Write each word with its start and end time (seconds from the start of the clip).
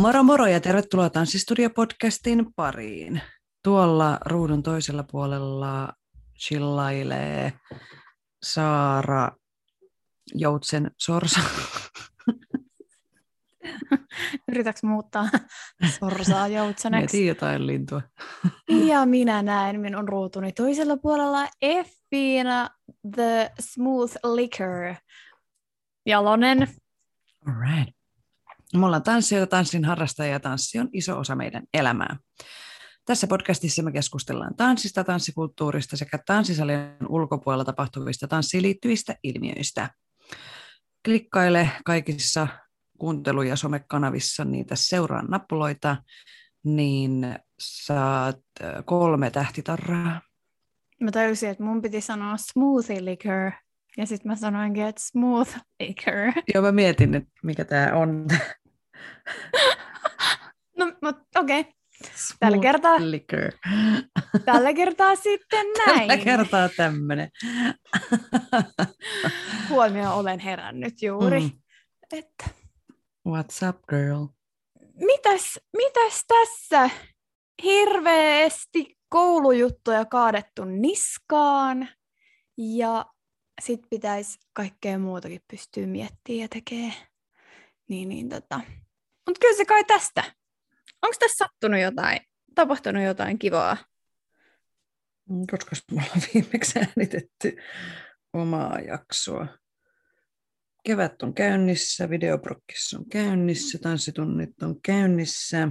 Moro 0.00 0.22
moro 0.22 0.46
ja 0.46 0.60
tervetuloa 0.60 1.10
Tanssistudio-podcastin 1.10 2.46
pariin. 2.56 3.20
Tuolla 3.64 4.18
ruudun 4.24 4.62
toisella 4.62 5.04
puolella 5.10 5.92
chillailee 6.38 7.52
Saara 8.42 9.30
Joutsen 10.34 10.90
Sorsa. 10.98 11.40
Yritätkö 14.48 14.86
muuttaa 14.86 15.28
sorsaa 15.98 16.48
joutseneksi? 16.48 17.16
Mietin 17.16 17.28
jotain 17.28 17.66
lintua. 17.66 18.02
ja 18.90 19.06
minä 19.06 19.42
näen 19.42 19.80
minun 19.80 20.08
ruutuni 20.08 20.52
toisella 20.52 20.96
puolella 20.96 21.48
Effiina 21.62 22.70
The 23.14 23.50
Smooth 23.60 24.14
Liquor. 24.34 24.94
Jalonen. 26.06 26.68
All 27.46 27.54
right. 27.60 27.99
Me 28.76 28.86
ollaan 28.86 29.02
tanssijoita, 29.02 29.50
tanssin 29.50 29.84
harrastajia 29.84 30.32
ja 30.32 30.40
tanssi 30.40 30.78
on 30.78 30.88
iso 30.92 31.18
osa 31.18 31.36
meidän 31.36 31.62
elämää. 31.74 32.16
Tässä 33.04 33.26
podcastissa 33.26 33.82
me 33.82 33.92
keskustellaan 33.92 34.56
tanssista, 34.56 35.04
tanssikulttuurista 35.04 35.96
sekä 35.96 36.18
tanssisalien 36.26 36.96
ulkopuolella 37.08 37.64
tapahtuvista 37.64 38.28
tanssiin 38.28 38.62
liittyvistä 38.62 39.14
ilmiöistä. 39.22 39.90
Klikkaile 41.04 41.70
kaikissa 41.84 42.48
kuuntelu- 42.98 43.42
ja 43.42 43.56
somekanavissa 43.56 44.44
niitä 44.44 44.76
seuraan 44.76 45.26
nappuloita, 45.26 45.96
niin 46.64 47.38
saat 47.60 48.40
kolme 48.84 49.30
tähtitarraa. 49.30 50.20
Mä 51.00 51.10
tajusin, 51.10 51.50
että 51.50 51.64
mun 51.64 51.82
piti 51.82 52.00
sanoa 52.00 52.36
smoothie 52.36 53.04
liquor, 53.04 53.52
ja 53.96 54.06
sitten 54.06 54.32
mä 54.32 54.36
sanoinkin, 54.36 54.86
että 54.86 55.02
smooth 55.04 55.56
liquor. 55.80 56.32
Joo, 56.54 56.62
mä 56.62 56.72
mietin, 56.72 57.14
että 57.14 57.30
mikä 57.42 57.64
tämä 57.64 57.92
on. 57.94 58.26
no, 60.78 60.92
mutta 61.02 61.40
okei. 61.40 61.60
Okay. 61.60 61.72
Tällä 62.40 62.58
kertaa, 62.58 62.96
liquor. 63.00 63.52
tällä 64.44 64.74
kertaa 64.74 65.16
sitten 65.16 65.66
näin. 65.86 65.98
Tällä 65.98 66.24
kertaa 66.24 66.68
tämmöinen. 66.68 67.28
Huomio, 69.68 70.14
olen 70.14 70.38
herännyt 70.38 71.02
juuri. 71.02 71.40
Mm. 71.40 71.50
Että... 72.12 72.44
What's 73.28 73.68
up, 73.68 73.76
girl? 73.88 74.26
Mitäs, 74.94 75.58
mitäs 75.76 76.24
tässä? 76.28 76.90
Hirveästi 77.62 78.98
koulujuttuja 79.08 80.04
kaadettu 80.04 80.64
niskaan 80.64 81.88
ja 82.58 83.06
sit 83.62 83.80
pitäisi 83.90 84.38
kaikkea 84.52 84.98
muutakin 84.98 85.40
pystyä 85.50 85.86
miettimään 85.86 86.40
ja 86.40 86.48
tekemään. 86.48 86.92
Niin, 87.88 88.08
niin 88.08 88.28
tota. 88.28 88.60
Mutta 89.30 89.40
kyllä 89.40 89.56
se 89.56 89.64
kai 89.64 89.84
tästä. 89.84 90.24
Onko 91.02 91.16
tässä 91.18 91.44
sattunut 91.44 91.80
jotain, 91.80 92.20
tapahtunut 92.54 93.02
jotain 93.02 93.38
kivaa? 93.38 93.76
Mm, 95.28 95.44
koska 95.50 95.76
me 95.92 96.02
ollaan 96.02 96.22
viimeksi 96.34 96.78
äänitetty 96.78 97.56
omaa 98.32 98.78
jaksoa. 98.78 99.46
Kevät 100.84 101.22
on 101.22 101.34
käynnissä, 101.34 102.10
videoprokkissa 102.10 102.98
on 102.98 103.08
käynnissä, 103.08 103.78
tanssitunnit 103.82 104.62
on 104.62 104.80
käynnissä. 104.82 105.68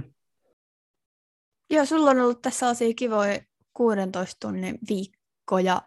Joo, 1.70 1.86
sulla 1.86 2.10
on 2.10 2.20
ollut 2.20 2.42
tässä 2.42 2.68
asia 2.68 2.94
kivoja 2.94 3.40
16 3.72 4.36
tunnin 4.40 4.78
viikkoja, 4.88 5.82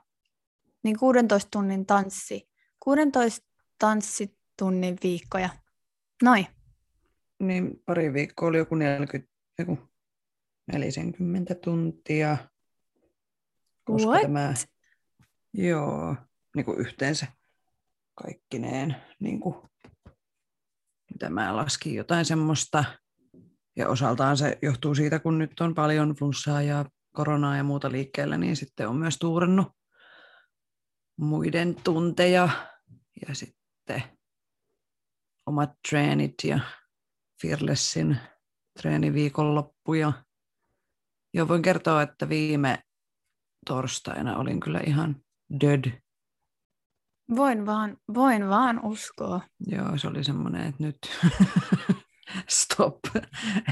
niin 0.84 1.00
16 1.00 1.50
tunnin 1.52 1.86
tanssi, 1.86 2.50
16 2.80 3.48
tanssitunnin 3.80 4.98
viikkoja. 5.03 5.50
Noin. 6.24 6.48
Niin 7.40 7.82
pari 7.86 8.14
viikkoa 8.14 8.50
oli 8.50 8.58
joku 8.58 8.76
40, 8.76 9.34
joku 9.60 9.80
40 10.68 11.56
tuntia. 11.56 12.38
Koska 13.84 14.10
What? 14.10 14.22
tämä, 14.22 14.54
joo, 15.54 16.16
niin 16.56 16.66
kuin 16.66 16.80
yhteensä 16.80 17.28
kaikkineen, 18.16 18.96
niin 19.20 19.40
kuin, 19.40 19.56
tämä 21.20 21.56
laski 21.56 21.96
jotain 21.96 22.26
semmoista, 22.26 22.86
ja 23.76 23.90
osaltaan 23.90 24.38
se 24.38 24.58
johtuu 24.62 24.96
siitä, 24.96 25.20
kun 25.20 25.38
nyt 25.38 25.60
on 25.60 25.76
paljon 25.76 26.16
flunssaa 26.16 26.62
ja 26.62 26.86
koronaa 27.12 27.58
ja 27.58 27.64
muuta 27.64 27.92
liikkeellä, 27.92 28.38
niin 28.38 28.56
sitten 28.56 28.88
on 28.88 28.96
myös 28.96 29.18
tuurannut 29.18 29.68
muiden 31.18 31.76
tunteja 31.84 32.50
ja 33.28 33.36
sitten 33.36 34.04
omat 35.46 35.72
treenit 35.90 36.34
ja 36.44 36.60
Fearlessin 37.44 38.18
treeniviikonloppu. 38.81 39.94
Ja, 39.94 40.14
ja 41.34 41.48
voin 41.48 41.62
kertoa, 41.62 42.02
että 42.02 42.30
viime 42.30 42.80
torstaina 43.66 44.38
olin 44.38 44.59
kyllä 44.59 44.81
ihan 44.86 45.16
dead. 45.62 46.02
Voin 47.36 47.66
vaan, 47.66 47.98
voin 48.14 48.50
vaan 48.50 48.86
uskoa. 48.86 49.42
Joo, 49.68 49.98
se 49.98 50.08
oli 50.08 50.24
semmoinen, 50.24 50.62
että 50.62 50.84
nyt 50.84 50.98
stop, 52.50 53.00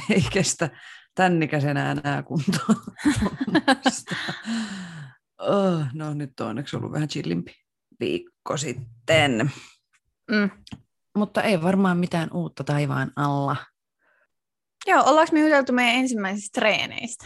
ei 0.09 0.21
kestä 0.33 0.69
tämän 1.15 1.43
ikäisenä 1.43 1.91
enää 1.91 2.23
kuntoon. 2.23 2.83
oh, 5.39 5.85
no 5.93 6.13
nyt 6.13 6.39
on 6.39 6.47
onneksi 6.47 6.75
ollut 6.75 6.91
vähän 6.91 7.07
chillimpi 7.07 7.55
viikko 7.99 8.57
sitten. 8.57 9.51
Mm. 10.31 10.49
Mutta 11.17 11.41
ei 11.41 11.61
varmaan 11.61 11.97
mitään 11.97 12.29
uutta 12.33 12.63
taivaan 12.63 13.11
alla. 13.15 13.55
Joo, 14.87 15.03
ollaanko 15.05 15.33
me 15.33 15.39
juteltu 15.39 15.73
meidän 15.73 15.95
ensimmäisistä 15.95 16.59
treeneistä? 16.59 17.25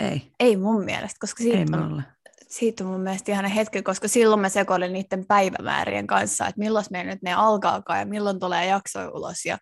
Ei, 0.00 0.32
Ei 0.40 0.56
mun 0.56 0.84
mielestä, 0.84 1.16
koska 1.20 1.42
siitä, 1.42 1.58
ei 1.58 1.64
me 1.64 1.76
on, 1.76 1.92
olla. 1.92 2.02
siitä 2.48 2.84
on 2.84 2.90
mun 2.90 3.00
mielestä 3.00 3.32
ihan 3.32 3.44
hetki, 3.44 3.82
koska 3.82 4.08
silloin 4.08 4.40
mä 4.40 4.48
sekoilin 4.48 4.92
niiden 4.92 5.26
päivämäärien 5.26 6.06
kanssa, 6.06 6.46
että 6.46 6.58
milloin 6.58 6.84
meillä 6.90 7.12
nyt 7.12 7.22
ne 7.22 7.34
alkaakaan 7.34 7.98
ja 7.98 8.06
milloin 8.06 8.40
tulee 8.40 8.66
jakso 8.66 9.08
ulos 9.08 9.44
ja 9.44 9.58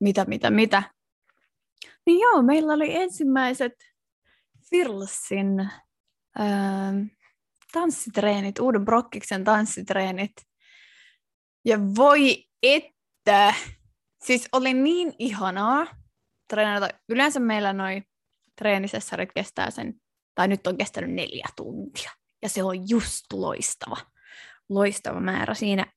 mitä, 0.00 0.24
mitä, 0.24 0.50
mitä. 0.50 0.82
Niin 2.06 2.20
joo, 2.20 2.42
meillä 2.42 2.72
oli 2.72 2.96
ensimmäiset 2.96 3.72
Firlsin 4.70 5.60
ähm, 6.40 7.02
tanssitreenit, 7.72 8.58
uuden 8.58 8.84
Brokkiksen 8.84 9.44
tanssitreenit. 9.44 10.32
Ja 11.64 11.78
voi 11.96 12.44
että, 12.62 13.54
siis 14.24 14.48
oli 14.52 14.74
niin 14.74 15.14
ihanaa 15.18 15.86
treenata. 16.48 16.88
Yleensä 17.08 17.40
meillä 17.40 17.72
noi 17.72 18.02
treenisessarit 18.58 19.32
kestää 19.34 19.70
sen, 19.70 19.94
tai 20.34 20.48
nyt 20.48 20.66
on 20.66 20.76
kestänyt 20.76 21.10
neljä 21.10 21.46
tuntia. 21.56 22.10
Ja 22.42 22.48
se 22.48 22.62
on 22.62 22.88
just 22.88 23.24
loistava, 23.32 23.96
loistava 24.68 25.20
määrä. 25.20 25.54
Siinä 25.54 25.92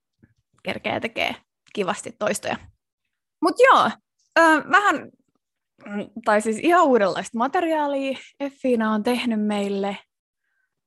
kerkeä 0.63 0.99
tekee 0.99 1.35
kivasti 1.73 2.15
toistoja. 2.19 2.57
Mutta 3.41 3.63
joo, 3.63 3.91
ö, 4.39 4.41
vähän, 4.71 5.11
tai 6.25 6.41
siis 6.41 6.57
ihan 6.57 6.85
uudenlaista 6.85 7.37
materiaalia 7.37 8.17
Effiina 8.39 8.93
on 8.93 9.03
tehnyt 9.03 9.45
meille. 9.45 9.97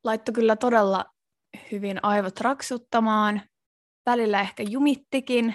Laittoi 0.04 0.32
kyllä 0.32 0.56
todella 0.56 1.04
hyvin 1.72 2.04
aivot 2.04 2.40
raksuttamaan. 2.40 3.42
Välillä 4.06 4.40
ehkä 4.40 4.62
jumittikin 4.62 5.54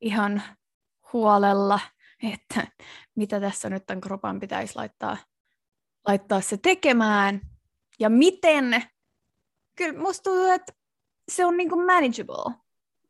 ihan 0.00 0.42
huolella, 1.12 1.80
että 2.32 2.66
mitä 3.14 3.40
tässä 3.40 3.70
nyt 3.70 3.86
tämän 3.86 4.00
kropan 4.00 4.40
pitäisi 4.40 4.76
laittaa, 4.76 5.16
laittaa 6.06 6.40
se 6.40 6.56
tekemään. 6.56 7.40
Ja 8.00 8.08
miten, 8.10 8.82
kyllä 9.76 9.98
musta 10.00 10.22
tuntuu, 10.30 10.50
että 10.50 10.72
se 11.28 11.44
on 11.44 11.56
niinku 11.56 11.76
manageable 11.76 12.54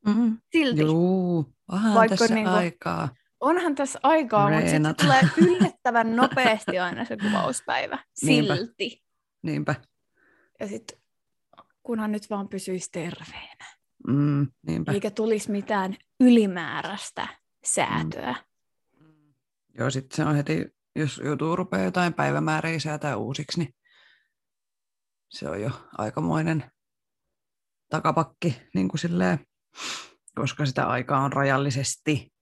Mm-hmm. 0.07 0.39
silti. 0.53 0.81
Juu, 0.81 1.55
onhan 1.73 1.95
Vaikka 1.95 2.17
tässä 2.17 2.35
niinku- 2.35 2.51
aikaa. 2.51 3.09
Onhan 3.41 3.75
tässä 3.75 4.01
aikaa, 4.03 4.51
mutta 4.51 4.61
sitten 4.61 4.73
Reenata. 4.73 5.05
tulee 5.05 5.21
yllättävän 5.37 6.17
nopeasti 6.17 6.79
aina 6.79 7.05
se 7.05 7.17
kuvauspäivä. 7.17 7.99
Niinpä. 8.23 8.57
Silti. 8.57 9.05
Niinpä. 9.43 9.75
Ja 10.61 10.69
sitten 10.69 10.99
kunhan 11.83 12.13
nyt 12.13 12.31
vaan 12.31 12.49
pysyisi 12.49 12.89
terveenä. 12.93 13.67
Mm, 14.09 14.47
niinpä. 14.67 14.93
Eikä 14.93 15.11
tulisi 15.11 15.51
mitään 15.51 15.97
ylimääräistä 16.21 17.29
säätöä. 17.65 18.35
Mm. 19.01 19.35
Joo, 19.79 19.91
sitten 19.91 20.17
se 20.17 20.25
on 20.25 20.37
heti, 20.37 20.67
jos 20.97 21.21
joutuu 21.25 21.57
rupeaa 21.57 21.85
jotain 21.85 22.15
päivämääriä 22.15 22.79
säätää 22.79 23.17
uusiksi, 23.17 23.59
niin 23.59 23.75
se 25.29 25.49
on 25.49 25.63
jo 25.63 25.71
aikamoinen 25.99 26.71
takapakki, 27.91 28.63
niin 28.75 28.89
kuin 28.89 28.99
silleen, 28.99 29.39
koska 30.35 30.67
sitä 30.67 30.87
aikaa 30.87 31.21
on 31.21 31.33
rajallisesti 31.33 32.33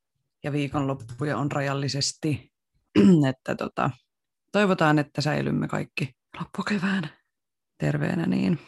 ja 0.44 0.52
viikonloppuja 0.52 1.38
on 1.38 1.52
rajallisesti. 1.52 2.52
että 3.30 3.54
tota, 3.54 3.90
toivotaan, 4.52 4.98
että 4.98 5.20
säilymme 5.20 5.68
kaikki 5.68 6.16
loppukevään 6.40 7.10
terveenä 7.78 8.26
niin. 8.26 8.58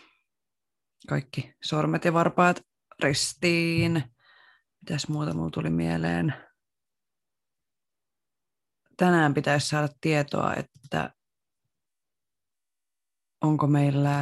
Kaikki 1.08 1.54
sormet 1.64 2.04
ja 2.04 2.12
varpaat 2.12 2.67
ristiin. 3.02 4.02
Mitäs 4.80 5.08
muuta 5.08 5.34
mulla 5.34 5.50
tuli 5.50 5.70
mieleen? 5.70 6.34
Tänään 8.96 9.34
pitäisi 9.34 9.68
saada 9.68 9.88
tietoa, 10.00 10.54
että 10.54 11.10
onko 13.40 13.66
meillä 13.66 14.16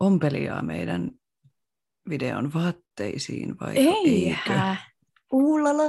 ompelijaa 0.00 0.62
meidän 0.62 1.10
videon 2.08 2.54
vaatteisiin 2.54 3.60
vai 3.60 3.76
Ei, 3.76 4.28
eikö? 4.28 4.76
Uulala. 5.32 5.84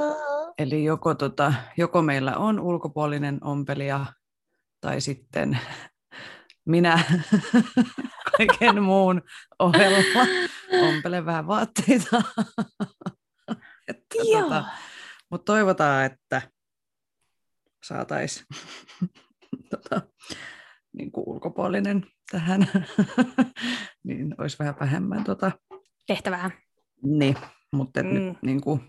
Eli 0.57 0.83
joko, 0.83 1.16
tota, 1.16 1.54
joko 1.78 2.01
meillä 2.01 2.38
on 2.38 2.60
ulkopuolinen 2.60 3.44
ompelija 3.44 4.06
tai 4.81 5.01
sitten 5.01 5.60
minä 6.66 7.04
kaiken 8.37 8.83
muun 8.83 9.21
ohella 9.59 9.97
ompelen 10.87 11.25
vähän 11.25 11.47
vaatteita. 11.47 12.21
että, 13.87 14.15
tota, 14.33 14.65
mutta 15.29 15.53
toivotaan, 15.53 16.05
että 16.05 16.41
saataisiin 17.83 18.45
tota, 19.69 20.01
niin 20.97 21.11
kuin 21.11 21.23
ulkopuolinen 21.27 22.05
tähän, 22.31 22.71
niin 24.03 24.35
olisi 24.37 24.59
vähän 24.59 24.75
vähemmän 24.79 25.23
tota, 25.23 25.51
tehtävää. 26.07 26.51
Niin, 27.03 27.35
mutta 27.73 28.03
mm. 28.03 28.09
nyt 28.09 28.37
niin 28.41 28.61
kuin, 28.61 28.81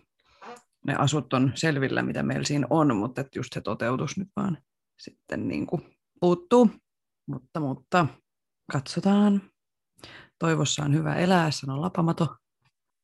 ne 0.87 0.94
asut 0.98 1.32
on 1.32 1.52
selvillä, 1.54 2.02
mitä 2.02 2.22
meillä 2.22 2.44
siinä 2.44 2.66
on, 2.70 2.96
mutta 2.96 3.20
että 3.20 3.38
just 3.38 3.52
se 3.52 3.60
toteutus 3.60 4.16
nyt 4.16 4.28
vaan 4.37 4.58
sitten 4.98 5.48
niin 5.48 5.66
kuin 5.66 5.96
puuttuu. 6.20 6.70
Mutta, 7.26 7.60
mutta 7.60 8.06
katsotaan. 8.73 9.43
Toivossa 10.39 10.83
on 10.83 10.95
hyvä 10.95 11.15
elää, 11.15 11.51
sanoo 11.51 11.81
Lapamato. 11.81 12.37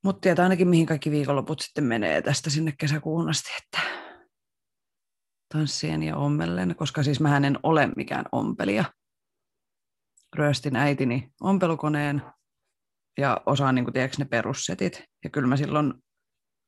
Mutta 0.04 0.20
tietää 0.20 0.42
ainakin, 0.42 0.68
mihin 0.68 0.86
kaikki 0.86 1.10
viikonloput 1.10 1.60
sitten 1.60 1.84
menee 1.84 2.22
tästä 2.22 2.50
sinne 2.50 2.72
kesäkuun 2.78 3.28
asti, 3.28 3.50
että 3.62 3.88
tanssien 5.54 6.02
ja 6.02 6.16
ommellen, 6.16 6.76
koska 6.76 7.02
siis 7.02 7.20
mä 7.20 7.36
en 7.36 7.58
ole 7.62 7.88
mikään 7.96 8.24
ompelija. 8.32 8.84
Ryöstin 10.36 10.76
äitini 10.76 11.32
ompelukoneen 11.40 12.22
ja 13.18 13.40
osaan 13.46 13.74
niin 13.74 13.84
kuin, 13.84 13.92
tiedätkö, 13.92 14.16
ne 14.18 14.24
perussetit. 14.24 15.04
Ja 15.24 15.30
kyllä 15.30 15.48
mä 15.48 15.56
silloin 15.56 15.94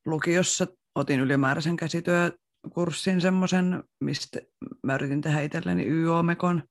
lukiossa 0.05 0.67
otin 0.95 1.19
ylimääräisen 1.19 1.77
käsityökurssin 1.77 3.21
semmoisen, 3.21 3.83
mistä 4.03 4.39
mä 4.83 4.95
yritin 4.95 5.21
tehdä 5.21 5.41
itselleni 5.41 5.87
YO-mekon. 5.87 6.63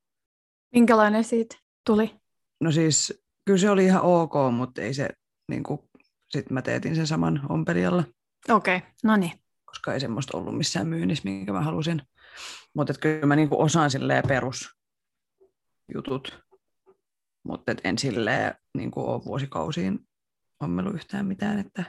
Minkälainen 0.73 1.25
siitä 1.25 1.64
tuli? 1.87 2.21
No 2.61 2.73
siis, 2.73 3.25
kyllä 3.45 3.59
se 3.59 3.71
oli 3.71 3.85
ihan 3.85 4.03
ok, 4.03 4.33
mutta 4.53 4.83
ei 4.83 4.95
se, 4.95 5.09
niin 5.49 5.63
kuin, 5.63 5.81
sit 6.29 6.51
mä 6.51 6.63
teetin 6.63 6.97
sen 6.97 7.07
saman 7.07 7.47
ompelijalla. 7.49 8.05
Okei, 8.49 8.77
okay. 8.77 8.89
no 9.05 9.17
niin. 9.17 9.33
Koska 9.65 9.95
ei 9.95 10.01
semmoista 10.01 10.39
ollut 10.39 10.59
missään 10.59 10.87
myynnissä, 10.87 11.25
minkä 11.25 11.53
mä 11.53 11.61
halusin. 11.61 12.03
Mutta 12.75 12.95
kyllä 13.01 13.27
mä 13.27 13.37
niin 13.37 13.49
kuin 13.49 13.61
osaan 13.61 13.91
silleen 13.91 14.25
perusjutut, 14.29 16.45
mutta 17.45 17.75
en 17.85 17.99
silleen 17.99 18.55
niin 18.77 18.91
kuin 18.91 19.07
ole 19.07 19.25
vuosikausiin 19.25 19.99
ommelu 20.61 20.91
yhtään 20.91 21.27
mitään, 21.27 21.59
että 21.59 21.85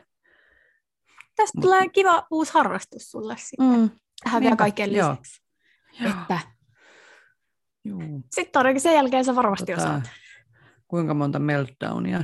Tästä 1.35 1.57
Mut... 1.57 1.61
tulee 1.61 1.89
kiva 1.89 2.27
uusi 2.31 2.53
harrastus 2.53 3.11
sulle 3.11 3.35
sitten. 3.37 3.79
Mm. 3.79 3.89
Tähän 4.23 4.41
vielä 4.41 4.55
kaiken 4.55 4.93
lisäksi. 4.93 5.41
Joo. 5.99 6.11
Että... 6.11 6.39
Juu. 7.85 8.23
Sitten 8.31 8.59
ainakin 8.59 8.81
sen 8.81 8.95
jälkeen 8.95 9.25
sä 9.25 9.35
varmasti 9.35 9.73
tota, 9.73 9.83
osaat. 9.83 10.09
Kuinka 10.87 11.13
monta 11.13 11.39
meltdownia 11.39 12.23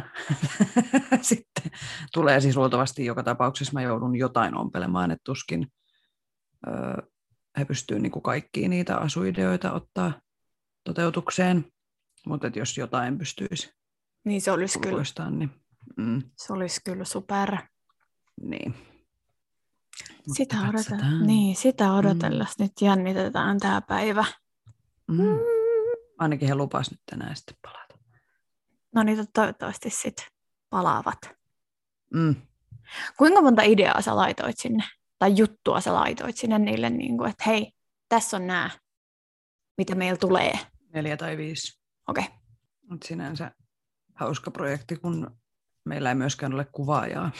sitten 1.21 1.71
tulee 2.13 2.41
siis 2.41 2.57
luultavasti 2.57 3.05
joka 3.05 3.23
tapauksessa 3.23 3.73
mä 3.73 3.81
joudun 3.81 4.15
jotain 4.15 4.57
ompelemaan, 4.57 5.11
että 5.11 5.23
tuskin 5.25 5.67
öö, 6.67 7.07
he 7.59 7.65
pystyvät 7.65 8.01
niin 8.01 8.11
kaikkiin 8.11 8.69
niitä 8.69 8.97
asuideoita 8.97 9.71
ottaa 9.73 10.11
toteutukseen, 10.83 11.65
mutta 12.25 12.47
jos 12.55 12.77
jotain 12.77 13.17
pystyisi 13.17 13.73
niin 14.23 14.41
se 14.41 14.51
olisi 14.51 14.79
kyllä. 14.79 15.29
Niin, 15.29 15.49
mm. 15.97 16.21
Se 16.37 16.53
olisi 16.53 16.81
kyllä 16.85 17.05
super. 17.05 17.57
Niin. 18.41 18.75
Sitä, 20.33 20.55
odotella. 20.69 21.25
niin, 21.25 21.55
sitä 21.55 21.93
odotellessa 21.93 22.55
mm. 22.59 22.63
nyt 22.63 22.71
jännitetään 22.81 23.57
tämä 23.59 23.81
päivä. 23.81 24.25
Mm. 25.11 25.23
Mm. 25.23 25.37
Ainakin 26.17 26.47
he 26.47 26.55
lupas 26.55 26.91
nyt 26.91 27.01
tänään 27.09 27.35
sitten 27.35 27.55
palata. 27.61 27.97
No 28.95 29.03
niin, 29.03 29.27
toivottavasti 29.33 29.89
sitten 29.89 30.25
palaavat. 30.69 31.17
Mm. 32.13 32.35
Kuinka 33.17 33.41
monta 33.41 33.61
ideaa 33.61 34.01
sä 34.01 34.15
laitoit 34.15 34.57
sinne? 34.57 34.83
Tai 35.19 35.33
juttua 35.37 35.81
sä 35.81 35.93
laitoit 35.93 36.37
sinne 36.37 36.59
niille, 36.59 36.89
niin 36.89 37.17
kuin, 37.17 37.29
että 37.29 37.43
hei, 37.47 37.71
tässä 38.09 38.37
on 38.37 38.47
nämä, 38.47 38.69
mitä 39.77 39.95
meillä 39.95 40.17
tulee? 40.17 40.59
Neljä 40.93 41.17
tai 41.17 41.37
viisi. 41.37 41.81
Okei. 42.07 42.23
Okay. 42.23 42.37
Mutta 42.89 43.07
sinänsä 43.07 43.51
hauska 44.13 44.51
projekti, 44.51 44.95
kun 44.95 45.37
meillä 45.85 46.09
ei 46.09 46.15
myöskään 46.15 46.53
ole 46.53 46.65
kuvaajaa. 46.71 47.31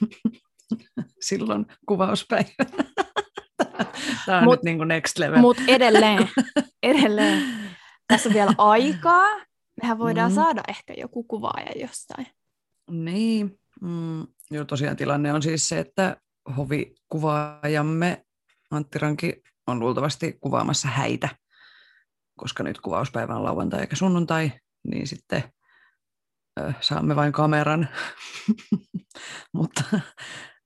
silloin 1.28 1.66
kuvauspäivä. 1.86 2.64
Tämä 4.26 4.38
on 4.38 4.44
mut, 4.44 4.54
nyt 4.54 4.62
niin 4.64 4.76
kuin 4.76 4.88
next 4.88 5.18
level. 5.18 5.40
Mutta 5.40 5.62
edelleen, 5.68 6.28
edelleen. 6.82 7.42
Tässä 8.08 8.28
on 8.28 8.34
vielä 8.34 8.54
aikaa. 8.58 9.26
Mehän 9.82 9.98
voidaan 9.98 10.30
mm. 10.30 10.34
saada 10.34 10.62
ehkä 10.68 10.94
joku 10.96 11.22
kuvaaja 11.22 11.72
jostain. 11.76 12.26
Niin. 12.90 13.58
Mm. 13.80 14.26
Joo, 14.50 14.64
tosiaan 14.64 14.96
tilanne 14.96 15.32
on 15.32 15.42
siis 15.42 15.68
se, 15.68 15.78
että 15.78 16.16
hovikuvaajamme 16.56 18.24
Antti 18.70 18.98
Ranki 18.98 19.42
on 19.66 19.80
luultavasti 19.80 20.38
kuvaamassa 20.40 20.88
häitä, 20.88 21.28
koska 22.36 22.62
nyt 22.62 22.80
kuvauspäivä 22.80 23.36
on 23.36 23.44
lauantai 23.44 23.80
eikä 23.80 23.96
sunnuntai, 23.96 24.52
niin 24.90 25.06
sitten 25.06 25.42
ö, 26.60 26.72
saamme 26.80 27.16
vain 27.16 27.32
kameran. 27.32 27.88
Mutta 29.54 29.84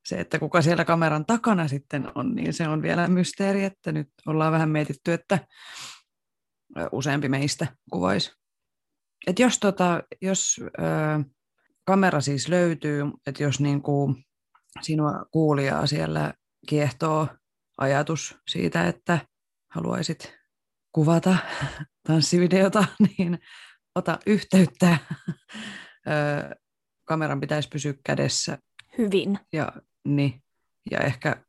se, 0.05 0.19
että 0.19 0.39
kuka 0.39 0.61
siellä 0.61 0.85
kameran 0.85 1.25
takana 1.25 1.67
sitten 1.67 2.11
on, 2.15 2.35
niin 2.35 2.53
se 2.53 2.67
on 2.67 2.81
vielä 2.81 3.07
mysteeri, 3.07 3.63
että 3.63 3.91
nyt 3.91 4.07
ollaan 4.25 4.51
vähän 4.51 4.69
mietitty, 4.69 5.13
että 5.13 5.39
useampi 6.91 7.29
meistä 7.29 7.67
kuvaisi. 7.91 8.31
Et 9.27 9.39
jos, 9.39 9.59
tota, 9.59 10.03
jos 10.21 10.59
ö, 10.59 10.73
kamera 11.85 12.21
siis 12.21 12.47
löytyy, 12.47 13.03
että 13.27 13.43
jos 13.43 13.59
niin 13.59 13.81
kuin 13.81 14.25
sinua 14.81 15.25
kuulijaa 15.31 15.87
siellä 15.87 16.33
kiehtoo 16.67 17.27
ajatus 17.77 18.37
siitä, 18.47 18.87
että 18.87 19.19
haluaisit 19.71 20.39
kuvata 20.91 21.37
tanssivideota, 22.07 22.85
niin 23.07 23.39
ota 23.95 24.19
yhteyttä. 24.25 24.97
Ö, 26.07 26.55
kameran 27.05 27.39
pitäisi 27.39 27.69
pysyä 27.69 27.93
kädessä. 28.05 28.57
Hyvin. 28.97 29.39
Ja 29.53 29.71
niin, 30.05 30.43
ja 30.91 30.99
ehkä 30.99 31.43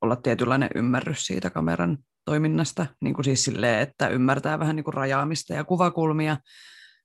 olla 0.00 0.16
tietynlainen 0.16 0.70
ymmärrys 0.74 1.26
siitä 1.26 1.50
kameran 1.50 1.98
toiminnasta, 2.24 2.86
niin 3.00 3.14
kuin 3.14 3.24
siis 3.24 3.44
silleen, 3.44 3.80
että 3.80 4.08
ymmärtää 4.08 4.58
vähän 4.58 4.76
niin 4.76 4.84
kuin 4.84 4.94
rajaamista 4.94 5.54
ja 5.54 5.64
kuvakulmia, 5.64 6.36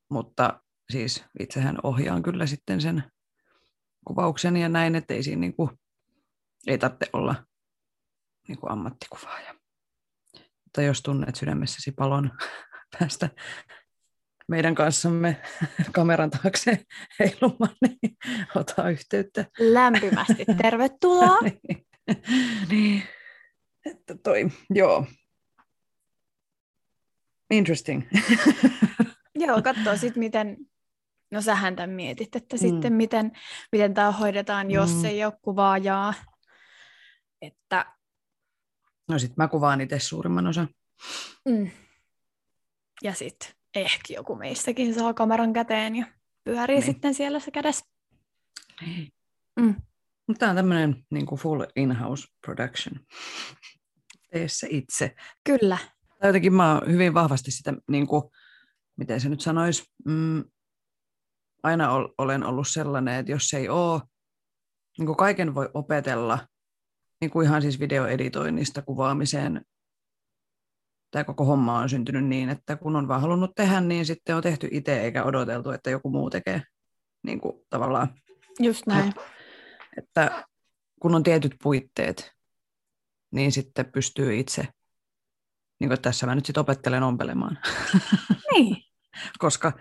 mutta 0.10 0.62
siis 0.92 1.26
itsehän 1.40 1.78
ohjaan 1.84 2.24
kyllä 2.24 2.46
sitten 2.46 2.82
sen 2.82 3.04
kuvauksen 4.08 4.58
ja 4.58 4.70
näin, 4.70 4.96
että 4.96 5.14
ei 5.14 5.24
siinä 5.24 5.40
niin 5.40 5.56
kuin, 5.56 5.70
ei 6.68 6.78
tarvitse 6.78 7.10
olla 7.14 7.36
niin 8.48 8.58
kuin 8.58 8.72
ammattikuvaaja. 8.72 9.56
Mutta 10.64 10.82
jos 10.82 11.02
tunnet 11.02 11.36
sydämessäsi 11.36 11.92
palon 11.92 12.32
päästä 13.00 13.30
meidän 14.54 14.76
kanssamme 14.76 15.42
kameran 15.92 16.30
taakse 16.30 16.86
heilumaan, 17.20 17.76
niin 17.82 18.18
ota 18.56 18.90
yhteyttä. 18.90 19.46
Lämpimästi 19.60 20.46
tervetuloa. 20.62 21.38
niin. 21.42 21.86
niin. 22.72 23.04
Että 23.86 24.16
toi, 24.24 24.50
joo. 24.70 25.06
Interesting. 27.52 28.04
joo, 29.46 29.62
katsoa 29.62 29.98
sitten, 29.98 30.20
miten, 30.20 30.58
No 31.32 31.42
sähän 31.42 31.76
tämän 31.76 31.90
mietit, 31.90 32.36
että 32.36 32.56
mm. 32.56 32.60
sitten 32.60 32.94
miten, 32.94 33.32
miten 33.72 33.94
tämä 33.94 34.12
hoidetaan, 34.12 34.72
jos 34.72 34.94
mm. 34.94 35.06
ei 35.06 35.26
ole 35.26 35.34
kuvaajaa. 35.42 36.14
Että... 37.42 37.86
No 39.10 39.20
sitten 39.20 39.36
mä 39.38 39.48
kuvaan 39.48 39.82
itse 39.82 40.00
suurimman 40.00 40.48
osan. 40.48 40.68
Mm. 41.50 41.70
Ja 43.04 43.14
sitten 43.14 43.63
ehkä 43.76 44.14
joku 44.14 44.36
meistäkin 44.36 44.94
saa 44.94 45.14
kameran 45.14 45.54
käteen 45.54 45.96
ja 45.96 46.06
pyörii 46.44 46.76
niin. 46.76 46.86
sitten 46.86 47.14
siellä 47.14 47.40
se 47.40 47.52
kädessä. 47.52 47.86
Mm. 49.60 49.76
Mutta 50.28 50.40
tämä 50.40 50.50
on 50.50 50.56
tämmöinen 50.56 51.06
niin 51.12 51.26
full 51.38 51.64
in-house 51.76 52.28
production. 52.46 53.00
Tee 54.32 54.48
se 54.48 54.68
itse. 54.70 55.16
Kyllä. 55.44 55.78
Tai 56.20 56.30
jotenkin 56.30 56.54
mä 56.54 56.74
oon 56.74 56.92
hyvin 56.92 57.14
vahvasti 57.14 57.52
sitä, 57.52 57.74
niin 57.90 58.08
kuin, 58.08 58.24
miten 58.98 59.22
se 59.22 59.30
nyt 59.30 59.42
sanoisi, 59.42 59.84
mm, 60.06 60.44
aina 61.64 61.90
olen 62.18 62.44
ollut 62.44 62.68
sellainen, 62.68 63.20
että 63.20 63.32
jos 63.32 63.54
ei 63.54 63.70
ole, 63.70 64.02
niin 64.98 65.06
kuin 65.06 65.18
kaiken 65.18 65.56
voi 65.56 65.70
opetella, 65.74 66.48
niin 67.22 67.32
kuin 67.32 67.48
ihan 67.48 67.62
siis 67.62 67.80
videoeditoinnista 67.80 68.82
kuvaamiseen, 68.82 69.66
tämä 71.14 71.24
koko 71.24 71.46
homma 71.46 71.80
on 71.80 71.90
syntynyt 71.90 72.26
niin, 72.26 72.50
että 72.50 72.76
kun 72.76 72.96
on 72.96 73.08
vaan 73.08 73.22
halunnut 73.22 73.52
tehdä, 73.56 73.82
niin 73.82 74.06
sitten 74.06 74.36
on 74.36 74.44
tehty 74.44 74.68
itse 74.72 75.02
eikä 75.02 75.24
odoteltu, 75.24 75.72
että 75.72 75.90
joku 75.90 76.10
muu 76.10 76.30
tekee 76.30 76.62
niin 77.24 77.42
kuin 77.42 77.54
tavallaan. 77.70 78.08
Just 78.60 78.88
näin. 78.88 79.14
Että 79.98 80.44
kun 81.02 81.16
on 81.16 81.24
tietyt 81.24 81.56
puitteet, 81.64 82.32
niin 83.32 83.52
sitten 83.52 83.86
pystyy 83.86 84.40
itse, 84.40 84.68
niin 85.80 85.90
kuin 85.90 86.02
tässä 86.02 86.26
mä 86.26 86.36
nyt 86.36 86.46
sitten 86.46 86.62
opettelen 86.62 87.04
ompelemaan. 87.04 87.60
Niin. 88.52 88.78
Koska 89.40 89.72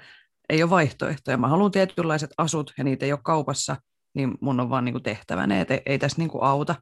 ei 0.49 0.62
ole 0.62 0.71
vaihtoehtoja. 0.71 1.37
Mä 1.37 1.49
haluan 1.49 1.71
tietynlaiset 1.71 2.31
asut 2.39 2.73
ja 2.79 2.85
niitä 2.85 3.07
ei 3.07 3.12
ole 3.12 3.21
kaupassa, 3.25 3.77
niin 4.15 4.39
mun 4.41 4.61
on 4.61 4.71
vaan 4.71 4.85
niin 4.85 4.93
kuin 4.93 5.03
tehtävä 5.03 5.47
ne, 5.47 5.61
että 5.61 5.81
ei, 5.87 5.99
tässä 5.99 6.19
niin 6.19 6.31
kuin 6.31 6.43
auta. 6.45 6.75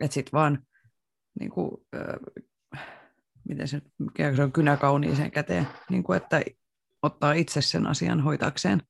Että 0.00 0.14
sitten 0.14 0.32
vaan 0.32 0.58
niin 1.40 1.50
kuin, 1.50 1.70
miten 3.50 3.68
se, 3.68 3.82
se 4.36 4.42
on 4.42 4.52
kynä 4.52 4.76
kauniiseen 4.76 5.30
käteen, 5.30 5.68
niin 5.90 6.02
kuin, 6.02 6.16
että 6.16 6.42
ottaa 7.02 7.32
itse 7.32 7.62
sen 7.62 7.86
asian 7.86 8.20
hoitakseen. 8.20 8.82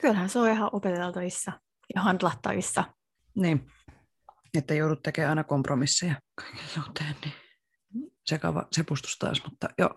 Kyllähän 0.00 0.28
se 0.28 0.38
on 0.38 0.48
ihan 0.48 0.70
opeteltavissa 0.72 1.52
ja 1.94 2.02
handlattavissa. 2.02 2.84
Niin, 3.34 3.66
että 4.54 4.74
joudut 4.74 5.02
tekemään 5.02 5.30
aina 5.30 5.44
kompromisseja 5.44 6.14
kaiken 6.34 6.68
suhteen, 6.68 7.14
niin 7.24 7.34
sekava 8.26 8.66
sepustus 8.72 9.18
taas, 9.18 9.42
mutta 9.44 9.68
joo. 9.78 9.94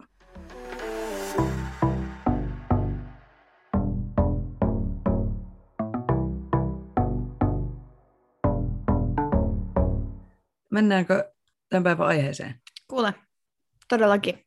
Mennäänkö 10.71 11.33
tämän 11.69 11.83
päivän 11.83 12.07
aiheeseen? 12.07 12.61
Kuule, 12.91 13.13
todellakin. 13.87 14.45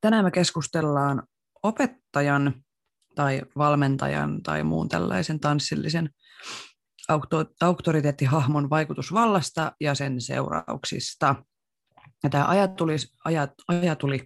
Tänään 0.00 0.24
me 0.24 0.30
keskustellaan 0.30 1.22
opettajan 1.62 2.64
tai 3.14 3.42
valmentajan 3.56 4.42
tai 4.42 4.62
muun 4.62 4.88
tällaisen 4.88 5.40
tanssillisen 5.40 6.10
auktoriteettihahmon 7.60 8.70
vaikutusvallasta 8.70 9.72
ja 9.80 9.94
sen 9.94 10.20
seurauksista. 10.20 11.34
Ja 12.22 12.30
tämä 12.30 12.46
ajatuli, 12.48 12.96
ajat, 13.24 13.50
ajatuli, 13.68 14.24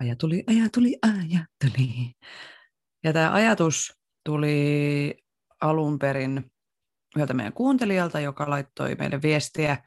ajatuli, 0.00 0.44
ajatuli, 0.46 0.98
ajatuli. 1.02 2.12
Ja 3.04 3.12
tämä 3.12 3.32
ajatus 3.32 3.92
tuli 4.24 5.14
alun 5.60 5.98
perin 5.98 6.50
yhdeltä 7.16 7.34
meidän 7.34 7.52
kuuntelijalta, 7.52 8.20
joka 8.20 8.50
laittoi 8.50 8.94
meille 8.94 9.22
viestiä 9.22 9.82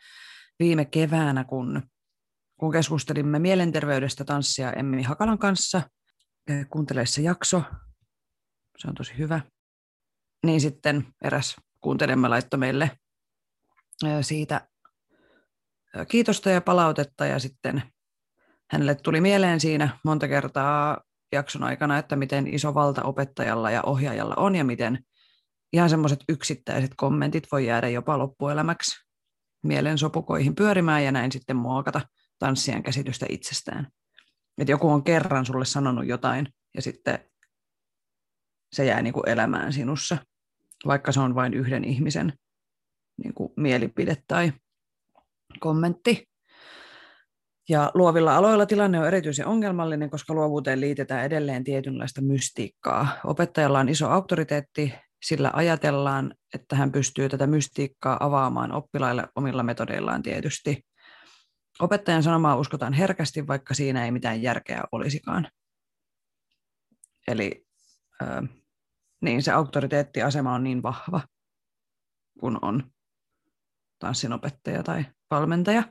viime 0.59 0.85
keväänä, 0.85 1.43
kun, 1.43 1.90
kun 2.61 2.71
keskustelimme 2.71 3.39
mielenterveydestä 3.39 4.25
tanssia 4.25 4.73
Emmi 4.73 5.03
Hakalan 5.03 5.37
kanssa. 5.37 5.81
Kuuntele 6.69 7.05
se 7.05 7.21
jakso, 7.21 7.63
se 8.77 8.87
on 8.87 8.95
tosi 8.95 9.17
hyvä. 9.17 9.41
Niin 10.45 10.61
sitten 10.61 11.07
eräs 11.23 11.55
kuuntelemme 11.79 12.27
laittoi 12.27 12.59
meille 12.59 12.91
siitä 14.21 14.67
kiitosta 16.07 16.49
ja 16.49 16.61
palautetta 16.61 17.25
ja 17.25 17.39
sitten 17.39 17.83
hänelle 18.71 18.95
tuli 18.95 19.21
mieleen 19.21 19.59
siinä 19.59 19.97
monta 20.05 20.27
kertaa 20.27 21.01
jakson 21.31 21.63
aikana, 21.63 21.97
että 21.97 22.15
miten 22.15 22.47
iso 22.47 22.73
valta 22.73 23.03
opettajalla 23.03 23.71
ja 23.71 23.83
ohjaajalla 23.83 24.35
on 24.37 24.55
ja 24.55 24.63
miten 24.63 25.03
ihan 25.73 25.89
semmoiset 25.89 26.19
yksittäiset 26.29 26.91
kommentit 26.97 27.47
voi 27.51 27.65
jäädä 27.65 27.89
jopa 27.89 28.17
loppuelämäksi 28.17 29.05
mielen 29.63 29.97
sopukoihin 29.97 30.55
pyörimään 30.55 31.03
ja 31.03 31.11
näin 31.11 31.31
sitten 31.31 31.55
muokata 31.55 32.01
tanssijan 32.41 32.83
käsitystä 32.83 33.25
itsestään. 33.29 33.87
Että 34.57 34.71
joku 34.71 34.89
on 34.89 35.03
kerran 35.03 35.45
sulle 35.45 35.65
sanonut 35.65 36.07
jotain 36.07 36.47
ja 36.75 36.81
sitten 36.81 37.19
se 38.73 38.85
jää 38.85 39.01
niin 39.01 39.13
kuin 39.13 39.29
elämään 39.29 39.73
sinussa, 39.73 40.17
vaikka 40.85 41.11
se 41.11 41.19
on 41.19 41.35
vain 41.35 41.53
yhden 41.53 41.83
ihmisen 41.83 42.33
niin 43.23 43.33
kuin 43.33 43.53
mielipide 43.57 44.17
tai 44.27 44.53
kommentti. 45.59 46.29
Ja 47.69 47.91
luovilla 47.93 48.35
aloilla 48.35 48.65
tilanne 48.65 48.99
on 48.99 49.07
erityisen 49.07 49.47
ongelmallinen, 49.47 50.09
koska 50.09 50.33
luovuuteen 50.33 50.81
liitetään 50.81 51.25
edelleen 51.25 51.63
tietynlaista 51.63 52.21
mystiikkaa. 52.21 53.07
Opettajalla 53.25 53.79
on 53.79 53.89
iso 53.89 54.09
auktoriteetti 54.09 54.93
sillä 55.23 55.51
ajatellaan, 55.53 56.35
että 56.53 56.75
hän 56.75 56.91
pystyy 56.91 57.29
tätä 57.29 57.47
mystiikkaa 57.47 58.17
avaamaan 58.25 58.71
oppilaille 58.71 59.27
omilla 59.35 59.63
metodeillaan 59.63 60.23
tietysti. 60.23 60.85
Opettajan 61.81 62.23
sanomaa 62.23 62.55
uskotaan 62.55 62.93
herkästi, 62.93 63.47
vaikka 63.47 63.73
siinä 63.73 64.05
ei 64.05 64.11
mitään 64.11 64.41
järkeä 64.41 64.83
olisikaan. 64.91 65.47
Eli 67.27 67.67
äh, 68.21 68.49
niin 69.21 69.43
se 69.43 69.51
auktoriteettiasema 69.51 70.53
on 70.53 70.63
niin 70.63 70.83
vahva, 70.83 71.21
kun 72.39 72.59
on 72.61 72.91
tanssinopettaja 73.99 74.83
tai 74.83 75.05
valmentaja. 75.31 75.83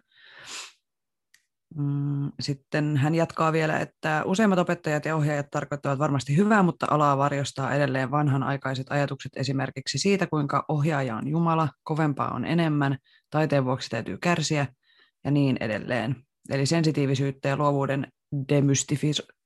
Mm, 1.76 2.32
sitten 2.40 2.97
hän 2.97 3.14
jatkaa 3.14 3.52
vielä, 3.52 3.78
että 3.78 4.23
useimmat 4.25 4.59
opettajat 4.59 5.04
ja 5.04 5.16
ohjaajat 5.16 5.50
tarkoittavat 5.50 5.99
varmasti 5.99 6.37
hyvää, 6.37 6.62
mutta 6.62 6.87
alaa 6.90 7.18
varjostaa 7.18 7.75
edelleen 7.75 8.11
vanhanaikaiset 8.11 8.87
ajatukset 8.90 9.32
esimerkiksi 9.37 9.99
siitä, 9.99 10.26
kuinka 10.26 10.64
ohjaaja 10.68 11.16
on 11.16 11.28
Jumala, 11.28 11.68
kovempaa 11.82 12.35
on 12.35 12.44
enemmän, 12.44 12.99
taiteen 13.30 13.64
vuoksi 13.64 13.90
täytyy 13.90 14.18
kärsiä 14.18 14.66
ja 15.25 15.31
niin 15.31 15.57
edelleen. 15.61 16.17
Eli 16.50 16.67
sensitiivisyyttä 16.67 17.49
ja 17.49 17.57
luovuuden 17.57 18.12
demystifis- 18.53 19.37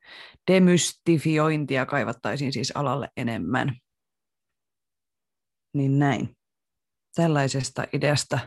demystifiointia 0.50 1.86
kaivattaisiin 1.86 2.52
siis 2.52 2.72
alalle 2.76 3.08
enemmän. 3.16 3.76
Niin 5.74 5.98
näin. 5.98 6.36
Tällaisesta 7.14 7.84
ideasta 7.92 8.38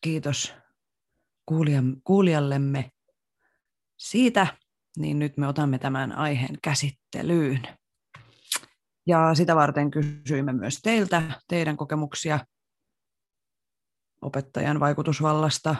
kiitos 0.00 0.54
kuulijallemme 2.04 2.90
siitä, 3.98 4.46
niin 4.98 5.18
nyt 5.18 5.36
me 5.36 5.48
otamme 5.48 5.78
tämän 5.78 6.12
aiheen 6.12 6.58
käsittelyyn. 6.62 7.68
Ja 9.06 9.34
sitä 9.34 9.56
varten 9.56 9.90
kysyimme 9.90 10.52
myös 10.52 10.80
teiltä 10.82 11.22
teidän 11.48 11.76
kokemuksia 11.76 12.38
opettajan 14.24 14.80
vaikutusvallasta, 14.80 15.76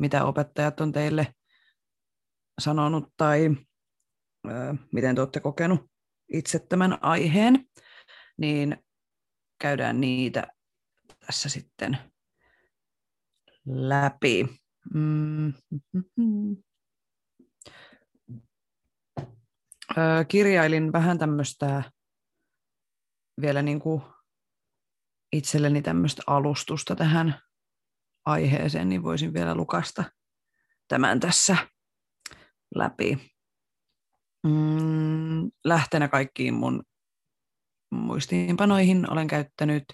mitä 0.00 0.24
opettajat 0.24 0.80
on 0.80 0.92
teille 0.92 1.34
sanonut 2.58 3.12
tai 3.16 3.56
ö, 4.46 4.74
miten 4.92 5.14
te 5.14 5.20
olette 5.20 5.40
kokenut 5.40 5.90
itse 6.32 6.58
tämän 6.58 6.98
aiheen, 7.04 7.66
niin 8.38 8.76
käydään 9.60 10.00
niitä 10.00 10.46
tässä 11.26 11.48
sitten 11.48 11.98
läpi. 13.66 14.46
Mm. 14.94 15.52
kirjailin 20.28 20.92
vähän 20.92 21.18
tämmöistä 21.18 21.82
vielä 23.40 23.62
niin 23.62 23.80
kuin 23.80 24.02
itselleni 25.32 25.82
tämmöistä 25.82 26.22
alustusta 26.26 26.96
tähän 26.96 27.40
aiheeseen, 28.26 28.88
niin 28.88 29.02
voisin 29.02 29.34
vielä 29.34 29.54
lukasta 29.54 30.04
tämän 30.88 31.20
tässä 31.20 31.56
läpi. 32.74 33.32
Mm, 34.46 35.50
lähtenä 35.64 36.08
kaikkiin 36.08 36.54
mun 36.54 36.82
muistiinpanoihin 37.90 39.12
olen 39.12 39.26
käyttänyt 39.26 39.84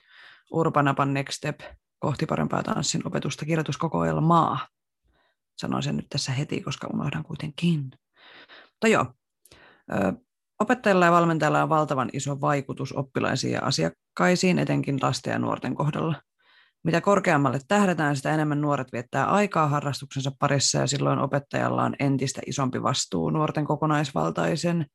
Urbanapan 0.53 1.15
Next 1.15 1.33
Step 1.33 1.61
kohti 1.99 2.27
parempaa 2.27 2.63
tanssin 2.63 3.07
opetusta 3.07 3.45
kirjoituskokoelmaa 3.45 4.69
Sanoin 5.59 5.83
sen 5.83 5.97
nyt 5.97 6.07
tässä 6.09 6.33
heti, 6.33 6.61
koska 6.61 6.89
unohdan 6.93 7.25
kuitenkin. 7.25 7.91
Mutta 8.71 8.89
joo, 8.89 9.07
Opettajalla 10.61 11.05
ja 11.05 11.13
valmentajalla 11.13 11.63
on 11.63 11.69
valtavan 11.69 12.11
iso 12.13 12.41
vaikutus 12.41 12.93
oppilaisiin 12.93 13.53
ja 13.53 13.63
asiakkaisiin, 13.63 14.59
etenkin 14.59 14.99
lasten 15.03 15.33
ja 15.33 15.39
nuorten 15.39 15.75
kohdalla. 15.75 16.23
Mitä 16.85 17.01
korkeammalle 17.01 17.61
tähdetään, 17.69 18.17
sitä 18.17 18.35
enemmän 18.35 18.61
nuoret 18.61 18.93
viettää 18.93 19.27
aikaa 19.27 19.69
harrastuksensa 19.69 20.33
parissa 20.39 20.79
ja 20.79 20.87
silloin 20.87 21.19
opettajalla 21.19 21.83
on 21.83 21.95
entistä 21.99 22.41
isompi 22.47 22.83
vastuu 22.83 23.31
nuorten 23.31 23.65
kokonaisvaltaisen 23.65 24.87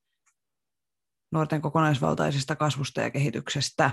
nuorten 1.31 1.61
kokonaisvaltaisesta 1.61 2.55
kasvusta 2.55 3.01
ja 3.01 3.11
kehityksestä. 3.11 3.91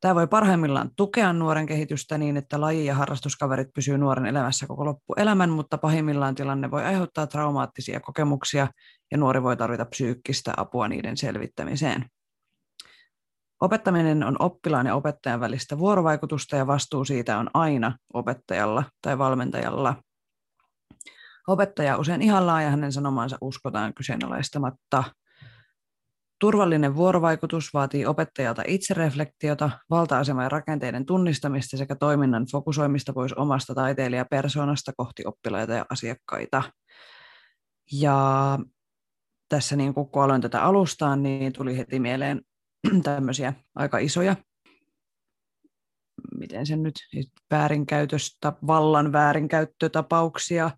Tämä 0.00 0.14
voi 0.14 0.26
parhaimmillaan 0.26 0.90
tukea 0.96 1.32
nuoren 1.32 1.66
kehitystä 1.66 2.18
niin, 2.18 2.36
että 2.36 2.60
laji- 2.60 2.86
ja 2.86 2.94
harrastuskaverit 2.94 3.68
pysyy 3.74 3.98
nuoren 3.98 4.26
elämässä 4.26 4.66
koko 4.66 4.84
loppuelämän, 4.84 5.50
mutta 5.50 5.78
pahimmillaan 5.78 6.34
tilanne 6.34 6.70
voi 6.70 6.84
aiheuttaa 6.84 7.26
traumaattisia 7.26 8.00
kokemuksia 8.00 8.68
ja 9.10 9.18
nuori 9.18 9.42
voi 9.42 9.56
tarvita 9.56 9.84
psyykkistä 9.84 10.54
apua 10.56 10.88
niiden 10.88 11.16
selvittämiseen. 11.16 12.04
Opettaminen 13.60 14.24
on 14.24 14.36
oppilaan 14.38 14.86
ja 14.86 14.94
opettajan 14.94 15.40
välistä 15.40 15.78
vuorovaikutusta 15.78 16.56
ja 16.56 16.66
vastuu 16.66 17.04
siitä 17.04 17.38
on 17.38 17.50
aina 17.54 17.96
opettajalla 18.14 18.84
tai 19.02 19.18
valmentajalla. 19.18 19.96
Opettaja 21.48 21.96
usein 21.96 22.22
ihan 22.22 22.46
ja 22.46 22.70
hänen 22.70 22.92
sanomansa 22.92 23.38
uskotaan 23.40 23.94
kyseenalaistamatta. 23.94 25.04
Turvallinen 26.40 26.96
vuorovaikutus 26.96 27.74
vaatii 27.74 28.06
opettajalta 28.06 28.62
itsereflektiota, 28.66 29.70
valta-aseman 29.90 30.44
ja 30.44 30.48
rakenteiden 30.48 31.06
tunnistamista 31.06 31.76
sekä 31.76 31.96
toiminnan 31.96 32.46
fokusoimista 32.52 33.12
pois 33.12 33.32
omasta 33.32 33.74
taiteilijapersoonasta 33.74 34.92
kohti 34.96 35.22
oppilaita 35.26 35.72
ja 35.72 35.86
asiakkaita. 35.90 36.62
Ja 37.92 38.58
tässä 39.48 39.76
niin 39.76 39.94
kun 39.94 40.10
aloin 40.14 40.42
tätä 40.42 40.62
alustaa, 40.62 41.16
niin 41.16 41.52
tuli 41.52 41.78
heti 41.78 42.00
mieleen 42.00 42.40
tämmöisiä 43.02 43.52
aika 43.74 43.98
isoja, 43.98 44.36
miten 46.38 46.66
sen 46.66 46.82
nyt, 46.82 46.94
väärinkäytöstä, 47.50 48.52
vallan 48.66 49.12
väärinkäyttötapauksia, 49.12 50.70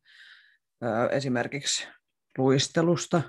esimerkiksi 1.11 1.89
luistelusta. 2.39 3.23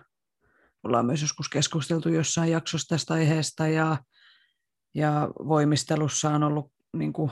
Ollaan 0.84 1.06
myös 1.06 1.22
joskus 1.22 1.50
keskusteltu 1.50 2.10
jossain 2.10 2.52
jaksossa 2.52 2.88
tästä 2.88 3.14
aiheesta 3.14 3.68
ja, 3.68 3.98
ja 4.96 5.30
voimistelussa 5.48 6.30
on 6.30 6.44
ollut 6.44 6.72
niin 6.98 7.14
kuin, 7.14 7.32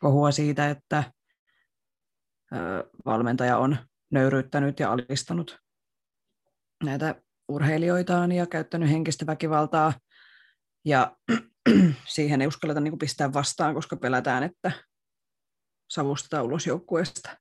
kohua 0.00 0.30
siitä, 0.30 0.70
että 0.70 1.12
valmentaja 3.06 3.58
on 3.58 3.76
nöyryyttänyt 4.10 4.80
ja 4.80 4.92
alistanut 4.92 5.58
näitä 6.84 7.14
urheilijoitaan 7.48 8.32
ja 8.32 8.46
käyttänyt 8.46 8.90
henkistä 8.90 9.26
väkivaltaa 9.26 9.92
ja 10.84 11.16
siihen 12.14 12.40
ei 12.40 12.46
uskalleta 12.46 12.80
niin 12.80 12.92
kuin 12.92 12.98
pistää 12.98 13.32
vastaan, 13.32 13.74
koska 13.74 13.96
pelätään, 13.96 14.42
että 14.42 14.72
savustetaan 15.90 16.44
ulos 16.44 16.66
joukkueesta, 16.66 17.36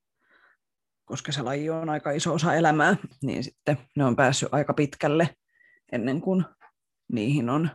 koska 1.06 1.32
se 1.32 1.42
laji 1.42 1.70
on 1.70 1.90
aika 1.90 2.12
iso 2.12 2.34
osa 2.34 2.56
elämää, 2.56 2.96
niin 3.24 3.44
sitten 3.44 3.78
ne 3.98 4.06
on 4.06 4.16
päässyt 4.16 4.50
aika 4.52 4.74
pitkälle 4.74 5.36
ennen 5.92 6.22
kuin 6.22 6.46
niihin 7.12 7.50
on 7.50 7.70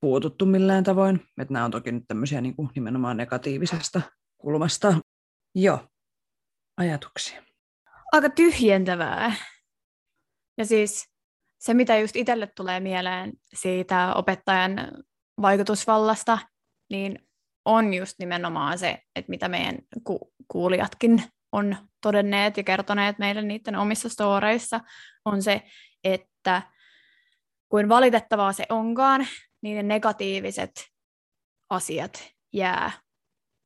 puututtu 0.00 0.46
millään 0.46 0.84
tavoin. 0.84 1.20
Että 1.40 1.52
nämä 1.52 1.64
on 1.64 1.70
toki 1.70 1.92
nyt 1.92 2.04
tämmöisiä 2.08 2.40
niin 2.40 2.56
kuin 2.56 2.70
nimenomaan 2.74 3.16
negatiivisesta 3.16 4.00
kulmasta. 4.38 4.94
Joo, 5.54 5.88
ajatuksia. 6.76 7.42
Aika 8.12 8.30
tyhjentävää. 8.30 9.34
Ja 10.58 10.64
siis 10.66 11.07
se, 11.58 11.74
mitä 11.74 11.98
just 11.98 12.16
itselle 12.16 12.46
tulee 12.46 12.80
mieleen 12.80 13.32
siitä 13.54 14.14
opettajan 14.14 14.92
vaikutusvallasta, 15.42 16.38
niin 16.90 17.28
on 17.64 17.94
just 17.94 18.18
nimenomaan 18.18 18.78
se, 18.78 19.02
että 19.16 19.30
mitä 19.30 19.48
meidän 19.48 19.78
ku- 20.04 20.32
kuulijatkin 20.48 21.22
on 21.52 21.76
todenneet 22.02 22.56
ja 22.56 22.62
kertoneet 22.62 23.18
meille 23.18 23.42
niiden 23.42 23.76
omissa 23.76 24.08
storeissa, 24.08 24.80
on 25.24 25.42
se, 25.42 25.62
että 26.04 26.62
kuin 27.68 27.88
valitettavaa 27.88 28.52
se 28.52 28.64
onkaan, 28.68 29.26
niin 29.62 29.76
ne 29.76 29.82
negatiiviset 29.82 30.88
asiat 31.70 32.32
jää 32.52 32.92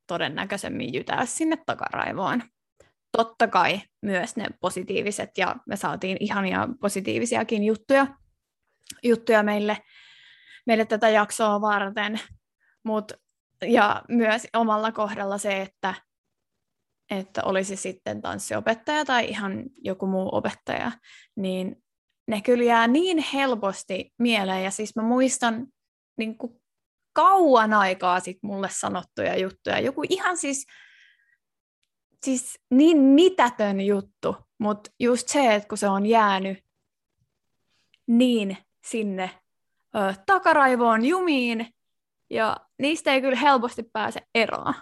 todennäköisemmin 0.06 0.94
jytää 0.94 1.26
sinne 1.26 1.56
takaraivoon 1.66 2.42
totta 3.12 3.48
kai 3.48 3.80
myös 4.02 4.36
ne 4.36 4.46
positiiviset, 4.60 5.30
ja 5.38 5.56
me 5.66 5.76
saatiin 5.76 6.16
ihania 6.20 6.68
positiivisiakin 6.80 7.64
juttuja, 7.64 8.06
juttuja 9.02 9.42
meille, 9.42 9.78
meille 10.66 10.84
tätä 10.84 11.08
jaksoa 11.08 11.60
varten, 11.60 12.20
Mut, 12.84 13.12
ja 13.62 14.02
myös 14.08 14.46
omalla 14.56 14.92
kohdalla 14.92 15.38
se, 15.38 15.62
että, 15.62 15.94
että 17.10 17.42
olisi 17.44 17.76
sitten 17.76 18.22
tanssiopettaja 18.22 19.04
tai 19.04 19.28
ihan 19.28 19.62
joku 19.76 20.06
muu 20.06 20.28
opettaja, 20.32 20.92
niin 21.36 21.76
ne 22.28 22.40
kyllä 22.40 22.64
jää 22.64 22.86
niin 22.86 23.24
helposti 23.32 24.12
mieleen, 24.18 24.64
ja 24.64 24.70
siis 24.70 24.96
mä 24.96 25.02
muistan 25.02 25.66
niin 26.18 26.38
kuin 26.38 26.62
kauan 27.12 27.72
aikaa 27.72 28.20
sitten 28.20 28.50
mulle 28.50 28.68
sanottuja 28.70 29.38
juttuja, 29.38 29.80
joku 29.80 30.02
ihan 30.08 30.36
siis 30.36 30.66
siis 32.24 32.58
niin 32.70 32.98
mitätön 32.98 33.80
juttu, 33.80 34.36
mutta 34.58 34.90
just 35.00 35.28
se, 35.28 35.54
että 35.54 35.68
kun 35.68 35.78
se 35.78 35.88
on 35.88 36.06
jäänyt 36.06 36.58
niin 38.06 38.56
sinne 38.84 39.30
ö, 39.96 40.14
takaraivoon 40.26 41.04
jumiin, 41.04 41.74
ja 42.30 42.56
niistä 42.78 43.12
ei 43.12 43.20
kyllä 43.20 43.36
helposti 43.36 43.82
pääse 43.92 44.20
eroon. 44.34 44.74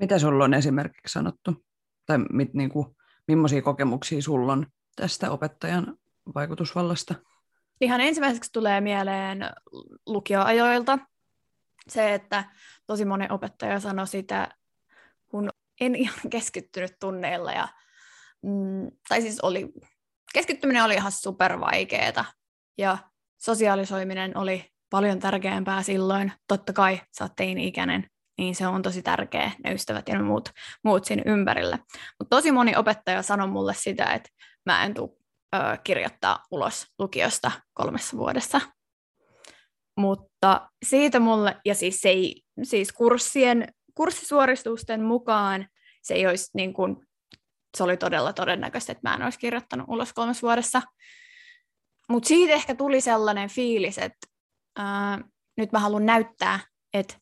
Mitä 0.00 0.18
sulla 0.18 0.44
on 0.44 0.54
esimerkiksi 0.54 1.12
sanottu? 1.12 1.64
Tai 2.06 2.18
mit, 2.18 2.54
niin 2.54 2.70
kuin, 2.70 2.86
millaisia 3.28 3.62
kokemuksia 3.62 4.22
sulla 4.22 4.52
on 4.52 4.66
tästä 4.96 5.30
opettajan 5.30 5.96
vaikutusvallasta? 6.34 7.14
Ihan 7.80 8.00
ensimmäiseksi 8.00 8.52
tulee 8.52 8.80
mieleen 8.80 9.50
lukioajoilta 10.06 10.98
se, 11.88 12.14
että 12.14 12.44
tosi 12.86 13.04
moni 13.04 13.26
opettaja 13.30 13.80
sanoi 13.80 14.06
sitä, 14.06 14.48
kun 15.26 15.50
en 15.80 15.94
ihan 15.94 16.30
keskittynyt 16.30 16.92
tunneilla. 17.00 17.52
Ja, 17.52 17.68
mm, 18.42 18.90
tai 19.08 19.22
siis 19.22 19.40
oli, 19.40 19.68
keskittyminen 20.32 20.84
oli 20.84 20.94
ihan 20.94 21.12
supervaikeeta 21.12 22.24
ja 22.78 22.98
sosiaalisoiminen 23.38 24.36
oli 24.36 24.64
paljon 24.90 25.18
tärkeämpää 25.18 25.82
silloin. 25.82 26.32
Totta 26.48 26.72
kai 26.72 27.00
sä 27.18 27.24
oot 27.24 27.32
teini-ikäinen, 27.36 28.06
niin 28.38 28.54
se 28.54 28.66
on 28.66 28.82
tosi 28.82 29.02
tärkeä, 29.02 29.50
ne 29.64 29.72
ystävät 29.72 30.08
ja 30.08 30.14
ne 30.14 30.22
muut, 30.22 30.48
muut 30.84 31.04
siinä 31.04 31.22
ympärillä. 31.26 31.78
Mutta 32.18 32.36
tosi 32.36 32.52
moni 32.52 32.76
opettaja 32.76 33.22
sanoi 33.22 33.48
mulle 33.48 33.74
sitä, 33.74 34.04
että 34.04 34.28
mä 34.66 34.84
en 34.84 34.94
tule 34.94 35.10
kirjoittaa 35.84 36.44
ulos 36.50 36.86
lukiosta 36.98 37.50
kolmessa 37.74 38.16
vuodessa. 38.16 38.60
Mutta 39.96 40.70
siitä 40.84 41.20
mulle, 41.20 41.56
ja 41.64 41.74
siis, 41.74 41.96
se 41.96 42.08
ei, 42.08 42.42
siis 42.62 42.92
kurssien 42.92 43.74
kurssisuoristusten 43.96 45.02
mukaan 45.02 45.66
se 46.06 46.14
ei 46.14 46.26
olisi 46.26 46.50
niin 46.54 46.74
kuin, 46.74 47.06
se 47.76 47.82
oli 47.82 47.96
todella 47.96 48.32
todennäköistä, 48.32 48.92
että 48.92 49.08
mä 49.08 49.14
en 49.14 49.22
olisi 49.22 49.38
kirjoittanut 49.38 49.86
ulos 49.88 50.12
kolmessa 50.12 50.46
vuodessa. 50.46 50.82
Mutta 52.08 52.28
siitä 52.28 52.52
ehkä 52.52 52.74
tuli 52.74 53.00
sellainen 53.00 53.48
fiilis, 53.48 53.98
että 53.98 54.26
ää, 54.78 55.18
nyt 55.56 55.72
mä 55.72 55.78
haluan 55.78 56.06
näyttää, 56.06 56.60
että 56.94 57.14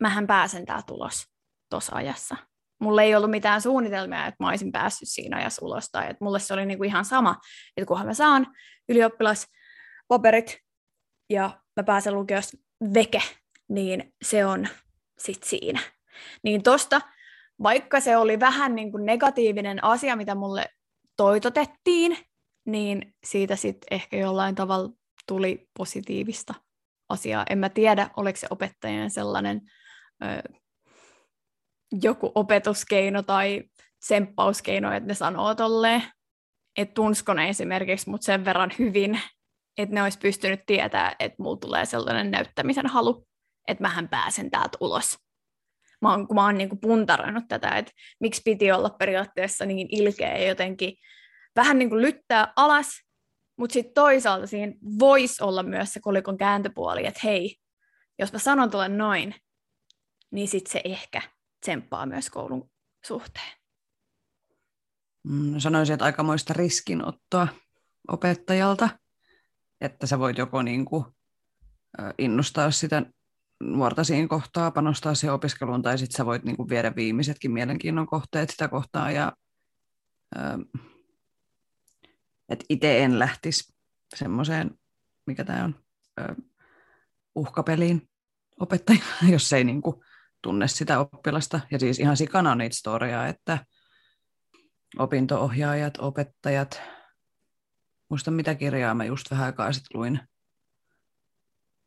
mähän 0.00 0.26
pääsen 0.26 0.66
tää 0.66 0.82
tulos 0.86 1.26
tuossa 1.70 1.96
ajassa. 1.96 2.36
Mulla 2.80 3.02
ei 3.02 3.14
ollut 3.14 3.30
mitään 3.30 3.62
suunnitelmia, 3.62 4.26
että 4.26 4.44
mä 4.44 4.48
olisin 4.48 4.72
päässyt 4.72 5.08
siinä 5.08 5.36
ajassa 5.36 5.66
ulos, 5.66 5.88
tai 5.92 6.10
että 6.10 6.24
mulle 6.24 6.40
se 6.40 6.54
oli 6.54 6.66
niinku 6.66 6.84
ihan 6.84 7.04
sama, 7.04 7.36
että 7.76 7.88
kunhan 7.88 8.06
mä 8.06 8.14
saan 8.14 8.46
ylioppilaspaperit 8.88 10.58
ja 11.30 11.60
mä 11.76 11.82
pääsen 11.82 12.14
lukiosta 12.14 12.56
veke, 12.94 13.22
niin 13.68 14.14
se 14.24 14.46
on 14.46 14.68
sit 15.24 15.42
siinä. 15.42 15.80
Niin 16.42 16.62
tosta, 16.62 17.00
vaikka 17.62 18.00
se 18.00 18.16
oli 18.16 18.40
vähän 18.40 18.74
niin 18.74 18.90
kuin 18.90 19.06
negatiivinen 19.06 19.84
asia, 19.84 20.16
mitä 20.16 20.34
mulle 20.34 20.66
toitotettiin, 21.16 22.18
niin 22.66 23.14
siitä 23.24 23.56
sitten 23.56 23.88
ehkä 23.90 24.16
jollain 24.16 24.54
tavalla 24.54 24.90
tuli 25.26 25.68
positiivista 25.78 26.54
asiaa. 27.08 27.44
En 27.50 27.58
mä 27.58 27.68
tiedä, 27.68 28.10
oliko 28.16 28.36
se 28.36 28.46
opettajan 28.50 29.10
sellainen 29.10 29.60
ö, 30.22 30.56
joku 32.02 32.32
opetuskeino 32.34 33.22
tai 33.22 33.62
tsemppauskeino, 34.04 34.92
että 34.92 35.08
ne 35.08 35.14
sanoo 35.14 35.54
tolleen, 35.54 36.02
että 36.76 36.94
tunsko 36.94 37.34
ne 37.34 37.48
esimerkiksi 37.48 38.10
mut 38.10 38.22
sen 38.22 38.44
verran 38.44 38.70
hyvin, 38.78 39.20
että 39.78 39.94
ne 39.94 40.02
olisi 40.02 40.18
pystynyt 40.18 40.60
tietää, 40.66 41.16
että 41.18 41.42
mulla 41.42 41.56
tulee 41.56 41.84
sellainen 41.84 42.30
näyttämisen 42.30 42.86
halu, 42.86 43.26
että 43.68 43.82
mähän 43.82 44.08
pääsen 44.08 44.50
täältä 44.50 44.78
ulos 44.80 45.16
mä 46.02 46.10
oon, 46.10 46.26
kun 46.26 46.34
mä 46.34 46.44
oon 46.44 46.58
niin 46.58 46.68
kuin 46.68 46.80
puntaroinut 46.80 47.44
tätä, 47.48 47.68
että 47.68 47.92
miksi 48.20 48.42
piti 48.44 48.72
olla 48.72 48.90
periaatteessa 48.90 49.66
niin 49.66 49.88
ilkeä 49.90 50.38
jotenkin 50.38 50.96
vähän 51.56 51.78
niin 51.78 51.88
kuin 51.88 52.02
lyttää 52.02 52.52
alas, 52.56 52.86
mutta 53.56 53.72
sitten 53.72 53.94
toisaalta 53.94 54.46
siinä 54.46 54.74
voisi 54.98 55.42
olla 55.44 55.62
myös 55.62 55.92
se 55.92 56.00
kolikon 56.00 56.38
kääntöpuoli, 56.38 57.06
että 57.06 57.20
hei, 57.24 57.56
jos 58.18 58.32
mä 58.32 58.38
sanon 58.38 58.70
tuolle 58.70 58.88
noin, 58.88 59.34
niin 60.30 60.48
sitten 60.48 60.72
se 60.72 60.80
ehkä 60.84 61.22
tsemppaa 61.60 62.06
myös 62.06 62.30
koulun 62.30 62.70
suhteen. 63.06 63.52
Mm, 65.24 65.58
sanoisin, 65.58 65.94
että 65.94 66.04
aikamoista 66.04 66.52
riskinottoa 66.52 67.48
opettajalta, 68.08 68.88
että 69.80 70.06
sä 70.06 70.18
voit 70.18 70.38
joko 70.38 70.62
niin 70.62 70.84
kuin, 70.84 71.04
innustaa 72.18 72.70
sitä 72.70 73.02
nuorta 73.62 74.04
siinä 74.04 74.28
kohtaa, 74.28 74.70
panostaa 74.70 75.14
siihen 75.14 75.34
opiskeluun, 75.34 75.82
tai 75.82 75.98
sitten 75.98 76.16
sä 76.16 76.26
voit 76.26 76.44
niin 76.44 76.56
kuin 76.56 76.68
viedä 76.68 76.96
viimeisetkin 76.96 77.52
mielenkiinnon 77.52 78.06
kohteet 78.06 78.50
sitä 78.50 78.68
kohtaa, 78.68 79.10
ja 79.10 79.32
että 82.48 82.64
itse 82.68 83.04
en 83.04 83.18
lähtisi 83.18 83.74
semmoiseen, 84.16 84.70
mikä 85.26 85.44
tämä 85.44 85.64
on, 85.64 85.74
uhkapeliin 87.34 88.08
opettajana, 88.60 89.04
jos 89.32 89.52
ei 89.52 89.64
niin 89.64 89.82
kuin 89.82 89.96
tunne 90.42 90.68
sitä 90.68 90.98
oppilasta. 90.98 91.60
Ja 91.70 91.78
siis 91.78 91.98
ihan 91.98 92.16
sikana 92.16 92.52
on 92.52 92.58
niitä 92.58 92.76
storia, 92.76 93.26
että 93.26 93.58
opintoohjaajat, 94.98 95.94
opettajat, 95.98 96.80
muista 98.08 98.30
mitä 98.30 98.54
kirjaa 98.54 98.94
mä 98.94 99.04
just 99.04 99.30
vähän 99.30 99.46
aikaa 99.46 99.72
sitten 99.72 100.00
luin. 100.00 100.20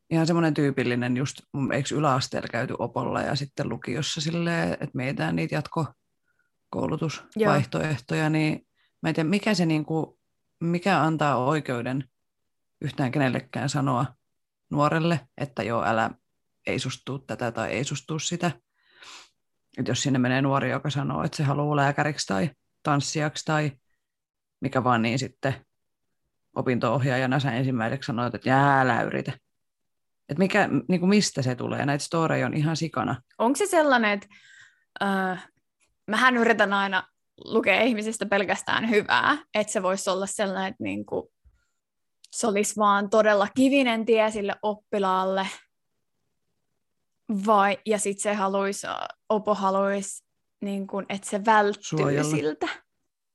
Ihan 0.09 0.27
semmoinen 0.27 0.53
tyypillinen 0.53 1.17
just, 1.17 1.41
eikö 1.73 1.95
yläasteella 1.95 2.47
käyty 2.51 2.75
opolla 2.79 3.21
ja 3.21 3.35
sitten 3.35 3.69
lukiossa 3.69 4.21
silleen, 4.21 4.71
että 4.71 4.89
meitään 4.93 5.35
niitä 5.35 5.55
jatkokoulutusvaihtoehtoja, 5.55 8.29
niin 8.29 8.67
mä 9.01 9.09
en 9.09 9.15
tiedä, 9.15 9.29
mikä, 9.29 9.53
se 9.53 9.65
niinku, 9.65 10.19
mikä 10.59 11.01
antaa 11.01 11.45
oikeuden 11.45 12.03
yhtään 12.81 13.11
kenellekään 13.11 13.69
sanoa 13.69 14.05
nuorelle, 14.69 15.19
että 15.37 15.63
joo, 15.63 15.85
älä 15.85 16.11
ei 16.67 16.79
sustu 16.79 17.19
tätä 17.19 17.51
tai 17.51 17.71
ei 17.71 17.83
sustu 17.83 18.19
sitä. 18.19 18.51
Et 19.77 19.87
jos 19.87 20.03
sinne 20.03 20.19
menee 20.19 20.41
nuori, 20.41 20.69
joka 20.69 20.89
sanoo, 20.89 21.23
että 21.23 21.37
se 21.37 21.43
haluaa 21.43 21.75
lääkäriksi 21.75 22.27
tai 22.27 22.49
tanssijaksi 22.83 23.45
tai 23.45 23.71
mikä 24.61 24.83
vaan, 24.83 25.01
niin 25.01 25.19
sitten 25.19 25.65
opinto-ohjaajana 26.55 27.39
sä 27.39 27.51
ensimmäiseksi 27.51 28.07
sanoit, 28.07 28.35
että 28.35 28.49
jää, 28.49 28.81
älä 28.81 29.01
yritä. 29.01 29.31
Et 30.29 30.37
mikä, 30.37 30.69
niin 30.87 30.99
kuin 30.99 31.09
mistä 31.09 31.41
se 31.41 31.55
tulee? 31.55 31.85
Näitä 31.85 32.03
storeja 32.03 32.45
on 32.45 32.53
ihan 32.53 32.77
sikana. 32.77 33.21
Onko 33.37 33.55
se 33.57 33.65
sellainen, 33.65 34.11
että 34.11 34.27
äh, 35.03 35.47
mähän 36.07 36.37
yritän 36.37 36.73
aina 36.73 37.03
lukea 37.45 37.81
ihmisistä 37.81 38.25
pelkästään 38.25 38.89
hyvää, 38.89 39.37
että 39.53 39.73
se 39.73 39.83
voisi 39.83 40.09
olla 40.09 40.25
sellainen, 40.25 40.69
että 40.69 40.83
niin 40.83 41.05
kuin, 41.05 41.27
se 42.31 42.47
olisi 42.47 42.75
vaan 42.77 43.09
todella 43.09 43.47
kivinen 43.55 44.05
tie 44.05 44.31
sille 44.31 44.55
oppilaalle, 44.61 45.47
vai, 47.45 47.77
ja 47.85 47.99
sitten 47.99 48.23
se 48.23 48.33
haluaisi, 48.33 48.87
Opo 49.29 49.55
haluaisi, 49.55 50.25
niin 50.61 50.87
kuin, 50.87 51.05
että 51.09 51.29
se 51.29 51.45
välttyy 51.45 51.99
Suojella. 51.99 52.31
siltä. 52.31 52.67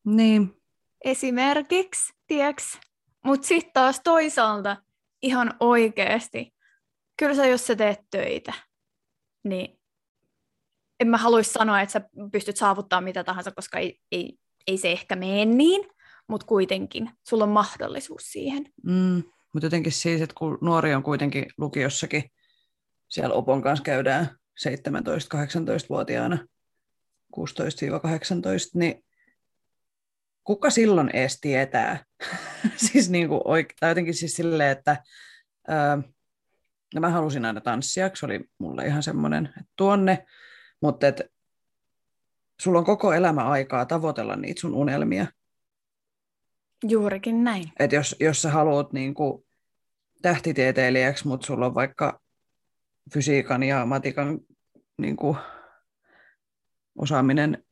Niin. 0.04 0.56
Esimerkiksi, 1.04 2.12
tieks? 2.26 2.78
Mutta 3.24 3.46
sitten 3.46 3.72
taas 3.72 4.00
toisaalta 4.04 4.76
ihan 5.22 5.54
oikeasti, 5.60 6.54
kyllä 7.20 7.34
sä 7.34 7.46
jos 7.46 7.66
sä 7.66 7.76
teet 7.76 8.00
töitä, 8.10 8.52
niin 9.44 9.80
en 11.00 11.08
mä 11.08 11.16
haluaisi 11.16 11.52
sanoa, 11.52 11.80
että 11.80 11.92
sä 11.92 12.00
pystyt 12.32 12.56
saavuttamaan 12.56 13.04
mitä 13.04 13.24
tahansa, 13.24 13.50
koska 13.50 13.78
ei, 13.78 14.00
ei, 14.12 14.38
ei 14.66 14.78
se 14.78 14.92
ehkä 14.92 15.16
mene 15.16 15.44
niin, 15.44 15.88
mutta 16.28 16.46
kuitenkin 16.46 17.10
sulla 17.28 17.44
on 17.44 17.50
mahdollisuus 17.50 18.22
siihen. 18.22 18.66
Mm, 18.84 19.22
mutta 19.52 19.66
jotenkin 19.66 19.92
siis, 19.92 20.20
että 20.20 20.34
kun 20.38 20.58
nuori 20.60 20.94
on 20.94 21.02
kuitenkin 21.02 21.46
lukiossakin, 21.58 22.24
siellä 23.08 23.34
Opon 23.34 23.62
kanssa 23.62 23.82
käydään 23.82 24.36
17-18-vuotiaana, 24.68 26.46
16-18, 27.36 27.40
niin 28.74 29.04
kuka 30.44 30.70
silloin 30.70 31.10
edes 31.12 31.38
tietää? 31.40 32.04
siis 32.86 33.10
niin 33.10 33.28
kuin 33.28 33.40
oike- 33.44 33.74
tai 33.80 33.90
jotenkin 33.90 34.14
siis 34.14 34.36
silleen, 34.36 34.70
että 34.70 35.02
ää, 35.68 36.02
no 36.94 37.00
mä 37.00 37.10
halusin 37.10 37.44
aina 37.44 37.60
tanssia, 37.60 38.10
se 38.14 38.26
oli 38.26 38.40
mulle 38.58 38.86
ihan 38.86 39.02
semmoinen, 39.02 39.46
että 39.46 39.72
tuonne, 39.76 40.26
mutta 40.82 41.06
et, 41.06 41.20
sulla 42.60 42.78
on 42.78 42.84
koko 42.84 43.12
elämä 43.12 43.44
aikaa 43.44 43.86
tavoitella 43.86 44.36
niitä 44.36 44.60
sun 44.60 44.74
unelmia. 44.74 45.26
Juurikin 46.88 47.44
näin. 47.44 47.72
Et 47.78 47.92
jos, 47.92 48.16
jos 48.20 48.42
sä 48.42 48.50
haluat 48.50 48.92
niin 48.92 49.14
kuin, 49.14 49.44
tähtitieteilijäksi, 50.22 51.28
mutta 51.28 51.46
sulla 51.46 51.66
on 51.66 51.74
vaikka 51.74 52.20
fysiikan 53.14 53.62
ja 53.62 53.86
matikan 53.86 54.38
niin 54.98 55.16
kuin, 55.16 55.36
osaaminen 56.98 57.64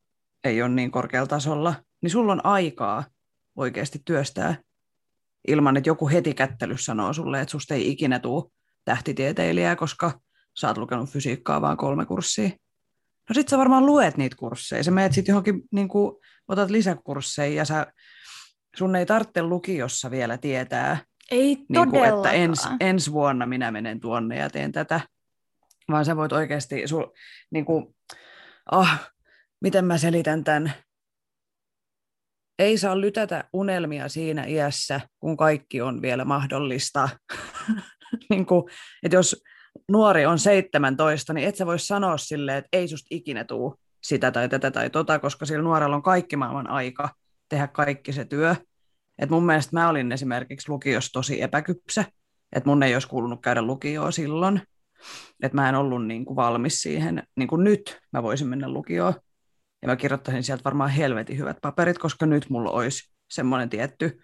ei 0.44 0.62
ole 0.62 0.70
niin 0.70 0.90
korkealla 0.90 1.26
tasolla, 1.26 1.74
niin 2.02 2.10
sulla 2.10 2.32
on 2.32 2.46
aikaa 2.46 3.04
oikeasti 3.56 4.02
työstää 4.04 4.56
ilman, 5.48 5.76
että 5.76 5.90
joku 5.90 6.08
heti 6.08 6.34
kättelyssä 6.34 6.84
sanoo 6.84 7.12
sulle, 7.12 7.40
että 7.40 7.52
susta 7.52 7.74
ei 7.74 7.90
ikinä 7.90 8.18
tule 8.18 8.50
tähtitieteilijää, 8.88 9.76
koska 9.76 10.20
sä 10.60 10.68
oot 10.68 10.78
lukenut 10.78 11.10
fysiikkaa 11.10 11.60
vaan 11.60 11.76
kolme 11.76 12.06
kurssia. 12.06 12.48
No 13.28 13.34
sit 13.34 13.48
sä 13.48 13.58
varmaan 13.58 13.86
luet 13.86 14.16
niitä 14.16 14.36
kursseja. 14.36 14.84
Sä 14.84 14.90
menet 14.90 15.12
sitten 15.12 15.32
johonkin, 15.32 15.62
niin 15.72 15.88
kuin, 15.88 16.16
otat 16.48 16.70
lisäkursseja 16.70 17.54
ja 17.54 17.64
sä, 17.64 17.86
sun 18.76 18.96
ei 18.96 19.06
tarvitse 19.06 19.42
lukiossa 19.42 20.10
vielä 20.10 20.38
tietää, 20.38 20.98
ei 21.30 21.56
niin 21.68 21.90
kuin, 21.90 22.04
että 22.04 22.30
ens, 22.30 22.68
ensi 22.80 23.12
vuonna 23.12 23.46
minä 23.46 23.70
menen 23.70 24.00
tuonne 24.00 24.38
ja 24.38 24.50
teen 24.50 24.72
tätä. 24.72 25.00
Vaan 25.90 26.04
sä 26.04 26.16
voit 26.16 26.32
oikeasti, 26.32 26.88
sul, 26.88 27.06
niin 27.50 27.64
kuin, 27.64 27.94
oh, 28.72 28.88
miten 29.60 29.84
mä 29.84 29.98
selitän 29.98 30.44
tämän, 30.44 30.72
ei 32.58 32.78
saa 32.78 33.00
lytätä 33.00 33.44
unelmia 33.52 34.08
siinä 34.08 34.44
iässä, 34.44 35.00
kun 35.20 35.36
kaikki 35.36 35.80
on 35.80 36.02
vielä 36.02 36.24
mahdollista. 36.24 37.08
niin 38.30 38.46
kuin, 38.46 38.64
että 39.02 39.16
jos 39.16 39.44
nuori 39.88 40.26
on 40.26 40.38
17, 40.38 41.32
niin 41.32 41.48
et 41.48 41.56
sä 41.56 41.66
voi 41.66 41.78
sanoa 41.78 42.16
silleen, 42.16 42.58
että 42.58 42.68
ei 42.72 42.88
susta 42.88 43.06
ikinä 43.10 43.44
tuu 43.44 43.74
sitä 44.02 44.30
tai 44.30 44.48
tätä 44.48 44.70
tai 44.70 44.90
tota, 44.90 45.18
koska 45.18 45.46
sillä 45.46 45.62
nuorella 45.62 45.96
on 45.96 46.02
kaikki 46.02 46.36
maailman 46.36 46.70
aika 46.70 47.08
tehdä 47.48 47.66
kaikki 47.66 48.12
se 48.12 48.24
työ. 48.24 48.56
Et 49.18 49.30
mun 49.30 49.46
mielestä 49.46 49.76
mä 49.76 49.88
olin 49.88 50.12
esimerkiksi 50.12 50.68
lukiossa 50.68 51.12
tosi 51.12 51.42
epäkypsä, 51.42 52.04
että 52.52 52.68
mun 52.68 52.82
ei 52.82 52.94
olisi 52.94 53.08
kuulunut 53.08 53.42
käydä 53.42 53.62
lukioon 53.62 54.12
silloin, 54.12 54.62
että 55.42 55.56
mä 55.56 55.68
en 55.68 55.74
ollut 55.74 56.06
niin 56.06 56.24
kuin 56.24 56.36
valmis 56.36 56.82
siihen, 56.82 57.22
niin 57.36 57.48
kuin 57.48 57.64
nyt 57.64 58.00
mä 58.12 58.22
voisin 58.22 58.48
mennä 58.48 58.68
lukioon. 58.68 59.14
Ja 59.82 59.88
mä 59.88 59.96
kirjoittaisin 59.96 60.42
sieltä 60.42 60.64
varmaan 60.64 60.90
helvetin 60.90 61.38
hyvät 61.38 61.56
paperit, 61.62 61.98
koska 61.98 62.26
nyt 62.26 62.50
mulla 62.50 62.70
olisi 62.70 63.10
semmoinen 63.30 63.68
tietty 63.68 64.20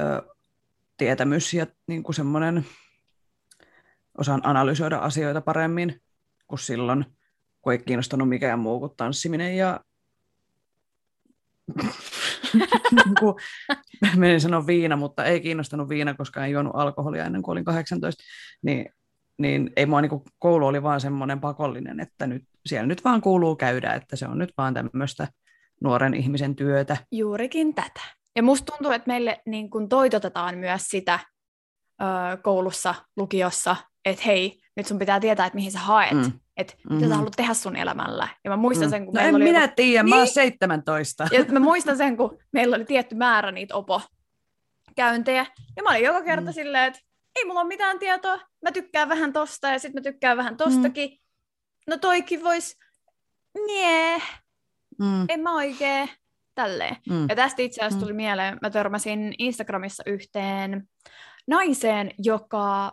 ö, 0.00 0.22
tietämys 0.96 1.54
ja 1.54 1.66
niin 1.86 2.02
kuin 2.02 2.14
semmoinen, 2.14 2.66
osaan 4.18 4.40
analysoida 4.44 4.98
asioita 4.98 5.40
paremmin 5.40 6.00
kuin 6.46 6.58
silloin, 6.58 7.04
kun 7.62 7.72
ei 7.72 7.78
kiinnostanut 7.78 8.28
mikään 8.28 8.58
muu 8.58 8.80
kuin 8.80 8.92
tanssiminen 8.96 9.56
ja 9.56 9.80
niin 12.92 13.14
kuin, 13.20 13.34
menin 14.16 14.40
sanoa 14.40 14.66
viina, 14.66 14.96
mutta 14.96 15.24
ei 15.24 15.40
kiinnostanut 15.40 15.88
viina, 15.88 16.14
koska 16.14 16.44
en 16.44 16.50
juonut 16.50 16.72
alkoholia 16.76 17.24
ennen 17.24 17.42
kuin 17.42 17.52
olin 17.52 17.64
18, 17.64 18.22
niin, 18.62 18.90
niin 19.38 19.70
ei 19.76 19.86
mua 19.86 20.00
niin 20.00 20.10
kuin, 20.10 20.22
koulu 20.38 20.66
oli 20.66 20.82
vaan 20.82 21.00
semmoinen 21.00 21.40
pakollinen, 21.40 22.00
että 22.00 22.26
nyt, 22.26 22.44
siellä 22.66 22.86
nyt 22.86 23.04
vaan 23.04 23.20
kuuluu 23.20 23.56
käydä, 23.56 23.92
että 23.92 24.16
se 24.16 24.26
on 24.26 24.38
nyt 24.38 24.52
vaan 24.58 24.74
tämmöistä 24.74 25.28
nuoren 25.80 26.14
ihmisen 26.14 26.56
työtä. 26.56 26.96
Juurikin 27.12 27.74
tätä. 27.74 28.00
Ja 28.36 28.42
musta 28.42 28.72
tuntuu, 28.72 28.92
että 28.92 29.08
meille 29.08 29.40
niin 29.46 29.70
kuin 29.70 29.88
toitotetaan 29.88 30.58
myös 30.58 30.82
sitä 30.82 31.18
ö, 32.02 32.04
koulussa, 32.42 32.94
lukiossa, 33.16 33.76
että 34.10 34.24
hei, 34.26 34.60
nyt 34.76 34.86
sun 34.86 34.98
pitää 34.98 35.20
tietää, 35.20 35.46
että 35.46 35.56
mihin 35.56 35.72
sä 35.72 35.78
haet. 35.78 36.12
Mm. 36.12 36.32
Että 36.56 36.74
mitä 36.76 36.94
mm-hmm. 36.94 37.08
sä 37.08 37.14
haluat 37.14 37.32
tehdä 37.36 37.54
sun 37.54 37.76
elämällä. 37.76 38.28
Ja 38.44 38.50
mä 38.50 38.56
muistan 38.56 38.88
mm. 38.88 38.90
sen, 38.90 39.04
kun 39.04 39.14
no 39.14 39.18
meillä 39.18 39.28
en 39.28 39.34
oli... 39.34 39.44
minä 39.44 39.62
joku... 39.62 39.72
tiedä, 39.76 40.02
niin. 40.02 40.14
mä 40.14 40.16
oon 40.16 40.26
17. 40.26 41.28
Ja 41.32 41.44
mä 41.44 41.60
muistan 41.60 41.96
sen, 41.96 42.16
kun 42.16 42.38
meillä 42.52 42.76
oli 42.76 42.84
tietty 42.84 43.14
määrä 43.14 43.52
niitä 43.52 43.74
opo-käyntejä. 43.74 45.46
Ja 45.76 45.82
mä 45.82 45.90
olin 45.90 46.04
joka 46.04 46.22
kerta 46.22 46.50
mm. 46.50 46.52
silleen, 46.52 46.84
että 46.84 47.00
ei 47.36 47.44
mulla 47.44 47.60
ole 47.60 47.68
mitään 47.68 47.98
tietoa. 47.98 48.40
Mä 48.62 48.72
tykkään 48.72 49.08
vähän 49.08 49.32
tosta 49.32 49.68
ja 49.68 49.78
sitten 49.78 50.02
mä 50.02 50.10
tykkään 50.10 50.36
vähän 50.36 50.56
tostakin. 50.56 51.10
Mm. 51.10 51.16
No 51.90 51.98
toikin 51.98 52.44
vois... 52.44 52.76
Nie. 53.66 54.18
Mm. 54.98 55.26
En 55.28 55.40
mä 55.40 55.54
oikein. 55.54 56.08
Tälleen. 56.54 56.96
Mm. 57.10 57.26
Ja 57.28 57.36
tästä 57.36 57.62
itse 57.62 57.80
asiassa 57.80 57.98
mm. 57.98 58.02
tuli 58.02 58.12
mieleen, 58.12 58.58
mä 58.62 58.70
törmäsin 58.70 59.34
Instagramissa 59.38 60.02
yhteen 60.06 60.88
naiseen, 61.48 62.10
joka 62.18 62.92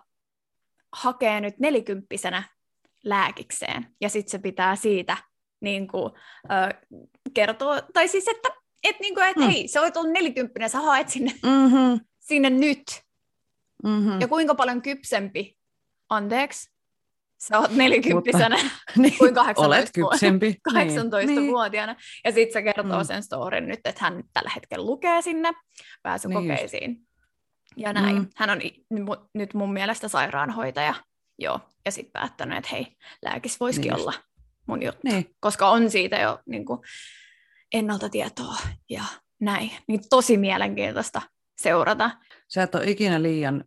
hakee 0.95 1.41
nyt 1.41 1.59
nelikymppisenä 1.59 2.43
lääkikseen. 3.03 3.95
Ja 4.01 4.09
sitten 4.09 4.31
se 4.31 4.39
pitää 4.39 4.75
siitä 4.75 5.17
niin 5.61 5.87
kuin, 5.87 6.13
ö, 6.45 6.91
kertoa, 7.33 7.81
tai 7.93 8.07
siis 8.07 8.27
että 8.27 8.49
et, 8.83 8.99
niin 8.99 9.15
kuin, 9.15 9.27
et, 9.27 9.35
mm. 9.35 9.43
hei, 9.43 9.67
sä 9.67 9.81
oot 9.81 9.97
ollut 9.97 10.11
nelikymppinen, 10.11 10.69
sä 10.69 10.79
haet 10.79 11.09
sinne, 11.09 11.31
mm-hmm. 11.43 11.99
sinne 12.19 12.49
nyt. 12.49 12.83
Mm-hmm. 13.83 14.21
Ja 14.21 14.27
kuinka 14.27 14.55
paljon 14.55 14.81
kypsempi, 14.81 15.57
anteeksi, 16.09 16.71
sä 17.37 17.59
oot 17.59 17.71
nelikymppisenä 17.71 18.55
niin, 18.97 19.17
kuin 19.17 19.33
18 19.33 19.65
olet 19.65 19.89
kypsempi. 19.93 20.55
18-vuotiaana. 20.69 21.93
Niin. 21.93 22.01
Ja 22.25 22.31
sitten 22.31 22.53
se 22.53 22.73
kertoo 22.73 22.99
Mm. 22.99 23.05
sen 23.05 23.23
storin 23.23 23.67
nyt, 23.67 23.79
että 23.85 24.03
hän 24.03 24.23
tällä 24.33 24.51
hetkellä 24.55 24.85
lukee 24.85 25.21
sinne 25.21 25.53
pääsykokeisiin. 26.03 26.97
Ja 27.77 27.93
näin. 27.93 28.17
Mm. 28.17 28.29
Hän 28.35 28.49
on 28.49 28.59
nyt 29.33 29.53
mun 29.53 29.73
mielestä 29.73 30.07
sairaanhoitaja. 30.07 30.93
Joo. 31.39 31.59
Ja 31.85 31.91
sitten 31.91 32.11
päättänyt, 32.11 32.57
että 32.57 32.69
hei, 32.71 32.95
lääkis 33.21 33.59
voisikin 33.59 33.93
Niin 33.93 34.01
olla 34.01 34.13
mun 34.67 34.83
juttu. 34.83 34.99
Niin. 35.03 35.35
Koska 35.39 35.69
on 35.69 35.91
siitä 35.91 36.15
jo 36.17 36.39
niin 36.45 36.65
kuin, 36.65 36.79
ennalta 37.73 38.09
tietoa 38.09 38.55
ja 38.89 39.03
näin. 39.41 39.71
Niin 39.87 40.01
tosi 40.09 40.37
mielenkiintoista 40.37 41.21
seurata. 41.57 42.11
Sä 42.47 42.63
et 42.63 42.75
ole 42.75 42.89
ikinä 42.89 43.21
liian 43.21 43.63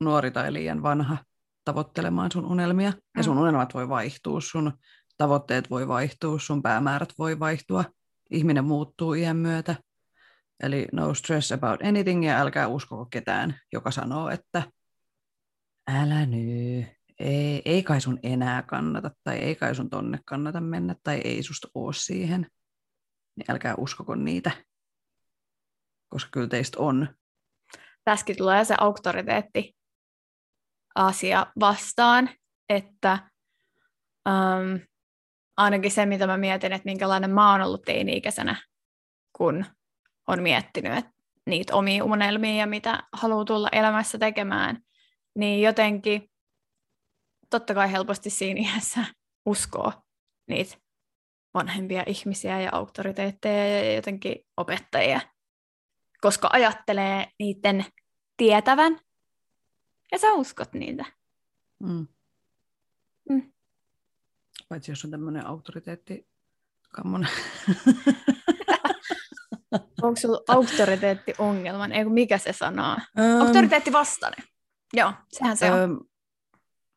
nuori 0.00 0.30
tai 0.30 0.52
liian 0.52 0.82
vanha 0.82 1.16
tavoittelemaan 1.64 2.32
sun 2.32 2.46
unelmia. 2.46 2.92
Ja 3.16 3.22
sun 3.22 3.36
Mm. 3.36 3.42
unelmat 3.42 3.74
voi 3.74 3.88
vaihtua, 3.88 4.40
sun 4.40 4.72
tavoitteet 5.16 5.70
voi 5.70 5.88
vaihtua, 5.88 6.38
sun 6.38 6.62
päämäärät 6.62 7.12
voi 7.18 7.38
vaihtua. 7.38 7.84
Ihminen 8.30 8.64
muuttuu 8.64 9.14
iän 9.14 9.36
myötä. 9.36 9.76
Eli 10.62 10.86
no 10.92 11.14
stress 11.14 11.52
about 11.52 11.82
anything 11.82 12.26
ja 12.26 12.38
älkää 12.38 12.68
uskoko 12.68 13.06
ketään, 13.06 13.60
joka 13.72 13.90
sanoo, 13.90 14.28
että 14.28 14.62
älä 15.88 16.26
nyt, 16.26 16.86
ei, 17.18 17.62
ei 17.64 17.82
kai 17.82 18.00
sun 18.00 18.18
enää 18.22 18.62
kannata 18.62 19.10
tai 19.24 19.38
ei 19.38 19.54
kai 19.54 19.74
sun 19.74 19.90
tonne 19.90 20.18
kannata 20.24 20.60
mennä 20.60 20.94
tai 21.02 21.20
ei 21.24 21.42
susta 21.42 21.68
oo 21.74 21.92
siihen. 21.92 22.46
Niin 23.36 23.50
älkää 23.50 23.74
uskoko 23.74 24.14
niitä, 24.14 24.50
koska 26.08 26.30
kyllä 26.32 26.48
teistä 26.48 26.78
on. 26.80 27.08
Tässäkin 28.04 28.36
tulee 28.36 28.64
se 28.64 28.74
auktoriteetti 28.78 29.76
asia 30.94 31.46
vastaan, 31.60 32.30
että 32.68 33.30
um, 34.28 34.80
ainakin 35.56 35.90
se, 35.90 36.06
mitä 36.06 36.26
mä 36.26 36.36
mietin, 36.36 36.72
että 36.72 36.84
minkälainen 36.88 37.30
mä 37.30 37.52
oon 37.52 37.60
ollut 37.62 37.82
teini-ikäisenä, 37.82 38.62
kun 39.36 39.64
on 40.28 40.42
miettinyt 40.42 40.98
että 40.98 41.12
niitä 41.46 41.74
omia 41.74 42.04
unelmia 42.04 42.54
ja 42.54 42.66
mitä 42.66 43.02
haluaa 43.12 43.44
tulla 43.44 43.68
elämässä 43.72 44.18
tekemään, 44.18 44.82
niin 45.34 45.62
jotenkin 45.62 46.30
totta 47.50 47.74
kai 47.74 47.92
helposti 47.92 48.30
siinä 48.30 48.60
iässä 48.60 49.04
uskoo 49.46 49.92
niitä 50.46 50.76
vanhempia 51.54 52.04
ihmisiä 52.06 52.60
ja 52.60 52.70
auktoriteetteja 52.72 53.84
ja 53.84 53.94
jotenkin 53.94 54.36
opettajia, 54.56 55.20
koska 56.20 56.48
ajattelee 56.52 57.26
niiden 57.38 57.84
tietävän 58.36 59.00
ja 60.12 60.18
sä 60.18 60.32
uskot 60.32 60.72
niitä. 60.72 61.04
Mm. 61.78 62.06
Mm. 63.30 63.52
Paitsi 64.68 64.92
jos 64.92 65.04
on 65.04 65.10
tämmöinen 65.10 65.46
auktoriteetti 65.46 66.28
kammonen. 66.88 67.30
Onko 70.02 70.20
sulla 70.20 70.40
auktoriteettiongelma? 70.48 71.86
Ei 71.86 72.04
kun 72.04 72.12
mikä 72.14 72.38
se 72.38 72.52
sanoo? 72.52 72.96
Öm, 73.18 73.40
Auktoriteetti 73.40 73.92
vastainen. 73.92 74.44
Joo, 74.92 75.12
sehän 75.32 75.56
se 75.56 75.72
on. 75.72 75.78
öm, 75.78 75.98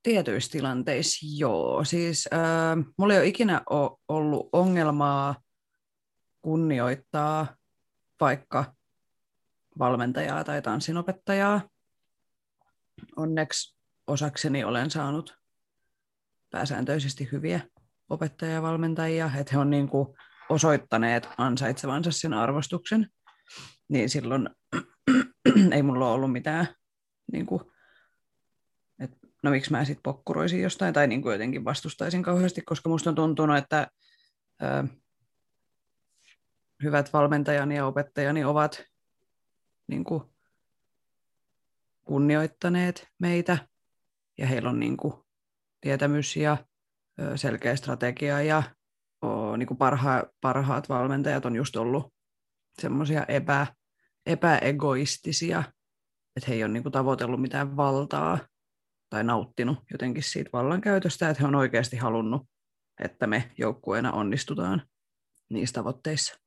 Tietyissä 0.03 0.51
tilanteissa 0.51 1.25
joo. 1.37 1.83
Siis 1.83 2.29
ö, 2.33 2.37
mulla 2.97 3.13
ei 3.13 3.19
ole 3.19 3.27
ikinä 3.27 3.61
o- 3.71 3.99
ollut 4.07 4.49
ongelmaa 4.51 5.35
kunnioittaa 6.41 7.47
vaikka 8.21 8.73
valmentajaa 9.79 10.43
tai 10.43 10.61
tanssinopettajaa. 10.61 11.61
Onneksi 13.15 13.77
osakseni 14.07 14.63
olen 14.63 14.91
saanut 14.91 15.37
pääsääntöisesti 16.49 17.29
hyviä 17.31 17.59
opettajia 18.09 18.53
ja 18.53 18.61
valmentajia, 18.61 19.31
että 19.37 19.51
he 19.53 19.57
on 19.59 19.69
niin 19.69 19.89
kuin 19.89 20.07
osoittaneet 20.49 21.29
ansaitsevansa 21.37 22.11
sen 22.11 22.33
arvostuksen, 22.33 23.09
niin 23.89 24.09
silloin 24.09 24.49
ei 25.75 25.83
mulla 25.83 26.11
ollut 26.11 26.31
mitään, 26.31 26.67
niin 27.31 27.45
kuin, 27.45 27.61
että 28.99 29.17
no 29.43 29.51
miksi 29.51 29.71
mä 29.71 29.85
sitten 29.85 30.03
pokkuroisin 30.03 30.61
jostain 30.61 30.93
tai 30.93 31.07
niin 31.07 31.21
kuin 31.21 31.31
jotenkin 31.31 31.65
vastustaisin 31.65 32.23
kauheasti, 32.23 32.61
koska 32.61 32.89
musta 32.89 33.09
on 33.09 33.15
tuntunut, 33.15 33.57
että 33.57 33.87
ö, 34.63 34.87
hyvät 36.83 37.13
valmentajani 37.13 37.75
ja 37.75 37.85
opettajani 37.85 38.43
ovat 38.43 38.83
niin 39.87 40.03
kuin, 40.03 40.23
kunnioittaneet 42.03 43.07
meitä 43.19 43.57
ja 44.37 44.47
heillä 44.47 44.69
on 44.69 44.79
niin 44.79 44.97
kuin, 44.97 45.13
tietämys 45.81 46.35
ja 46.35 46.57
ö, 47.19 47.37
selkeä 47.37 47.75
strategia 47.75 48.41
ja 48.41 48.63
niin 49.57 49.67
kuin 49.67 49.77
parha, 49.77 50.23
parhaat 50.41 50.89
valmentajat 50.89 51.45
on 51.45 51.55
just 51.55 51.75
ollut 51.75 52.13
semmoisia 52.81 53.25
epä, 53.27 53.67
epäegoistisia, 54.25 55.63
että 56.35 56.47
he 56.47 56.53
ei 56.53 56.63
ole 56.63 56.71
niin 56.71 56.83
kuin 56.83 56.93
tavoitellut 56.93 57.41
mitään 57.41 57.77
valtaa 57.77 58.39
tai 59.09 59.23
nauttinut 59.23 59.79
jotenkin 59.91 60.23
siitä 60.23 60.49
vallankäytöstä, 60.53 61.29
että 61.29 61.43
he 61.43 61.47
on 61.47 61.55
oikeasti 61.55 61.97
halunnut, 61.97 62.41
että 63.03 63.27
me 63.27 63.51
joukkueena 63.57 64.11
onnistutaan 64.11 64.81
niissä 65.49 65.73
tavoitteissa. 65.73 66.39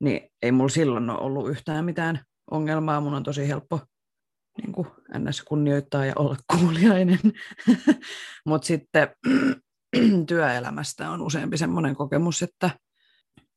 Niin 0.00 0.32
ei 0.42 0.52
mulla 0.52 0.68
silloin 0.68 1.10
ole 1.10 1.18
ollut 1.18 1.50
yhtään 1.50 1.84
mitään 1.84 2.20
ongelmaa, 2.50 3.00
mun 3.00 3.14
on 3.14 3.22
tosi 3.22 3.48
helppo 3.48 3.80
niin 4.62 4.72
kuin 4.72 4.88
ns. 5.18 5.42
kunnioittaa 5.42 6.04
ja 6.04 6.12
olla 6.16 6.36
kuuliainen. 6.56 7.18
Mutta 8.46 8.66
sitten 8.66 9.08
työelämästä 10.28 11.10
on 11.10 11.22
useampi 11.22 11.58
semmoinen 11.58 11.96
kokemus, 11.96 12.42
että 12.42 12.70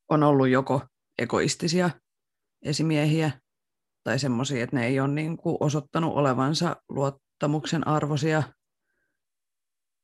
on 0.09 0.23
ollut 0.23 0.49
joko 0.49 0.81
egoistisia 1.19 1.89
esimiehiä 2.65 3.31
tai 4.03 4.19
semmoisia, 4.19 4.63
että 4.63 4.75
ne 4.75 4.87
ei 4.87 4.99
ole 4.99 5.07
niin 5.07 5.37
kuin 5.37 5.57
osoittanut 5.59 6.13
olevansa 6.13 6.75
luottamuksen 6.89 7.87
arvoisia. 7.87 8.43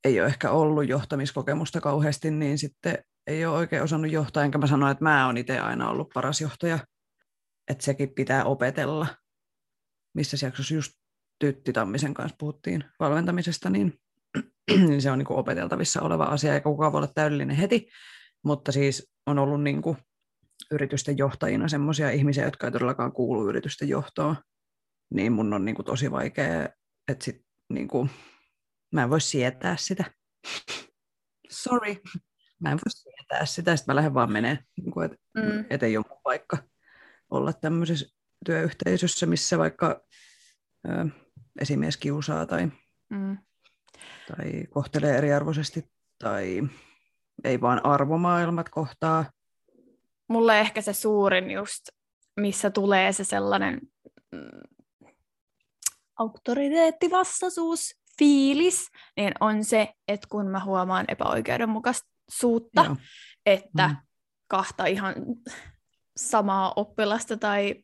Ei 0.04 0.19
ole 0.19 0.28
ehkä 0.28 0.52
ollut 0.52 0.89
johtamiskokemusta 0.89 1.82
kauheasti, 1.82 2.32
niin 2.32 2.58
sitten 2.58 2.98
ei 3.28 3.45
ole 3.45 3.58
oikein 3.58 3.84
osannut 3.84 4.12
johtaa, 4.12 4.43
enkä 4.43 4.58
mä 4.58 4.67
sano, 4.67 4.89
että 4.89 5.04
mä 5.04 5.26
oon 5.26 5.38
itse 5.38 5.60
aina 5.60 5.89
ollut 5.89 6.10
paras 6.13 6.41
johtaja. 6.41 6.80
Että 7.71 7.84
sekin 7.84 8.10
pitää 8.15 8.43
opetella. 8.43 9.08
Missä 10.13 10.45
jaksossa 10.45 10.74
just 10.74 10.91
Tytti 11.39 11.74
Tammisen 11.74 12.13
kanssa 12.13 12.36
puhuttiin 12.39 12.84
valmentamisesta, 13.00 13.69
niin, 13.69 14.00
niin 14.88 15.01
se 15.01 15.12
on 15.12 15.17
niin 15.19 15.25
kuin 15.25 15.38
opeteltavissa 15.38 16.01
oleva 16.01 16.23
asia, 16.23 16.54
eikä 16.54 16.63
kukaan 16.63 16.91
voi 16.91 16.97
olla 16.99 17.12
täydellinen 17.15 17.56
heti. 17.56 17.88
Mutta 18.43 18.71
siis 18.71 19.12
on 19.25 19.39
ollut 19.39 19.63
niin 19.63 19.82
kuin 19.82 19.97
yritysten 20.71 21.17
johtajina 21.17 21.67
semmoisia 21.67 22.10
ihmisiä, 22.12 22.45
jotka 22.45 22.67
ei 22.67 22.71
todellakaan 22.71 23.12
kuulu 23.12 23.49
yritysten 23.49 23.89
johtoon. 23.89 24.36
Niin 25.13 25.32
mun 25.34 25.54
on 25.54 25.65
niin 25.65 25.75
kuin 25.75 25.86
tosi 25.86 26.12
vaikea, 26.12 26.69
että 27.12 27.25
sit, 27.25 27.41
niin 27.69 27.88
kuin, 27.88 28.10
mä 28.93 29.04
en 29.04 29.10
voi 29.10 29.21
sietää 29.21 29.75
sitä. 29.80 30.04
Sorry. 31.49 31.95
Mä 32.60 32.71
en 32.71 32.78
voi 32.78 32.91
sietää 32.91 33.45
sitä, 33.45 33.75
sitten 33.75 33.93
mä 33.93 33.95
lähden 33.95 34.13
vaan 34.13 34.32
menee, 34.32 34.60
niin 34.78 34.91
kuin, 34.91 35.06
että 35.06 35.17
Mm. 35.38 35.65
et 35.69 35.84
ei 35.84 35.97
ole 35.97 36.06
mun 36.10 36.19
paikka 36.23 36.58
olla 37.30 37.54
tämmöisessä 37.54 38.15
työyhteisössä, 38.45 39.25
missä 39.25 39.58
vaikka 39.58 40.01
ö, 40.88 41.06
esimies 41.62 41.97
kiusaa 41.97 42.45
tai, 42.45 42.67
Mm. 43.10 43.38
Tai 44.27 44.51
kohtelee 44.69 45.17
eriarvoisesti 45.17 45.85
tai 46.19 46.61
ei 47.43 47.61
vaan 47.61 47.85
arvomaailmat 47.85 48.69
kohtaa. 48.69 49.25
Mulle 50.27 50.59
ehkä 50.59 50.81
se 50.81 50.93
suurin 50.93 51.51
just, 51.51 51.81
missä 52.39 52.69
tulee 52.69 53.13
se 53.13 53.23
sellainen 53.23 53.81
mm, 54.31 54.61
auktoriteettivastaisuus, 56.19 57.95
fiilis, 58.19 58.88
niin 59.17 59.33
on 59.39 59.63
se, 59.63 59.93
että 60.07 60.27
kun 60.31 60.47
mä 60.47 60.63
huomaan 60.63 61.05
epäoikeudenmukaisuutta, 61.07 62.83
Joo. 62.85 62.95
että 63.45 63.88
Mm. 63.88 63.95
kahta 64.47 64.85
ihan 64.85 65.15
samaa 66.17 66.73
oppilasta 66.75 67.38
tai 67.38 67.75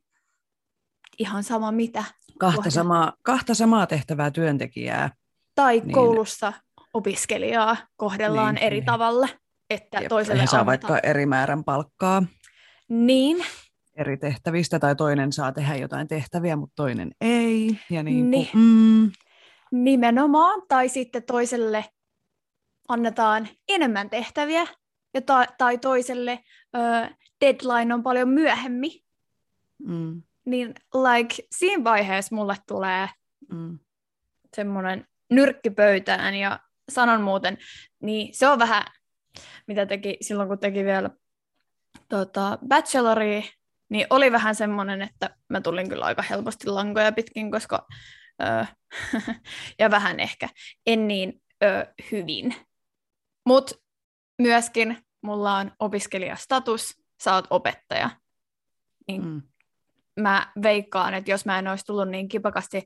ihan 1.19 1.43
sama 1.43 1.71
mitä, 1.71 2.03
Kahta 2.39 2.69
samaa, 2.69 3.13
kahta 3.21 3.53
samaa 3.55 3.87
tehtävää 3.87 4.31
työntekijää. 4.31 5.11
Tai 5.55 5.79
Niin. 5.79 5.91
koulussa 5.91 6.53
opiskelijaa 6.93 7.77
kohdellaan 7.95 8.55
Niin, 8.55 8.63
eri 8.63 8.75
niin. 8.77 8.85
tavalla, 8.85 9.27
että 9.69 9.97
Jep, 9.99 10.09
toiselle 10.09 10.47
saa 10.47 10.65
vaikka 10.65 10.97
eri 11.03 11.25
määrän 11.25 11.63
palkkaa 11.63 12.23
Niin, 12.89 13.45
eri 13.95 14.17
tehtävistä, 14.17 14.79
tai 14.79 14.95
toinen 14.95 15.31
saa 15.33 15.51
tehdä 15.51 15.75
jotain 15.75 16.07
tehtäviä, 16.07 16.55
mutta 16.55 16.73
toinen 16.75 17.11
ei. 17.21 17.79
Ja 17.89 18.03
niin 18.03 18.17
kuin, 18.21 18.31
Niin. 18.31 18.49
mm, 18.53 19.11
Nimenomaan, 19.71 20.61
tai 20.67 20.89
sitten 20.89 21.23
toiselle 21.23 21.85
annetaan 22.87 23.47
enemmän 23.69 24.09
tehtäviä, 24.09 24.67
ja 25.13 25.21
ta- 25.21 25.45
tai 25.57 25.77
toiselle 25.77 26.39
ö, 26.75 27.09
deadline 27.41 27.93
on 27.93 28.03
paljon 28.03 28.29
myöhemmin. 28.29 28.91
mm, 29.87 30.21
niin 30.45 30.73
like, 30.93 31.35
siinä 31.55 31.83
vaiheessa 31.83 32.35
mulle 32.35 32.55
tulee 32.67 33.09
Mm. 33.51 33.79
semmoinen 34.55 35.07
nyrkki 35.31 35.69
pöytään 35.69 36.35
ja 36.35 36.59
sanon 36.91 37.21
muuten, 37.21 37.57
niin 38.01 38.35
se 38.35 38.47
on 38.47 38.59
vähän, 38.59 38.83
mitä 39.67 39.85
teki 39.85 40.17
silloin, 40.21 40.49
kun 40.49 40.59
teki 40.59 40.85
vielä 40.85 41.09
tota, 42.09 42.57
bacheloria, 42.67 43.41
niin 43.89 44.07
oli 44.09 44.31
vähän 44.31 44.55
semmoinen, 44.55 45.01
että 45.01 45.35
mä 45.49 45.61
tulin 45.61 45.89
kyllä 45.89 46.05
aika 46.05 46.21
helposti 46.21 46.67
lankoja 46.67 47.11
pitkin, 47.11 47.51
koska 47.51 47.87
ö, 48.41 48.65
ja 49.79 49.91
vähän 49.91 50.19
ehkä 50.19 50.49
en 50.85 51.07
niin 51.07 51.41
ö, 51.63 51.93
hyvin. 52.11 52.55
Mutta 53.45 53.75
myöskin 54.41 54.97
mulla 55.21 55.57
on 55.57 55.71
opiskelijastatus, 55.79 57.01
sä 57.23 57.33
oot 57.35 57.45
opettaja. 57.49 58.09
Niin 59.07 59.21
Mm. 59.25 59.41
mä 60.19 60.51
veikkaan, 60.63 61.13
että 61.13 61.31
jos 61.31 61.45
mä 61.45 61.59
en 61.59 61.67
olisi 61.67 61.85
tullut 61.85 62.09
niin 62.09 62.27
kipakasti 62.27 62.77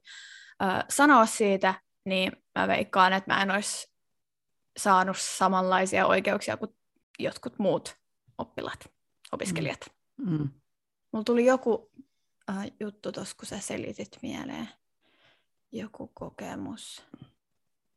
ö, 0.64 0.66
sanoa 0.90 1.26
siitä, 1.26 1.74
niin 2.06 2.32
mä 2.56 2.68
veikkaan, 2.68 3.14
että 3.14 3.34
mä 3.34 3.42
en 3.42 3.52
olisi 3.52 3.92
saanut 4.78 5.18
samanlaisia 5.20 6.08
oikeuksia 6.08 6.58
kuin 6.58 6.76
jotkut 7.20 7.60
muut 7.60 7.98
oppilaat, 8.38 8.80
opiskelijat. 9.32 9.80
Mm. 10.18 10.50
Mulla 11.12 11.24
tuli 11.24 11.46
joku 11.46 11.92
äh, 12.50 12.72
juttu 12.80 13.12
tuossa, 13.12 13.36
kun 13.38 13.46
sä 13.46 13.60
selitit 13.60 14.18
mieleen. 14.22 14.70
Joku 15.72 16.12
kokemus. 16.14 17.06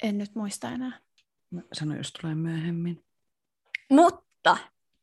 En 0.03 0.19
nyt 0.19 0.35
muista 0.35 0.71
enää. 0.71 1.01
Mä 1.51 1.63
Sano, 1.73 1.97
jos 1.97 2.13
tulee 2.13 2.35
myöhemmin. 2.35 3.05
Mutta 3.91 4.57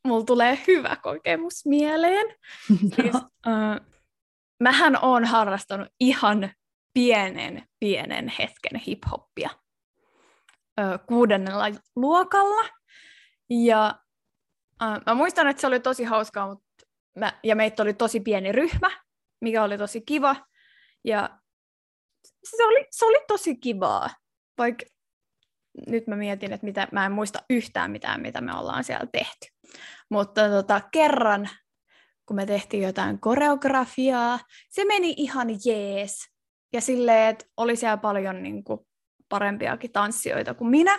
mulla 0.06 0.24
tulee 0.24 0.58
hyvä 0.66 0.96
kokemus 0.96 1.66
mieleen. 1.66 2.26
Siis, 2.96 3.14
äh, 3.46 3.80
mähän 4.60 5.04
oon 5.04 5.24
harrastanut 5.24 5.88
ihan 6.00 6.50
pienen, 6.96 7.68
pienen 7.80 8.32
hetken 8.38 8.80
hiphoppia 8.86 9.50
kuudennella 11.06 11.64
luokalla. 11.96 12.68
Ja 13.50 13.94
mä 15.06 15.14
muistan, 15.14 15.48
että 15.48 15.60
se 15.60 15.66
oli 15.66 15.80
tosi 15.80 16.04
hauskaa, 16.04 16.48
mutta 16.48 16.86
mä, 17.18 17.40
ja 17.42 17.56
meitä 17.56 17.82
oli 17.82 17.94
tosi 17.94 18.20
pieni 18.20 18.52
ryhmä, 18.52 18.90
mikä 19.40 19.62
oli 19.62 19.78
tosi 19.78 20.00
kiva. 20.00 20.36
Ja 21.04 21.38
se 22.44 22.64
oli, 22.64 22.86
se 22.90 23.06
oli 23.06 23.24
tosi 23.28 23.56
kivaa, 23.56 24.10
vaikka 24.58 24.84
nyt 25.86 26.06
mä 26.06 26.16
mietin, 26.16 26.52
että 26.52 26.66
mitä, 26.66 26.88
mä 26.92 27.06
en 27.06 27.12
muista 27.12 27.38
yhtään 27.50 27.90
mitään, 27.90 28.20
mitä 28.20 28.40
me 28.40 28.54
ollaan 28.54 28.84
siellä 28.84 29.06
tehty. 29.12 29.46
Mutta 30.10 30.48
tota, 30.48 30.80
kerran, 30.92 31.48
kun 32.26 32.36
me 32.36 32.46
tehtiin 32.46 32.82
jotain 32.82 33.20
koreografiaa, 33.20 34.38
se 34.68 34.84
meni 34.84 35.14
ihan 35.16 35.48
jees. 35.64 36.35
Ja 36.76 36.80
silleen, 36.80 37.28
että 37.28 37.44
oli 37.56 37.76
siellä 37.76 37.96
paljon 37.96 38.42
niin 38.42 38.64
kuin, 38.64 38.80
parempiakin 39.28 39.92
tanssijoita 39.92 40.54
kuin 40.54 40.70
minä. 40.70 40.98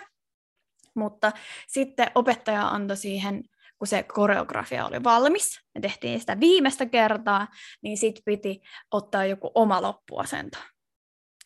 Mutta 0.96 1.32
sitten 1.68 2.12
opettaja 2.16 2.68
antoi 2.68 2.98
siihen, 2.98 3.44
kun 3.78 3.88
se 3.88 4.04
koreografia 4.04 4.86
oli 4.86 5.04
valmis, 5.04 5.60
me 5.76 5.82
tehtiin 5.82 6.20
sitä 6.20 6.40
viimeistä 6.40 6.86
kertaa, 6.86 7.48
niin 7.82 7.98
sitten 7.98 8.24
piti 8.26 8.62
ottaa 8.92 9.26
joku 9.26 9.52
oma 9.56 9.82
loppuasento. 9.82 10.58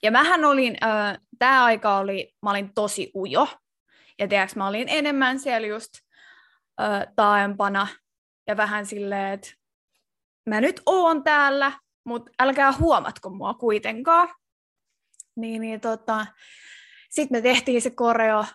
Ja 0.04 0.12
mähän 0.12 0.46
olin, 0.46 0.78
äh, 0.84 1.20
tämä 1.40 1.64
aika 1.64 1.98
oli, 1.98 2.34
mä 2.44 2.50
olin 2.50 2.74
tosi 2.74 3.12
ujo. 3.16 3.48
Ja 4.20 4.28
tiedätkö, 4.28 4.60
mä 4.60 4.68
olin 4.68 4.90
enemmän 4.90 5.40
siellä 5.40 5.68
just 5.68 5.94
äh, 6.82 7.08
taaempana 7.16 7.88
ja 8.48 8.58
vähän 8.58 8.86
silleen, 8.86 9.34
että 9.34 9.54
mä 10.50 10.62
nyt 10.62 10.82
oon 10.86 11.24
täällä, 11.24 11.72
mutta 12.06 12.32
älkää 12.40 12.74
huomatko 12.80 13.30
mua 13.30 13.54
kuitenkaan. 13.54 14.30
Niin, 15.36 15.62
niin 15.62 15.82
tota, 15.82 16.26
sitten 17.10 17.38
me 17.38 17.42
tehtiin 17.42 17.82
se 17.82 17.90
koreo, 17.90 18.46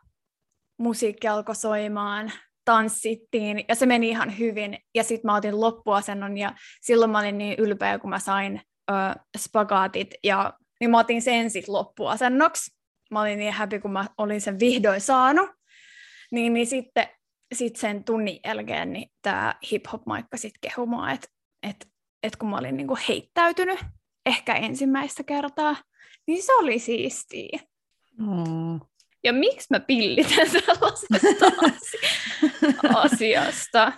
musiikki 0.79 1.29
alkoi 1.29 1.57
soimaan, 1.57 2.33
tanssittiin 2.65 3.65
ja 3.69 3.75
se 3.75 3.87
meni 3.87 4.09
ihan 4.09 4.39
hyvin. 4.39 4.79
Ja 4.95 5.05
sitten 5.05 5.29
mä 5.29 5.37
otin 5.37 5.61
loppuasennon 5.61 6.39
ja 6.39 6.55
silloin 6.81 7.11
mä 7.11 7.19
olin 7.19 7.39
niin 7.39 7.55
ylpeä, 7.59 7.99
kun 7.99 8.11
mä 8.11 8.19
sain 8.19 8.61
ö, 8.91 8.95
spagaatit 9.39 10.15
ja 10.25 10.53
niin 10.81 10.91
mä 10.91 10.99
otin 10.99 11.23
sen 11.23 11.51
sitten 11.51 11.75
loppuasennoksi. 11.75 12.77
Mä 13.11 13.21
olin 13.21 13.39
niin 13.39 13.53
happy, 13.53 13.81
kun 13.81 13.93
mä 13.93 14.07
olin 14.19 14.41
sen 14.41 14.61
vihdoin 14.61 15.01
saanut. 15.01 15.51
Niin, 16.33 16.53
niin 16.53 16.67
sitten 16.67 17.09
sit 17.55 17.77
sen 17.77 18.05
tunnin 18.05 18.41
jälkeen 18.45 18.93
niin 18.93 19.11
tämä 19.23 19.55
hip-hop-maikka 19.71 20.37
sitten 20.37 20.71
kehui 20.71 20.87
mua, 20.87 21.11
että 21.11 21.29
et, 21.63 21.89
et 22.27 22.37
kun 22.37 22.51
mä 22.51 22.57
olin 22.59 22.77
niinku 22.77 22.99
heittäytynyt 23.09 23.79
ehkä 24.27 24.55
ensimmäistä 24.55 25.23
kertaa, 25.25 25.77
niin 26.27 26.43
se 26.43 26.53
oli 26.55 26.79
siistiä. 26.79 27.59
Mm. 28.19 28.81
Ja 29.25 29.33
miksi 29.33 29.67
mä 29.71 29.81
pillitän 29.81 30.51
sellaisesta 30.51 31.47
asi- 31.63 31.99
asiasta? 33.05 33.93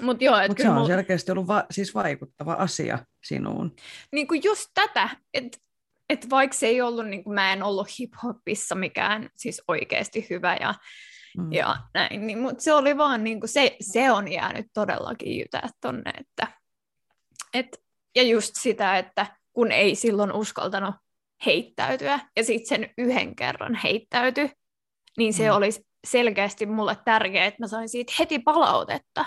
Mutta 0.00 0.24
joo, 0.24 0.36
että 0.38 0.48
Mutta 0.48 0.62
se 0.62 0.68
on 0.68 0.86
selkeästi 0.86 1.32
ollut 1.32 1.46
va- 1.46 1.66
siis 1.70 1.94
vaikuttava 1.94 2.52
asia 2.52 2.98
sinuun. 3.24 3.76
niin 4.12 4.28
kuin 4.28 4.40
just 4.44 4.70
tätä, 4.74 5.08
että 5.34 5.58
et 6.10 6.30
vaikka 6.30 6.56
se 6.56 6.66
ei 6.66 6.80
ollut, 6.80 7.06
niin 7.08 7.24
kuin 7.24 7.34
mä 7.34 7.52
en 7.52 7.62
ollut 7.62 7.88
hip-hopissa 7.88 8.74
mikään 8.74 9.30
siis 9.36 9.62
oikeasti 9.68 10.26
hyvä 10.30 10.56
ja, 10.60 10.74
Mm. 11.38 11.52
ja 11.52 11.76
näin, 11.94 12.26
niin, 12.26 12.38
mutta 12.38 12.62
se 12.62 12.72
oli 12.72 12.96
vaan, 12.96 13.24
niin 13.24 13.40
kuin 13.40 13.48
se, 13.50 13.76
se 13.80 14.10
on 14.10 14.32
jäänyt 14.32 14.66
todellakin 14.74 15.38
jytää 15.38 15.68
tonne, 15.80 16.10
että 16.20 16.46
et, 17.54 17.82
ja 18.16 18.22
just 18.22 18.54
sitä, 18.58 18.98
että 18.98 19.26
kun 19.52 19.72
ei 19.72 19.94
silloin 19.94 20.32
uskaltanut 20.32 20.94
heittäytyä 21.46 22.20
ja 22.36 22.44
sitten 22.44 22.66
sen 22.68 22.90
yhden 22.98 23.36
kerran 23.36 23.74
heittäyty, 23.74 24.50
niin 25.18 25.34
se 25.34 25.50
Mm. 25.50 25.56
oli 25.56 25.68
selkeästi 26.06 26.66
mulle 26.66 26.96
tärkeää, 27.04 27.46
että 27.46 27.62
mä 27.62 27.68
sain 27.68 27.88
siitä 27.88 28.12
heti 28.18 28.38
palautetta, 28.38 29.24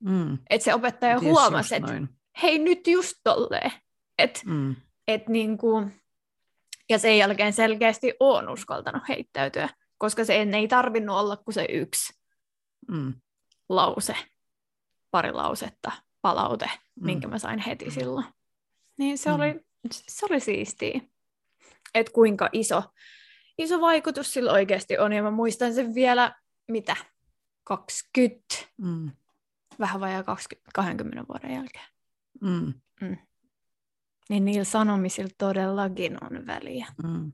Mm. 0.00 0.38
että 0.50 0.64
se 0.64 0.74
opettaja 0.74 1.18
Ties 1.20 1.30
huomasi, 1.32 1.74
että 1.74 1.92
hei 2.42 2.58
nyt 2.58 2.86
just 2.86 3.14
tolleen, 3.24 3.72
että 4.18 4.40
Mm. 4.44 4.76
et 5.08 5.28
niinku, 5.28 5.90
ja 6.90 6.98
sen 6.98 7.18
jälkeen 7.18 7.52
selkeästi 7.52 8.12
on 8.20 8.48
uskaltanut 8.48 9.02
heittäytyä, 9.08 9.68
koska 9.98 10.24
se 10.24 10.34
ei 10.56 10.68
tarvinnut 10.68 11.16
olla 11.16 11.36
kuin 11.36 11.54
se 11.54 11.66
yksi 11.70 12.12
Mm. 12.88 13.14
lause, 13.68 14.16
pari 15.10 15.32
lausetta, 15.32 15.92
palaute, 16.22 16.70
Mm. 17.00 17.04
minkä 17.06 17.28
mä 17.28 17.38
sain 17.38 17.58
heti 17.58 17.90
silloin. 17.90 18.26
Niin 18.98 19.18
se, 19.18 19.30
Mm. 19.30 19.36
oli, 19.36 19.60
se 19.90 20.26
oli 20.30 20.40
siistiä, 20.40 21.00
että 21.94 22.12
kuinka 22.12 22.48
iso, 22.52 22.82
iso 23.58 23.80
vaikutus 23.80 24.32
sillä 24.32 24.52
oikeasti 24.52 24.98
on, 24.98 25.12
ja 25.12 25.22
mä 25.22 25.30
muistan 25.30 25.74
sen 25.74 25.94
vielä, 25.94 26.34
mitä, 26.68 26.96
20, 27.64 28.44
Mm. 28.76 29.10
vähän 29.78 30.00
vajaa 30.00 30.22
20, 30.22 30.70
20 30.74 31.24
vuoden 31.28 31.54
jälkeen. 31.56 31.86
Mm. 32.40 32.74
Niin 34.28 34.44
niillä 34.44 34.64
sanomisilla 34.64 35.30
todellakin 35.38 36.24
on 36.24 36.46
väliä. 36.46 36.86
Mm. 37.02 37.32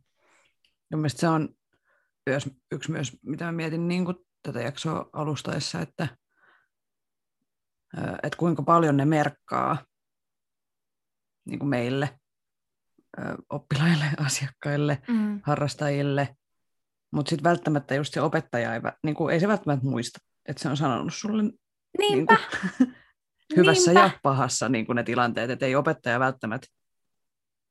Mun 0.90 1.00
mielestä 1.00 1.20
se 1.20 1.28
on 1.28 1.48
yksi 2.72 2.90
myös, 2.90 3.16
mitä 3.22 3.44
mä 3.44 3.52
mietin 3.52 3.88
niin 3.88 4.04
kuin 4.04 4.16
tätä 4.42 4.60
jaksoa 4.60 5.10
alustaessa, 5.12 5.80
että, 5.80 6.08
että 8.22 8.36
kuinka 8.36 8.62
paljon 8.62 8.96
ne 8.96 9.04
merkkaa 9.04 9.84
niin 11.46 11.58
kuin 11.58 11.68
meille, 11.68 12.18
oppilaille, 13.50 14.04
asiakkaille, 14.26 15.02
Mm. 15.08 15.40
harrastajille, 15.42 16.36
mutta 17.10 17.30
sitten 17.30 17.44
välttämättä 17.50 17.94
just 17.94 18.14
se 18.14 18.20
opettaja 18.20 18.74
ei, 18.74 18.80
niin 19.02 19.14
kuin, 19.14 19.34
ei 19.34 19.40
se 19.40 19.48
välttämättä 19.48 19.86
muista, 19.86 20.18
että 20.46 20.62
se 20.62 20.68
on 20.68 20.76
sanonut 20.76 21.14
sulle 21.14 21.42
niin 21.98 22.26
kuin, 22.26 22.38
hyvässä 23.56 23.90
niinpä. 23.92 24.06
ja 24.06 24.18
pahassa 24.22 24.68
niin 24.68 24.86
kuin 24.86 24.96
ne 24.96 25.02
tilanteet, 25.02 25.50
että 25.50 25.66
ei 25.66 25.76
opettaja 25.76 26.20
välttämättä 26.20 26.66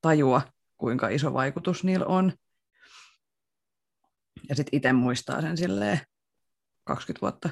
tajua, 0.00 0.42
kuinka 0.76 1.08
iso 1.08 1.32
vaikutus 1.32 1.84
niillä 1.84 2.06
on. 2.06 2.32
Ja 4.48 4.54
sitten 4.54 4.76
itse 4.76 4.92
muistaa 4.92 5.40
sen 5.40 5.56
silleen 5.56 6.00
20 6.84 7.20
vuotta 7.20 7.48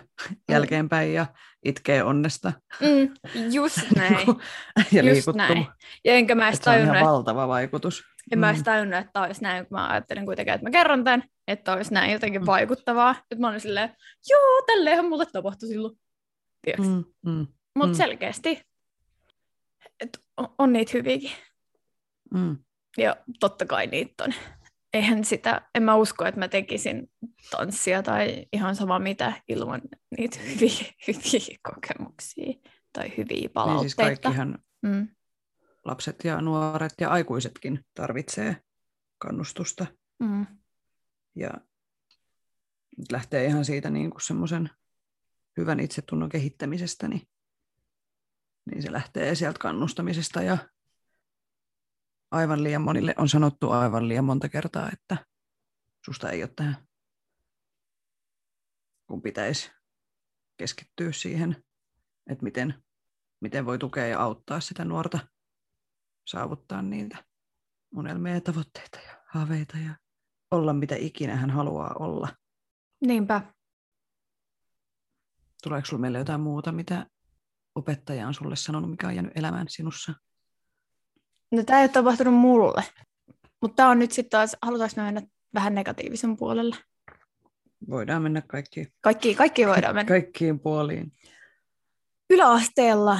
jälkeenpäin 0.48 1.14
ja 1.14 1.26
itkee 1.64 2.02
onnesta 2.02 2.52
Mm, 2.80 3.14
just 3.52 3.78
näin. 3.96 4.26
ja 4.92 5.02
Just 5.02 5.02
liikuttuu. 5.02 5.32
näin. 5.32 5.66
Ja 6.04 6.12
enkä 6.14 6.34
mä 6.34 6.48
edes 6.48 6.58
se 6.58 6.60
on 6.60 6.64
tajunnut, 6.64 6.84
ihan 6.86 6.96
että, 6.96 7.10
valtava 7.10 7.48
vaikutus. 7.48 8.04
en 8.32 8.38
mä 8.38 8.46
Mm. 8.46 8.50
edes 8.50 8.62
tajunnut, 8.62 8.98
että 9.00 9.20
olisi 9.22 9.42
näin, 9.42 9.66
kun 9.66 9.78
mä 9.78 9.88
ajattelin 9.88 10.24
kuitenkin, 10.26 10.54
että 10.54 10.66
mä 10.66 10.70
kerron 10.70 11.04
tämän, 11.04 11.22
että 11.48 11.72
olisi 11.72 11.94
näin 11.94 12.12
jotenkin 12.12 12.40
Mm. 12.40 12.46
vaikuttavaa. 12.46 13.10
Että 13.30 13.40
mä 13.40 13.48
olin 13.48 13.60
silleen, 13.60 13.96
joo, 14.30 14.62
tälleenhän 14.66 15.08
mulle 15.08 15.26
tapahtui 15.26 15.68
silloin. 15.68 15.94
Mm. 16.78 16.84
Mm, 16.86 17.04
mm, 17.26 17.46
Mutta 17.76 17.88
Mm. 17.88 17.94
selkeästi, 17.96 18.62
että 20.00 20.18
on, 20.36 20.48
on 20.58 20.72
niitä 20.72 20.90
hyviäkin. 20.94 21.30
mm. 22.34 22.56
Ja 22.98 23.16
totta 23.40 23.66
kai 23.66 23.86
niitä 23.86 24.24
on. 24.24 24.32
Eihän 24.92 25.24
sitä, 25.24 25.68
en 25.74 25.82
mä 25.82 25.96
usko, 25.96 26.24
että 26.24 26.40
mä 26.40 26.48
tekisin 26.48 27.10
tanssia 27.50 28.02
tai 28.02 28.46
ihan 28.52 28.76
sama 28.76 28.98
mitä 28.98 29.32
ilman 29.48 29.82
niitä 30.18 30.38
hyviä, 30.48 30.92
hyviä 31.08 31.58
kokemuksia 31.62 32.54
tai 32.92 33.12
hyviä 33.16 33.36
Niin 33.36 33.50
palautteita. 33.50 33.82
siis 33.82 33.94
kaikkihan, 33.94 34.58
mm. 34.82 35.08
lapset 35.84 36.24
ja 36.24 36.40
nuoret 36.40 36.94
ja 37.00 37.10
aikuisetkin 37.10 37.84
tarvitsee 37.94 38.56
kannustusta. 39.18 39.86
Mm. 40.18 40.46
Ja 41.34 41.50
lähtee 43.12 43.46
ihan 43.46 43.64
siitä 43.64 43.90
niin 43.90 44.10
kuin 44.10 44.22
semmoisen 44.22 44.70
hyvän 45.56 45.80
itsetunnon 45.80 46.28
kehittämisestä, 46.28 47.08
niin, 47.08 47.22
niin 48.70 48.82
se 48.82 48.92
lähtee 48.92 49.34
sieltä 49.34 49.58
kannustamisesta 49.58 50.42
ja 50.42 50.58
aivan 52.32 52.64
liian 52.64 52.82
monille 52.82 53.14
on 53.18 53.28
sanottu 53.28 53.70
aivan 53.70 54.08
liian 54.08 54.24
monta 54.24 54.48
kertaa, 54.48 54.90
että 54.92 55.26
susta 56.04 56.30
ei 56.30 56.42
ole 56.42 56.52
tähän, 56.56 56.76
kun 59.06 59.22
pitäisi 59.22 59.70
keskittyä 60.56 61.12
siihen, 61.12 61.64
että 62.30 62.44
miten, 62.44 62.84
miten 63.40 63.66
voi 63.66 63.78
tukea 63.78 64.06
ja 64.06 64.20
auttaa 64.20 64.60
sitä 64.60 64.84
nuorta 64.84 65.18
saavuttaa 66.26 66.82
niitä 66.82 67.24
unelmia 67.96 68.34
ja 68.34 68.40
tavoitteita 68.40 68.98
ja 68.98 69.22
haaveita 69.28 69.78
ja 69.78 69.96
olla 70.50 70.72
mitä 70.72 70.96
ikinä 70.96 71.36
hän 71.36 71.50
haluaa 71.50 71.94
olla. 71.98 72.28
Niinpä. 73.06 73.54
Tuleeko 75.62 75.86
sinulle 75.86 76.00
meille 76.00 76.18
jotain 76.18 76.40
muuta, 76.40 76.72
mitä 76.72 77.06
opettaja 77.74 78.26
on 78.26 78.34
sulle 78.34 78.56
sanonut, 78.56 78.90
mikä 78.90 79.06
on 79.06 79.14
jäänyt 79.14 79.36
elämään 79.36 79.68
sinussa? 79.68 80.14
No 81.52 81.62
tämä 81.66 81.78
ei 81.78 81.84
ole 81.84 81.88
tapahtunut 81.88 82.34
mulle. 82.34 82.84
Mutta 83.62 83.76
tämä 83.76 83.88
on 83.88 83.98
nyt 83.98 84.12
sitten 84.12 84.30
taas, 84.30 84.56
halutaanko 84.62 84.94
me 84.96 85.02
mennä 85.02 85.22
vähän 85.54 85.74
negatiivisen 85.74 86.36
puolelle? 86.36 86.76
Voidaan 87.90 88.22
mennä 88.22 88.42
kaikkiin, 88.46 88.92
Kaikki, 89.00 89.34
kaikki 89.34 89.66
voidaan 89.66 89.94
mennä. 89.94 90.08
kaikkiin 90.08 90.60
puoliin. 90.60 91.12
Yläasteella 92.30 93.18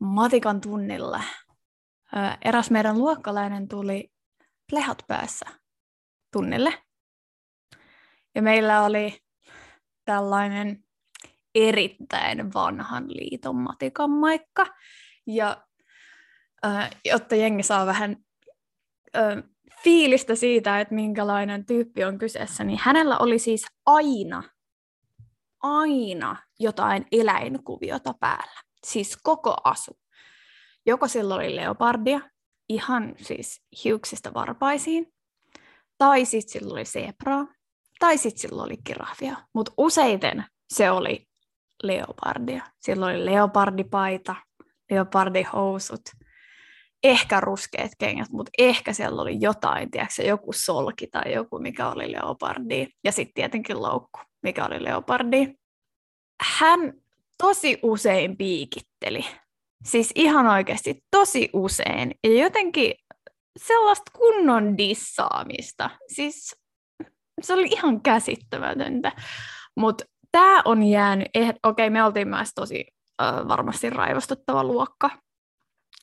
matikan 0.00 0.60
tunnilla 0.60 1.22
eräs 2.44 2.70
meidän 2.70 2.98
luokkalainen 2.98 3.68
tuli 3.68 4.12
plehat 4.70 5.02
päässä 5.08 5.46
tunnille. 6.32 6.82
Ja 8.34 8.42
meillä 8.42 8.82
oli 8.82 9.20
tällainen 10.04 10.84
erittäin 11.54 12.54
vanhan 12.54 13.08
liiton 13.08 13.56
matikan 13.56 14.10
maikka. 14.10 14.66
Ja 15.26 15.66
ö, 16.64 16.68
jotta 17.04 17.34
jengi 17.34 17.62
saa 17.62 17.86
vähän 17.86 18.16
fiilistä 19.84 20.34
siitä, 20.34 20.80
että 20.80 20.94
minkälainen 20.94 21.66
tyyppi 21.66 22.04
on 22.04 22.18
kyseessä, 22.18 22.64
niin 22.64 22.78
hänellä 22.82 23.18
oli 23.18 23.38
siis 23.38 23.66
aina, 23.86 24.42
aina 25.62 26.36
jotain 26.58 27.06
eläinkuviota 27.12 28.14
päällä. 28.20 28.60
Siis 28.86 29.18
koko 29.22 29.56
asu. 29.64 29.98
Joko 30.86 31.08
sillä 31.08 31.34
oli 31.34 31.56
leopardia, 31.56 32.20
ihan 32.68 33.14
siis 33.16 33.62
hiuksista 33.84 34.34
varpaisiin, 34.34 35.14
tai 35.98 36.24
sitten 36.24 36.52
sillä 36.52 36.72
oli 36.72 36.84
zebraa, 36.84 37.46
tai 37.98 38.18
sitten 38.18 38.40
sillä 38.40 38.62
oli 38.62 38.76
kirahvia. 38.84 39.36
Mutta 39.54 39.72
useiten 39.76 40.44
se 40.74 40.90
oli 40.90 41.26
leopardia. 41.82 42.64
Sillä 42.80 43.06
oli 43.06 43.24
leopardipaita, 43.24 44.34
leopardihousut, 44.90 46.00
ehkä 47.02 47.40
ruskeat 47.40 47.90
kengät, 47.98 48.30
mutta 48.30 48.50
ehkä 48.58 48.92
siellä 48.92 49.22
oli 49.22 49.36
jotain, 49.40 49.90
tiedätkö, 49.90 50.22
joku 50.22 50.52
solki 50.52 51.06
tai 51.06 51.32
joku, 51.32 51.58
mikä 51.58 51.88
oli 51.88 52.12
leopardi. 52.12 52.86
Ja 53.04 53.12
sitten 53.12 53.34
tietenkin 53.34 53.82
loukku, 53.82 54.20
mikä 54.42 54.64
oli 54.64 54.84
leopardi. 54.84 55.54
Hän 56.42 56.92
tosi 57.42 57.78
usein 57.82 58.36
piikitteli. 58.36 59.24
Siis 59.84 60.12
ihan 60.14 60.46
oikeasti 60.46 61.04
tosi 61.10 61.50
usein. 61.52 62.14
Ja 62.24 62.32
jotenkin 62.42 62.94
sellaista 63.58 64.10
kunnon 64.18 64.78
dissaamista. 64.78 65.90
Siis 66.14 66.56
se 67.42 67.54
oli 67.54 67.66
ihan 67.66 68.00
käsittämätöntä. 68.00 69.12
Mutta 69.76 70.04
tämä 70.32 70.62
on 70.64 70.82
jäänyt, 70.82 71.28
eh, 71.34 71.48
okei 71.48 71.58
okay, 71.62 71.90
me 71.90 72.04
oltiin 72.04 72.28
myös 72.28 72.50
tosi 72.54 72.86
äh, 73.22 73.48
varmasti 73.48 73.90
raivostuttava 73.90 74.64
luokka 74.64 75.10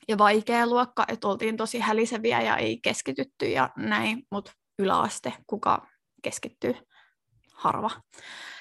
ja 0.08 0.18
vaikea 0.18 0.66
luokka, 0.66 1.04
että 1.08 1.28
oltiin 1.28 1.56
tosi 1.56 1.78
häliseviä 1.78 2.42
ja 2.42 2.56
ei 2.56 2.80
keskitytty 2.82 3.46
ja 3.46 3.70
näin, 3.76 4.22
mutta 4.30 4.52
yläaste, 4.78 5.32
kuka 5.46 5.86
keskittyy, 6.22 6.74
harva. 7.54 7.90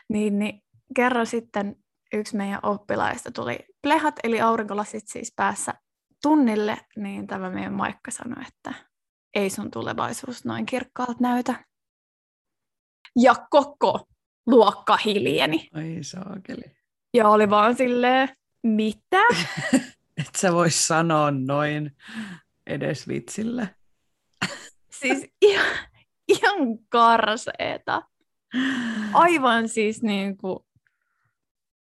Niin, 0.09 0.39
niin 0.39 0.63
kerran 0.95 1.27
sitten 1.27 1.75
yksi 2.13 2.37
meidän 2.37 2.59
oppilaista 2.63 3.31
tuli 3.31 3.59
plehat, 3.81 4.15
eli 4.23 4.41
aurinkolasit 4.41 5.03
siis 5.07 5.33
päässä 5.35 5.73
tunnille, 6.21 6.77
niin 6.97 7.27
tämä 7.27 7.49
meidän 7.49 7.73
Maikka 7.73 8.11
sanoi, 8.11 8.43
että 8.47 8.73
ei 9.33 9.49
sun 9.49 9.71
tulevaisuus 9.71 10.45
noin 10.45 10.65
kirkkaalta 10.65 11.15
näytä. 11.19 11.65
Ja 13.19 13.35
koko 13.49 14.07
luokka 14.47 14.97
hiljeni. 14.97 15.69
Ai 15.73 15.97
saakeli. 16.01 16.77
Ja 17.13 17.29
oli 17.29 17.49
vaan 17.49 17.75
silleen, 17.75 18.29
mitä? 18.63 19.21
Et 20.18 20.36
sä 20.38 20.53
vois 20.53 20.88
sanoa 20.88 21.32
noin 21.32 21.91
edes 22.68 23.07
vitsillä. 23.07 23.68
siis 25.01 25.28
ihan, 25.41 25.78
ihan 26.28 26.57
karseeta. 26.89 28.01
Aivan 29.13 29.70
siis 29.70 30.03
niin 30.03 30.38
kuin, 30.38 30.59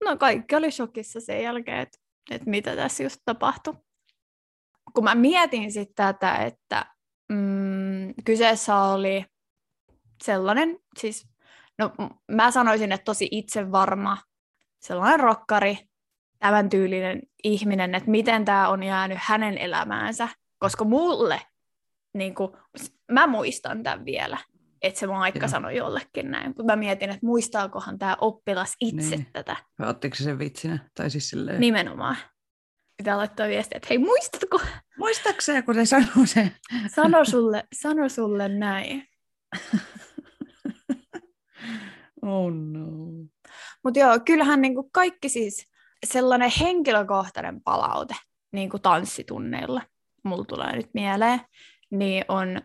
no 0.04 0.16
kaikki 0.16 0.56
oli 0.56 0.70
shokissa 0.70 1.20
sen 1.20 1.42
jälkeen, 1.42 1.78
että, 1.78 1.98
että 2.30 2.50
mitä 2.50 2.76
tässä 2.76 3.02
just 3.02 3.20
tapahtui. 3.24 3.74
Kun 4.94 5.04
mä 5.04 5.14
mietin 5.14 5.72
sitten 5.72 5.94
tätä, 5.94 6.36
että 6.36 6.86
mm, 7.28 8.14
kyseessä 8.24 8.76
oli 8.76 9.24
sellainen, 10.24 10.78
siis 10.98 11.28
no 11.78 11.90
mä 12.32 12.50
sanoisin, 12.50 12.92
että 12.92 13.04
tosi 13.04 13.28
itsevarma, 13.30 14.18
sellainen 14.80 15.20
rokkari, 15.20 15.78
tämän 16.38 16.68
tyylinen 16.68 17.22
ihminen, 17.44 17.94
että 17.94 18.10
miten 18.10 18.44
tämä 18.44 18.68
on 18.68 18.82
jäänyt 18.82 19.18
hänen 19.20 19.58
elämäänsä, 19.58 20.28
koska 20.58 20.84
mulle, 20.84 21.40
niin 22.14 22.34
kuin, 22.34 22.52
mä 23.12 23.26
muistan 23.26 23.82
tämän 23.82 24.04
vielä, 24.04 24.38
että 24.82 25.00
se 25.00 25.06
Maikka 25.06 25.40
Joo. 25.40 25.48
sanoi 25.48 25.76
jollekin 25.76 26.30
näin, 26.30 26.46
mutta 26.46 26.64
mä 26.64 26.76
mietin, 26.76 27.10
että 27.10 27.26
muistaakohan 27.26 27.98
tämä 27.98 28.16
oppilas 28.20 28.76
itse 28.80 29.16
niin. 29.16 29.26
tätä. 29.32 29.56
Vai 29.78 29.88
ottiko 29.88 30.16
se 30.16 30.24
sen 30.24 30.38
vitsinä? 30.38 30.78
Tai 30.94 31.10
siis 31.10 31.28
silleen... 31.28 31.60
Nimenomaan. 31.60 32.16
Pitää 32.96 33.16
laittaa 33.16 33.48
viestiä, 33.48 33.76
että 33.76 33.86
hei 33.90 33.98
muistatko? 33.98 34.60
Muistaakseni, 34.98 35.62
kun 35.62 35.74
se 35.74 35.84
sanoo 35.84 36.26
sen? 36.26 36.52
Sano 36.94 37.24
sulle, 37.24 37.64
sano 37.80 38.08
sulle 38.08 38.48
näin. 38.48 39.08
oh 42.22 42.52
no. 42.52 42.86
Mutta 43.84 44.00
joo, 44.00 44.20
kyllähän 44.24 44.60
niinku 44.60 44.90
kaikki 44.92 45.28
siis 45.28 45.73
sellainen 46.04 46.52
henkilökohtainen 46.60 47.60
palaute 47.60 48.14
niin 48.52 48.70
kuin 48.70 48.82
tanssitunneilla, 48.82 49.82
mulla 50.24 50.44
tulee 50.44 50.76
nyt 50.76 50.90
mieleen, 50.94 51.40
niin 51.90 52.24
on 52.28 52.62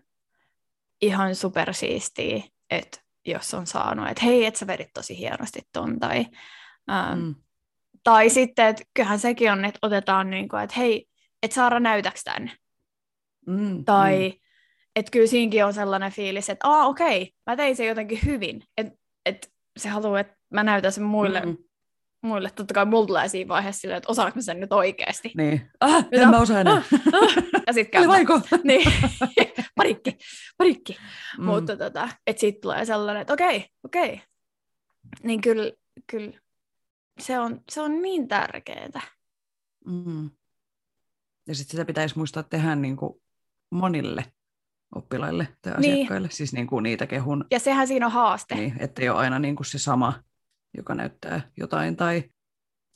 ihan 1.02 1.36
supersiistiä, 1.36 2.44
että 2.70 3.00
jos 3.26 3.54
on 3.54 3.68
saanut, 3.68 4.08
että 4.08 4.26
hei, 4.26 4.46
et 4.46 4.56
sä 4.56 4.68
vedit 4.68 4.90
tosi 4.94 5.18
hienosti 5.18 5.62
ton, 5.74 6.00
tai, 6.00 6.26
ähm, 6.92 7.20
mm. 7.20 7.36
tai 8.04 8.30
sitten, 8.30 8.68
että 8.68 8.84
kyllähän 8.94 9.20
sekin 9.20 9.52
on, 9.52 9.66
että 9.66 9.80
otetaan 9.82 10.30
niin 10.30 10.50
kuin, 10.50 10.64
että 10.64 10.76
hei, 10.78 11.06
et 11.44 11.52
Saara 11.52 11.80
näytäks 11.80 12.24
tänne? 12.24 12.52
Mm, 13.48 13.86
tai 13.86 14.30
mm. 14.30 14.40
että 14.96 15.12
kyllä 15.12 15.28
siinäkin 15.28 15.66
on 15.66 15.74
sellainen 15.74 16.12
fiilis, 16.12 16.50
että 16.50 16.68
aa 16.68 16.88
okei, 16.88 17.22
okay, 17.22 17.34
mä 17.46 17.56
tein 17.56 17.76
sen 17.76 17.88
jotenkin 17.88 18.20
hyvin, 18.26 18.64
että 18.78 18.94
et 19.26 19.54
se 19.78 19.90
haluaa, 19.90 20.20
että 20.20 20.36
mä 20.50 20.64
näytän 20.64 20.92
sen 20.92 21.04
muille 21.04 21.42
mm 21.42 21.58
muille 22.22 22.50
totta 22.56 22.74
kai 22.74 22.86
mulla 22.86 23.08
tulee 23.08 23.28
siinä 23.28 23.48
vaiheessa 23.48 23.82
silleen, 23.82 23.98
että 23.98 24.12
osaanko 24.12 24.36
mä 24.36 24.42
sen 24.42 24.60
nyt 24.60 24.74
oikeasti. 24.74 25.32
Niin. 25.38 25.70
Ah, 25.80 26.06
Mitä? 26.12 26.24
en 26.24 26.30
mä 26.30 26.40
osaa 26.40 26.60
enää. 26.60 26.74
Ah, 26.74 26.86
ah. 27.14 27.44
Ja 27.68 27.74
sit 27.74 27.90
käy. 27.92 28.08
vaiko? 28.08 28.42
niin. 28.64 28.94
parikki, 29.76 30.18
parikki. 30.58 30.98
Mm. 31.38 31.46
Mutta 31.46 31.78
tota, 31.78 32.10
että 32.28 32.40
sit 32.40 32.62
tulee 32.62 32.86
sellainen, 32.86 33.22
että 33.22 33.34
okei, 33.34 33.66
okei. 33.84 34.22
Niin 35.24 35.42
kyllä, 35.42 35.72
kyllä 36.08 36.40
se 37.20 37.40
on, 37.40 37.62
se 37.72 37.82
on 37.82 38.02
niin 38.02 38.28
tärkeää. 38.28 39.02
Mm. 39.86 40.30
Ja 41.48 41.56
sitten 41.56 41.72
sitä 41.72 41.86
pitäisi 41.86 42.18
muistaa 42.18 42.44
tehdä 42.44 42.76
niin 42.76 42.98
kuin 42.98 43.22
monille 43.72 44.26
oppilaille 44.96 45.48
tai 45.62 45.74
niin. 45.80 45.94
asiakkaille, 45.94 46.30
siis 46.32 46.54
niin 46.54 46.68
kuin 46.68 46.84
niitä 46.84 47.08
kehun. 47.08 47.46
Ja 47.52 47.60
sehän 47.60 47.88
siinä 47.88 48.06
on 48.06 48.12
haaste. 48.12 48.56
Niin, 48.56 48.74
ei 49.00 49.10
ole 49.10 49.18
aina 49.18 49.40
niin 49.40 49.56
kuin 49.56 49.66
se 49.66 49.80
sama 49.80 50.14
joka 50.78 50.96
näyttää 50.96 51.42
jotain, 51.58 51.96
tai 51.96 52.24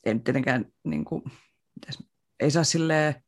ei 0.03 0.13
nyt 0.13 0.23
tietenkään, 0.23 0.65
niin 0.83 1.05
kuin, 1.05 1.23
ei 2.39 2.51
saa 2.51 2.63
sille 2.63 3.23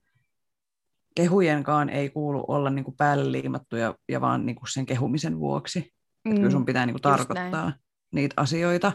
kehujenkaan 1.16 1.90
ei 1.90 2.10
kuulu 2.10 2.46
olla 2.48 2.70
niin 2.70 2.86
kuin 2.86 2.98
päälle 2.98 3.32
liimattuja 3.32 3.96
ja 4.10 4.22
vaan 4.22 4.46
niin 4.46 4.56
kuin 4.56 4.72
sen 4.72 4.86
kehumisen 4.86 5.40
vuoksi. 5.40 5.80
Mm, 5.80 6.32
että 6.32 6.40
kyllä 6.40 6.52
sun 6.52 6.66
pitää 6.66 6.86
niin 6.86 6.94
kuin 6.94 7.02
tarkoittaa 7.02 7.70
näin. 7.70 7.74
niitä 8.14 8.34
asioita, 8.38 8.92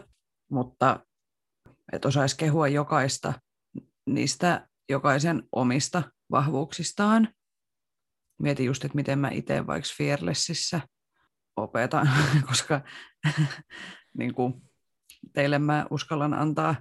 mutta 0.51 1.07
että 1.93 2.09
osaisi 2.09 2.37
kehua 2.37 2.69
jokaista 2.69 3.33
niistä 4.07 4.69
jokaisen 4.89 5.43
omista 5.53 6.03
vahvuuksistaan. 6.31 7.29
Mietin 8.39 8.67
just, 8.67 8.85
että 8.85 8.97
miten 8.97 9.19
mä 9.19 9.31
itse 9.31 9.67
vaikka 9.67 9.89
Fearlessissä 9.97 10.81
opetan, 11.57 12.11
koska 12.49 12.81
niin 14.19 14.35
kuin, 14.35 14.63
teille 15.33 15.59
mä 15.59 15.87
uskallan 15.91 16.35
antaa 16.35 16.75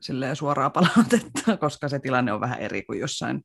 silleen 0.00 0.36
suoraa 0.36 0.70
palautetta, 0.70 1.56
koska 1.60 1.88
se 1.88 1.98
tilanne 1.98 2.32
on 2.32 2.40
vähän 2.40 2.58
eri 2.58 2.82
kuin 2.82 3.00
jossain 3.00 3.44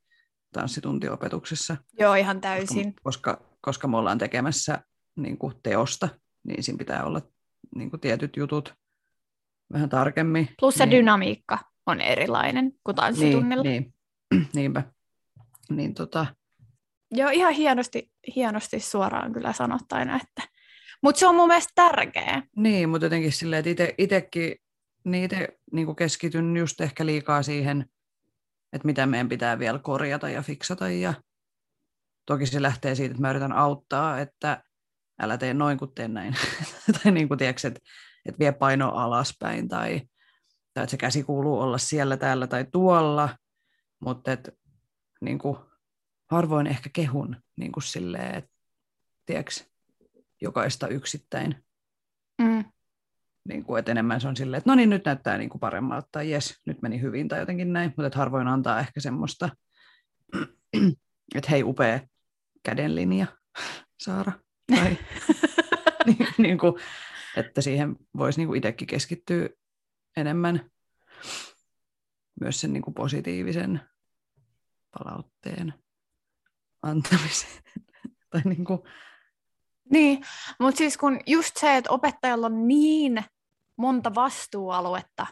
tanssituntiopetuksessa. 0.53 1.78
Joo, 1.99 2.13
ihan 2.13 2.41
täysin. 2.41 2.95
Koska, 3.03 3.34
koska, 3.34 3.55
koska 3.61 3.88
me 3.88 3.97
ollaan 3.97 4.18
tekemässä 4.18 4.80
niin 5.16 5.38
kuin 5.38 5.53
teosta, 5.63 6.09
niin 6.43 6.63
siinä 6.63 6.78
pitää 6.78 7.05
olla 7.05 7.22
niin 7.76 7.89
kuin 7.89 7.99
tietyt 7.99 8.38
jutut 8.38 8.74
vähän 9.74 9.89
tarkemmin. 9.89 10.49
Plus 10.59 10.76
se 10.76 10.86
niin, 10.86 10.97
dynamiikka 10.97 11.59
on 11.86 12.01
erilainen 12.01 12.72
kuin 12.84 12.95
tanssitunnilla. 12.95 13.63
Niin, 13.63 13.93
niin, 14.34 14.47
niinpä. 14.53 14.84
Niin 15.70 15.93
tota, 15.93 16.26
Joo, 17.11 17.30
ihan 17.30 17.53
hienosti, 17.53 18.11
hienosti 18.36 18.80
suoraan 18.80 19.34
kyllä 19.34 19.53
sanottaen, 19.53 20.09
että 20.09 20.55
mutta 21.06 21.20
se 21.20 21.28
on 21.28 21.36
mun 21.36 21.47
mielestä 21.47 21.72
tärkeä. 21.76 22.41
Niin, 22.56 22.89
mutta 22.89 23.06
jotenkin 23.06 23.32
silleen, 23.32 23.60
että 23.60 23.70
ite, 23.70 23.95
itekin 23.97 24.56
niin 25.03 25.24
itse 25.24 25.60
niin 25.72 25.95
keskityn 25.95 26.58
just 26.58 26.82
ehkä 26.82 27.06
liikaa 27.06 27.43
siihen, 27.43 27.86
että 28.74 28.86
mitä 28.86 29.06
meidän 29.06 29.30
pitää 29.30 29.60
vielä 29.60 29.80
korjata 29.80 30.30
ja 30.30 30.41
fiksata. 30.41 30.89
Ja 30.89 31.14
toki 32.26 32.45
se 32.45 32.62
lähtee 32.62 32.95
siitä, 32.95 33.12
että 33.12 33.22
mä 33.22 33.30
yritän 33.30 33.51
auttaa, 33.51 34.20
että 34.20 34.64
älä 35.22 35.38
tee 35.38 35.53
noin 35.53 35.78
kuin 35.78 35.91
teen 35.95 36.14
näin. 36.14 36.36
tai 37.03 37.12
niin 37.12 37.28
kuin 37.28 37.38
tiedätkö, 37.38 37.68
että, 37.68 37.80
että 38.26 38.39
vie 38.39 38.51
paino 38.51 38.89
alaspäin 38.89 39.68
tai, 39.68 40.01
tai 40.74 40.84
että 40.84 40.91
se 40.91 40.97
käsi 40.97 41.24
kuuluu 41.24 41.60
olla 41.60 41.78
siellä, 41.78 42.18
täällä 42.18 42.47
tai 42.47 42.66
tuolla. 42.72 43.30
Mutta 43.99 44.32
että 44.32 44.51
niin 45.22 45.38
kuin, 45.38 45.58
harvoin 46.32 46.68
ehkä 46.68 46.89
kehun 46.93 47.36
niin 47.56 47.72
kuin 47.72 47.84
silleen, 47.84 48.36
että 48.36 48.51
tiedätkö, 49.26 49.74
jokaista 50.41 50.88
yksittäin. 50.88 51.65
Mm. 52.41 52.65
Niin 53.47 53.63
kuin, 53.63 53.79
että 53.79 53.91
enemmän 53.91 54.21
se 54.21 54.27
on 54.27 54.36
silleen, 54.36 54.57
että 54.57 54.69
no 54.69 54.75
niin, 54.75 54.89
nyt 54.89 55.05
näyttää 55.05 55.38
niin 55.38 55.49
kuin 55.49 55.59
paremmalta, 55.59 56.07
tai 56.11 56.31
jes, 56.31 56.61
nyt 56.65 56.81
meni 56.81 57.01
hyvin, 57.01 57.27
tai 57.27 57.39
jotenkin 57.39 57.73
näin, 57.73 57.89
mutta 57.89 58.07
että 58.07 58.19
harvoin 58.19 58.47
antaa 58.47 58.79
ehkä 58.79 58.99
semmoista, 58.99 59.49
että 61.36 61.49
hei, 61.49 61.63
upea 61.63 61.99
kädenlinja, 62.63 63.27
Saara. 64.03 64.31
Tai, 64.75 64.97
niin, 66.05 66.27
niin 66.38 66.57
kuin, 66.57 66.73
että 67.38 67.61
siihen 67.61 67.95
voisi 68.17 68.39
niin 68.39 68.47
kuin 68.47 68.57
itsekin 68.57 68.88
keskittyä 68.88 69.49
enemmän 70.17 70.71
myös 72.41 72.61
sen 72.61 72.73
niin 72.73 72.83
kuin 72.83 72.93
positiivisen 72.93 73.81
palautteen 74.97 75.73
antamiseen. 76.83 77.63
tai 78.29 78.41
niin 78.45 78.65
kuin, 78.65 78.79
niin, 79.91 80.25
mutta 80.59 80.77
siis 80.77 80.97
kun 80.97 81.19
just 81.25 81.57
se, 81.57 81.77
että 81.77 81.91
opettajalla 81.91 82.45
on 82.45 82.67
niin 82.67 83.23
monta 83.77 84.15
vastuualuetta, 84.15 85.27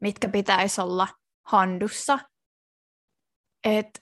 mitkä 0.00 0.28
pitäisi 0.28 0.80
olla 0.80 1.08
handussa, 1.46 2.18
että 3.64 4.00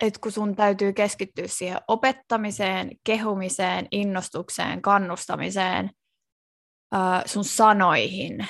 et 0.00 0.18
kun 0.18 0.32
sun 0.32 0.56
täytyy 0.56 0.92
keskittyä 0.92 1.44
siihen 1.46 1.80
opettamiseen, 1.88 2.90
kehumiseen, 3.04 3.88
innostukseen, 3.90 4.82
kannustamiseen, 4.82 5.90
sun 7.26 7.44
sanoihin, 7.44 8.48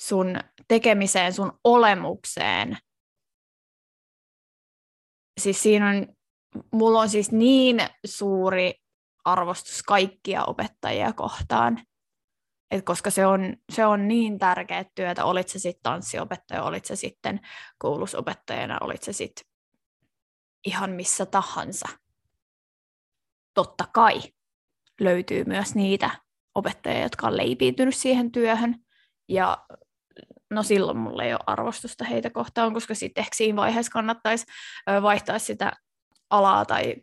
sun 0.00 0.40
tekemiseen, 0.68 1.32
sun 1.32 1.58
olemukseen. 1.64 2.78
Siis 5.40 5.62
siinä 5.62 5.88
on, 5.88 6.06
mulla 6.72 7.00
on 7.00 7.08
siis 7.08 7.32
niin 7.32 7.80
suuri 8.06 8.74
arvostus 9.24 9.82
kaikkia 9.82 10.44
opettajia 10.44 11.12
kohtaan. 11.12 11.82
Et 12.70 12.84
koska 12.84 13.10
se 13.10 13.26
on, 13.26 13.56
se 13.72 13.86
on 13.86 14.08
niin 14.08 14.38
tärkeä 14.38 14.84
työtä, 14.94 15.24
olit 15.24 15.48
se 15.48 15.58
sitten 15.58 15.82
tanssiopettaja, 15.82 16.62
olit 16.62 16.84
se 16.84 16.96
sitten 16.96 17.40
koulusopettajana, 17.78 18.78
olit 18.80 19.02
se 19.02 19.12
sitten 19.12 19.46
ihan 20.66 20.90
missä 20.90 21.26
tahansa. 21.26 21.88
Totta 23.54 23.84
kai 23.92 24.20
löytyy 25.00 25.44
myös 25.44 25.74
niitä 25.74 26.10
opettajia, 26.54 27.02
jotka 27.02 27.26
on 27.26 27.36
leipiintynyt 27.36 27.96
siihen 27.96 28.32
työhön, 28.32 28.76
ja 29.28 29.66
no 30.50 30.62
silloin 30.62 30.98
mulla 30.98 31.24
ei 31.24 31.32
ole 31.32 31.40
arvostusta 31.46 32.04
heitä 32.04 32.30
kohtaan, 32.30 32.74
koska 32.74 32.94
sitten 32.94 33.22
ehkä 33.22 33.36
siinä 33.36 33.56
vaiheessa 33.56 33.92
kannattaisi 33.92 34.46
vaihtaa 35.02 35.38
sitä 35.38 35.72
alaa 36.30 36.64
tai 36.64 36.96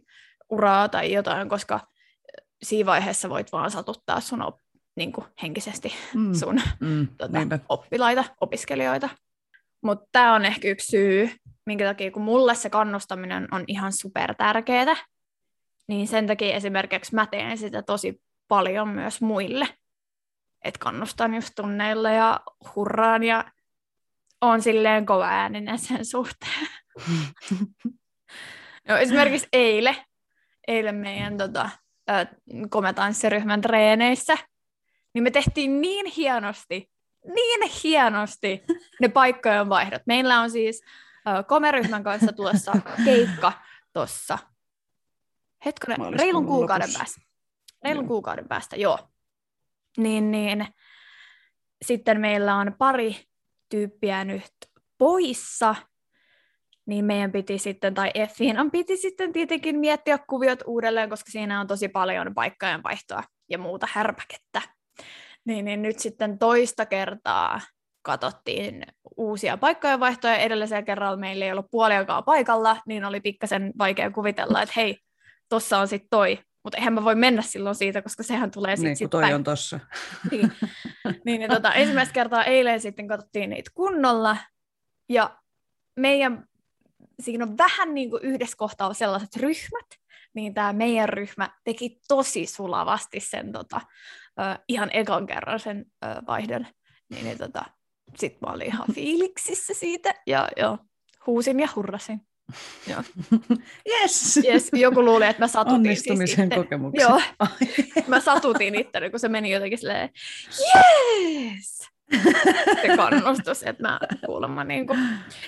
uraa 0.49 0.89
tai 0.89 1.13
jotain, 1.13 1.49
koska 1.49 1.79
siinä 2.63 2.85
vaiheessa 2.85 3.29
voit 3.29 3.51
vaan 3.51 3.71
satuttaa 3.71 4.19
sun 4.19 4.41
op, 4.41 4.55
niin 4.95 5.11
kuin 5.11 5.27
henkisesti 5.41 5.93
mm. 6.15 6.33
sun 6.39 6.61
mm, 6.79 7.07
tota, 7.17 7.59
oppilaita, 7.69 8.23
opiskelijoita. 8.41 9.09
Mutta 9.81 10.05
tämä 10.11 10.35
on 10.35 10.45
ehkä 10.45 10.67
yksi 10.67 10.87
syy, 10.87 11.29
minkä 11.65 11.85
takia 11.85 12.11
kun 12.11 12.21
mulle 12.21 12.55
se 12.55 12.69
kannustaminen 12.69 13.47
on 13.51 13.63
ihan 13.67 13.93
super 13.93 14.35
tärkeää, 14.35 14.95
niin 15.87 16.07
sen 16.07 16.27
takia 16.27 16.55
esimerkiksi 16.55 17.15
mä 17.15 17.25
teen 17.25 17.57
sitä 17.57 17.81
tosi 17.81 18.21
paljon 18.47 18.89
myös 18.89 19.21
muille. 19.21 19.67
Että 20.63 20.79
kannustan 20.79 21.33
just 21.33 21.51
tunneilla 21.55 22.09
ja 22.09 22.39
hurraan 22.75 23.23
ja 23.23 23.51
on 24.41 24.61
silleen 24.61 25.05
kova 25.05 25.27
ääninen 25.27 25.79
sen 25.79 26.05
suhteen. 26.05 26.67
no, 28.87 28.97
esimerkiksi 28.97 29.47
eilen, 29.53 29.95
eilen 30.67 30.95
meidän 30.95 31.37
tota, 31.37 31.69
kometanssiryhmän 32.69 33.61
treeneissä, 33.61 34.37
niin 35.13 35.23
me 35.23 35.31
tehtiin 35.31 35.81
niin 35.81 36.05
hienosti, 36.05 36.91
niin 37.35 37.71
hienosti 37.83 38.63
ne 39.01 39.07
paikkojen 39.07 39.69
vaihdot. 39.69 40.01
Meillä 40.05 40.41
on 40.41 40.51
siis 40.51 40.83
komeryhmän 41.47 42.03
kanssa 42.03 42.33
tuossa 42.33 42.71
keikka 43.05 43.53
tuossa, 43.93 44.37
hetkonen, 45.65 46.19
reilun 46.19 46.45
kuukauden 46.45 46.87
lopussa. 46.87 46.99
päästä. 46.99 47.21
Reilun 47.83 48.03
joo. 48.03 48.07
kuukauden 48.07 48.47
päästä, 48.47 48.75
joo. 48.75 48.99
Niin, 49.97 50.31
niin 50.31 50.67
sitten 51.85 52.21
meillä 52.21 52.55
on 52.55 52.75
pari 52.77 53.15
tyyppiä 53.69 54.23
nyt 54.23 54.53
poissa, 54.97 55.75
niin 56.87 57.05
meidän 57.05 57.31
piti 57.31 57.57
sitten, 57.57 57.93
tai 57.93 58.11
on 58.59 58.71
piti 58.71 58.97
sitten 58.97 59.33
tietenkin 59.33 59.79
miettiä 59.79 60.19
kuviot 60.29 60.59
uudelleen, 60.65 61.09
koska 61.09 61.31
siinä 61.31 61.59
on 61.59 61.67
tosi 61.67 61.87
paljon 61.87 62.33
paikkojen 62.33 62.83
vaihtoa 62.83 63.23
ja 63.49 63.57
muuta 63.57 63.87
härpäkettä. 63.91 64.61
Niin, 65.45 65.65
niin 65.65 65.81
nyt 65.81 65.99
sitten 65.99 66.39
toista 66.39 66.85
kertaa 66.85 67.61
katsottiin 68.01 68.83
uusia 69.17 69.57
paikkojen 69.57 69.99
vaihtoja. 69.99 70.37
Edellisellä 70.37 70.83
kerralla 70.83 71.17
meillä 71.17 71.45
ei 71.45 71.51
ollut 71.51 71.71
puoliakaan 71.71 72.23
paikalla, 72.23 72.77
niin 72.85 73.05
oli 73.05 73.19
pikkasen 73.19 73.73
vaikea 73.77 74.11
kuvitella, 74.11 74.61
että 74.61 74.73
hei, 74.75 74.97
tossa 75.49 75.79
on 75.79 75.87
sitten 75.87 76.09
toi. 76.09 76.39
Mutta 76.63 76.77
eihän 76.77 76.93
mä 76.93 77.03
voi 77.03 77.15
mennä 77.15 77.41
silloin 77.41 77.75
siitä, 77.75 78.01
koska 78.01 78.23
sehän 78.23 78.51
tulee 78.51 78.75
sitten 78.75 78.89
niin, 78.89 78.97
sit 78.97 79.09
toi 79.09 79.21
päin. 79.21 79.35
on 79.35 79.43
tossa. 79.43 79.79
niin, 80.31 80.51
niin, 81.25 81.39
niin 81.39 81.49
tota, 81.49 81.73
ensimmäistä 81.73 82.13
kertaa 82.13 82.43
eilen 82.43 82.79
sitten 82.79 83.07
katsottiin 83.07 83.49
niitä 83.49 83.71
kunnolla, 83.73 84.37
ja 85.09 85.37
meidän 85.95 86.47
siinä 87.19 87.43
on 87.45 87.57
vähän 87.57 87.93
niin 87.93 88.09
kuin 88.09 88.23
yhdessä 88.23 88.57
kohtaa 88.57 88.93
sellaiset 88.93 89.35
ryhmät, 89.35 89.87
niin 90.33 90.53
tämä 90.53 90.73
meidän 90.73 91.09
ryhmä 91.09 91.49
teki 91.63 91.99
tosi 92.07 92.45
sulavasti 92.45 93.19
sen 93.19 93.51
tota, 93.51 93.77
uh, 93.77 94.63
ihan 94.67 94.89
ekan 94.93 95.27
kerran 95.27 95.59
sen 95.59 95.85
uh, 96.05 96.27
vaihdon. 96.27 96.67
Niin, 97.09 97.25
niin 97.25 97.37
tota, 97.37 97.65
sitten 98.15 98.39
mä 98.47 98.53
olin 98.53 98.67
ihan 98.67 98.87
fiiliksissä 98.93 99.73
siitä 99.73 100.13
ja 100.27 100.49
jo, 100.57 100.77
huusin 101.27 101.59
ja 101.59 101.67
hurrasin. 101.75 102.21
Joo. 102.91 103.03
Yes. 103.89 104.39
yes. 104.45 104.69
Joku 104.73 105.05
luuli, 105.05 105.25
että 105.25 105.43
mä 105.43 105.47
satutin 105.47 105.83
siis 105.83 105.87
Onnistumisen 105.87 106.49
siis 106.49 106.63
kokemuksen. 106.63 107.01
Joo. 107.01 107.21
mä 108.07 108.19
satutin 108.19 108.75
itteni, 108.75 109.09
kun 109.09 109.19
se 109.19 109.27
meni 109.27 109.51
jotenkin 109.51 109.79
silleen, 109.79 110.09
yes! 110.75 111.87
Se 112.81 112.95
kannustus, 112.97 113.63
että 113.63 113.83
mä 113.83 113.99
kuulemma 114.25 114.63
niin 114.63 114.87
kuin, 114.87 114.99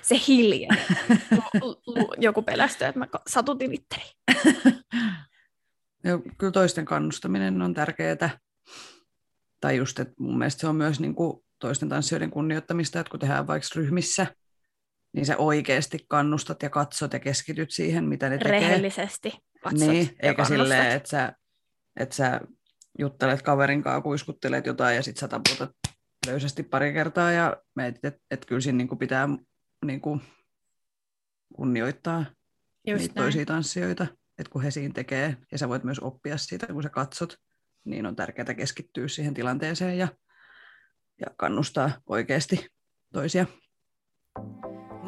se 0.02 0.16
hiljaa. 0.28 0.76
Joku 2.18 2.42
pelästyi, 2.42 2.88
että 2.88 3.00
mä 3.00 3.08
satutin 3.28 3.74
itteni. 3.74 4.04
Joo, 6.04 6.22
kyllä 6.38 6.52
toisten 6.52 6.86
kannustaminen 6.86 7.62
on 7.62 7.74
tärkeää. 7.74 8.40
Tai 9.62 9.78
just, 9.78 10.00
että 10.00 10.14
mun 10.20 10.38
mielestä 10.38 10.62
se 10.62 10.68
on 10.68 10.76
myös 10.76 11.00
niin 11.00 11.16
kuin 11.16 11.44
toisten 11.60 11.90
tanssijoiden 11.90 12.32
kunnioittamista, 12.32 13.00
että 13.00 13.12
kun 13.12 13.20
tehdään 13.20 13.48
vaikka 13.48 13.68
ryhmissä, 13.76 14.28
niin 15.14 15.26
sä 15.26 15.38
oikeasti 15.38 16.06
kannustat 16.08 16.64
ja 16.64 16.70
katsot 16.70 17.14
ja 17.14 17.20
keskityt 17.20 17.72
siihen, 17.72 18.04
mitä 18.04 18.30
ne 18.30 18.38
tekee. 18.38 18.52
Rehellisesti 18.52 19.34
katsot 19.64 19.90
niin, 19.90 20.16
ja 20.24 20.30
eikä 20.30 20.46
silleen, 20.46 20.92
että 20.92 21.10
sä, 21.10 21.34
että 22.00 22.16
sä 22.16 22.42
juttelet 23.00 23.42
kaverin 23.42 23.84
kanssa, 23.84 24.02
kuiskuttelet 24.02 24.66
jotain 24.66 24.96
ja 24.96 25.04
sit 25.04 25.18
sä 25.18 25.28
taputat 25.28 25.72
löysästi 26.28 26.64
pari 26.64 26.94
kertaa 26.94 27.32
ja 27.32 27.58
mietit, 27.76 28.06
että 28.06 28.22
et 28.32 28.46
kyllä 28.46 28.62
siinä 28.62 28.78
niinku 28.78 28.96
pitää 28.96 29.30
niinku 29.86 30.22
kunnioittaa 31.56 32.26
Just 32.88 33.02
niitä 33.02 33.16
näin. 33.16 33.26
toisia 33.26 33.46
tanssijoita, 33.46 34.08
että 34.38 34.52
kun 34.52 34.64
he 34.64 34.72
siinä 34.72 34.94
tekee, 34.94 35.38
ja 35.52 35.58
sä 35.58 35.70
voit 35.70 35.84
myös 35.84 36.00
oppia 36.00 36.38
siitä, 36.38 36.68
kun 36.68 36.84
sä 36.84 36.90
katsot, 36.90 37.38
niin 37.86 38.06
on 38.06 38.16
tärkeää 38.16 38.54
keskittyä 38.54 39.08
siihen 39.08 39.34
tilanteeseen 39.34 39.98
ja, 39.98 40.08
ja 41.20 41.28
kannustaa 41.38 41.92
oikeasti 42.06 42.68
toisia. 43.14 43.46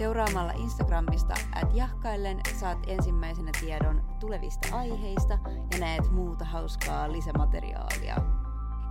Seuraamalla 0.00 0.52
Instagramista 0.52 1.34
at 1.52 1.74
jahkaillen 1.74 2.40
saat 2.60 2.78
ensimmäisenä 2.86 3.50
tiedon 3.60 4.04
tulevista 4.20 4.76
aiheista 4.76 5.38
ja 5.72 5.78
näet 5.78 6.10
muuta 6.10 6.44
hauskaa 6.44 7.12
lisämateriaalia. 7.12 8.16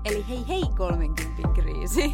Eli 0.05 0.27
hei 0.27 0.47
hei 0.47 0.63
30 0.77 1.41
kriisi! 1.55 2.13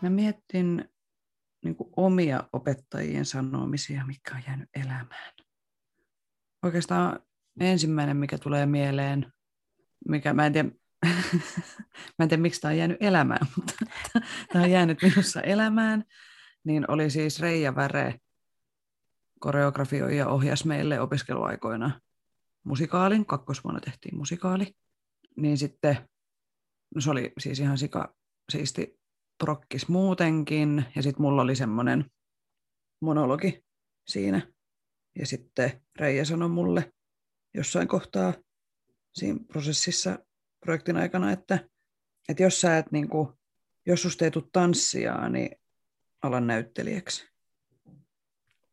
Mä 0.02 0.10
mietin 0.10 0.84
niin 1.64 1.76
omia 1.96 2.44
opettajien 2.52 3.24
sanomisia, 3.24 4.06
mikä 4.06 4.34
on 4.34 4.42
jäänyt 4.46 4.68
elämään. 4.74 5.32
Oikeastaan 6.62 7.27
ensimmäinen, 7.60 8.16
mikä 8.16 8.38
tulee 8.38 8.66
mieleen, 8.66 9.32
mikä 10.08 10.34
mä 10.34 10.46
en 10.46 10.52
tiedä, 10.52 10.70
mä 12.18 12.22
en 12.22 12.28
tiedä 12.28 12.42
miksi 12.42 12.60
tämä 12.60 12.72
on 12.72 12.78
jäänyt 12.78 12.96
elämään, 13.00 13.46
mutta 13.56 13.72
tämä 14.52 14.64
on 14.64 14.70
jäänyt 14.70 14.98
minussa 15.02 15.40
elämään, 15.40 16.04
niin 16.64 16.90
oli 16.90 17.10
siis 17.10 17.40
Reija 17.40 17.74
Väre, 17.74 18.14
koreografioi 19.40 20.16
ja 20.16 20.28
ohjasi 20.28 20.66
meille 20.66 21.00
opiskeluaikoina 21.00 22.00
musikaalin, 22.64 23.26
kakkosvuonna 23.26 23.80
tehtiin 23.80 24.16
musikaali, 24.16 24.74
niin 25.36 25.58
sitten, 25.58 26.08
no 26.94 27.00
se 27.00 27.10
oli 27.10 27.32
siis 27.38 27.60
ihan 27.60 27.78
sika 27.78 28.14
siisti 28.52 28.98
prokkis 29.38 29.88
muutenkin, 29.88 30.84
ja 30.96 31.02
sitten 31.02 31.22
mulla 31.22 31.42
oli 31.42 31.56
semmoinen 31.56 32.04
monologi 33.00 33.64
siinä, 34.06 34.52
ja 35.18 35.26
sitten 35.26 35.82
Reija 35.98 36.24
sanoi 36.24 36.48
mulle 36.48 36.92
jossain 37.54 37.88
kohtaa 37.88 38.34
siinä 39.14 39.40
prosessissa 39.48 40.18
projektin 40.60 40.96
aikana, 40.96 41.32
että, 41.32 41.68
että 42.28 42.42
jos 42.42 42.60
sä 42.60 42.78
et 42.78 42.92
niin 42.92 43.08
kuin, 43.08 43.28
jos 43.86 44.02
susta 44.02 44.24
ei 44.24 44.30
tule 44.30 44.44
tanssijaa, 44.52 45.28
niin 45.28 45.50
alan 46.22 46.46
näyttelijäksi. 46.46 47.28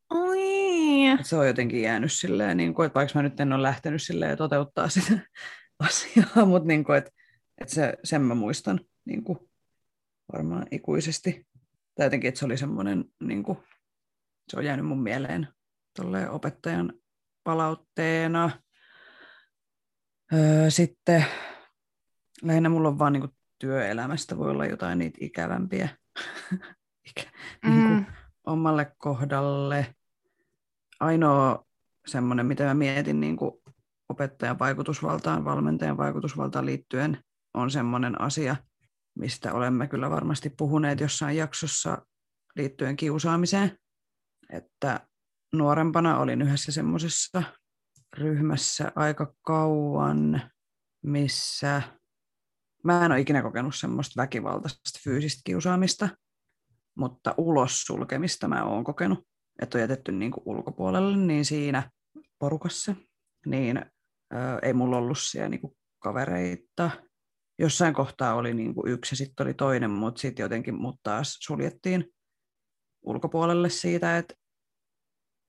Oi. 0.09 1.05
Et 1.19 1.25
se 1.25 1.35
on 1.35 1.47
jotenkin 1.47 1.81
jäänyt 1.81 2.11
silleen, 2.11 2.57
niin 2.57 2.73
kuin, 2.73 2.85
että 2.85 2.99
vaikka 2.99 3.19
mä 3.19 3.23
nyt 3.23 3.39
en 3.39 3.53
ole 3.53 3.63
lähtenyt 3.63 4.01
silleen 4.01 4.37
toteuttaa 4.37 4.89
sitä 4.89 5.19
asiaa, 5.79 6.45
mutta 6.45 6.67
niin 6.67 6.83
kuin, 6.83 6.97
että, 6.97 7.11
että 7.61 7.73
se, 7.73 7.93
sen 8.03 8.21
mä 8.21 8.35
muistan 8.35 8.79
niin 9.05 9.23
kuin, 9.23 9.39
varmaan 10.33 10.67
ikuisesti. 10.71 11.47
Tai 11.95 12.05
jotenkin, 12.05 12.27
että 12.27 12.39
se 12.39 12.45
oli 12.45 12.57
semmoinen, 12.57 13.05
niin 13.23 13.43
kuin, 13.43 13.57
se 14.49 14.57
on 14.57 14.65
jäänyt 14.65 14.85
mun 14.85 15.03
mieleen 15.03 15.47
opettajan 16.29 16.93
palautteena. 17.43 18.64
Öö, 20.33 20.69
sitten 20.69 21.25
lähinnä 22.41 22.69
mulla 22.69 22.87
on 22.87 22.99
vaan 22.99 23.13
niin 23.13 23.21
kuin, 23.21 23.35
työelämästä 23.59 24.37
voi 24.37 24.51
olla 24.51 24.65
jotain 24.65 24.99
niitä 24.99 25.17
ikävämpiä 25.21 25.89
Ikä, 27.09 27.31
mm. 27.63 27.71
niin 27.71 27.87
kuin, 27.87 28.07
omalle 28.45 28.91
kohdalle. 28.97 29.95
Ainoa 30.99 31.65
semmoinen, 32.07 32.45
mitä 32.45 32.63
mä 32.63 32.73
mietin 32.73 33.19
niin 33.19 33.37
kuin 33.37 33.51
opettajan 34.09 34.59
vaikutusvaltaan, 34.59 35.45
valmentajan 35.45 35.97
vaikutusvaltaan 35.97 36.65
liittyen, 36.65 37.23
on 37.53 37.71
semmoinen 37.71 38.21
asia, 38.21 38.55
mistä 39.19 39.53
olemme 39.53 39.87
kyllä 39.87 40.09
varmasti 40.09 40.49
puhuneet 40.49 40.99
jossain 40.99 41.37
jaksossa 41.37 42.05
liittyen 42.55 42.95
kiusaamiseen, 42.95 43.77
että 44.49 45.07
nuorempana 45.53 46.19
olin 46.19 46.41
yhdessä 46.41 46.71
semmoisessa 46.71 47.43
ryhmässä 48.17 48.91
aika 48.95 49.33
kauan, 49.41 50.41
missä 51.03 51.81
mä 52.83 53.05
en 53.05 53.11
ole 53.11 53.19
ikinä 53.19 53.41
kokenut 53.41 53.75
semmoista 53.75 54.21
väkivaltaista 54.21 54.99
fyysistä 55.03 55.41
kiusaamista, 55.45 56.09
mutta 56.97 57.35
ulos 57.37 57.81
sulkemista 57.81 58.47
mä 58.47 58.63
oon 58.63 58.83
kokenut, 58.83 59.27
että 59.61 59.77
on 59.77 59.81
jätetty 59.81 60.11
niin 60.11 60.31
kuin 60.31 60.43
ulkopuolelle, 60.45 61.17
niin 61.17 61.45
siinä 61.45 61.91
porukassa, 62.39 62.95
niin 63.45 63.77
ö, 64.33 64.37
ei 64.61 64.73
mulla 64.73 64.97
ollut 64.97 65.19
siellä 65.19 65.49
niin 65.49 65.61
kuin 65.61 65.77
kavereita. 65.99 66.91
Jossain 67.59 67.93
kohtaa 67.93 68.35
oli 68.35 68.53
niin 68.53 68.75
kuin 68.75 68.91
yksi 68.91 69.13
ja 69.13 69.17
sitten 69.17 69.45
oli 69.45 69.53
toinen, 69.53 69.91
mutta 69.91 70.21
sitten 70.21 70.43
jotenkin 70.43 70.75
mut 70.75 70.99
taas 71.03 71.37
suljettiin 71.41 72.05
ulkopuolelle 73.03 73.69
siitä, 73.69 74.17
että 74.17 74.33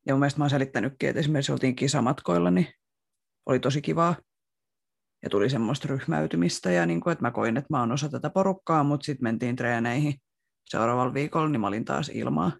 ja 0.07 0.15
mun 0.15 0.21
mielestä 0.21 0.39
mä 0.41 0.45
oon 0.45 0.51
selittänytkin, 0.51 1.09
että 1.09 1.21
esimerkiksi 1.21 1.53
oltiin 1.53 1.77
kisamatkoilla, 1.77 2.51
niin 2.51 2.67
oli 3.47 3.61
tosi 3.61 3.83
kivaa. 3.83 4.17
Ja 5.23 5.31
tuli 5.31 5.51
semmoista 5.51 5.89
ryhmäytymistä 5.89 6.71
ja 6.71 6.87
niin 6.87 7.01
kuin, 7.01 7.13
että 7.13 7.23
mä 7.23 7.31
koin, 7.31 7.57
että 7.57 7.67
mä 7.71 7.81
oon 7.81 7.93
osa 7.93 8.09
tätä 8.09 8.31
porukkaa, 8.31 8.85
mutta 8.85 9.05
sitten 9.05 9.25
mentiin 9.25 9.57
treeneihin 9.57 10.15
seuraavalla 10.65 11.15
viikolla, 11.15 11.49
niin 11.49 11.61
mä 11.61 11.67
olin 11.67 11.85
taas 11.85 12.09
ilmaa. 12.09 12.53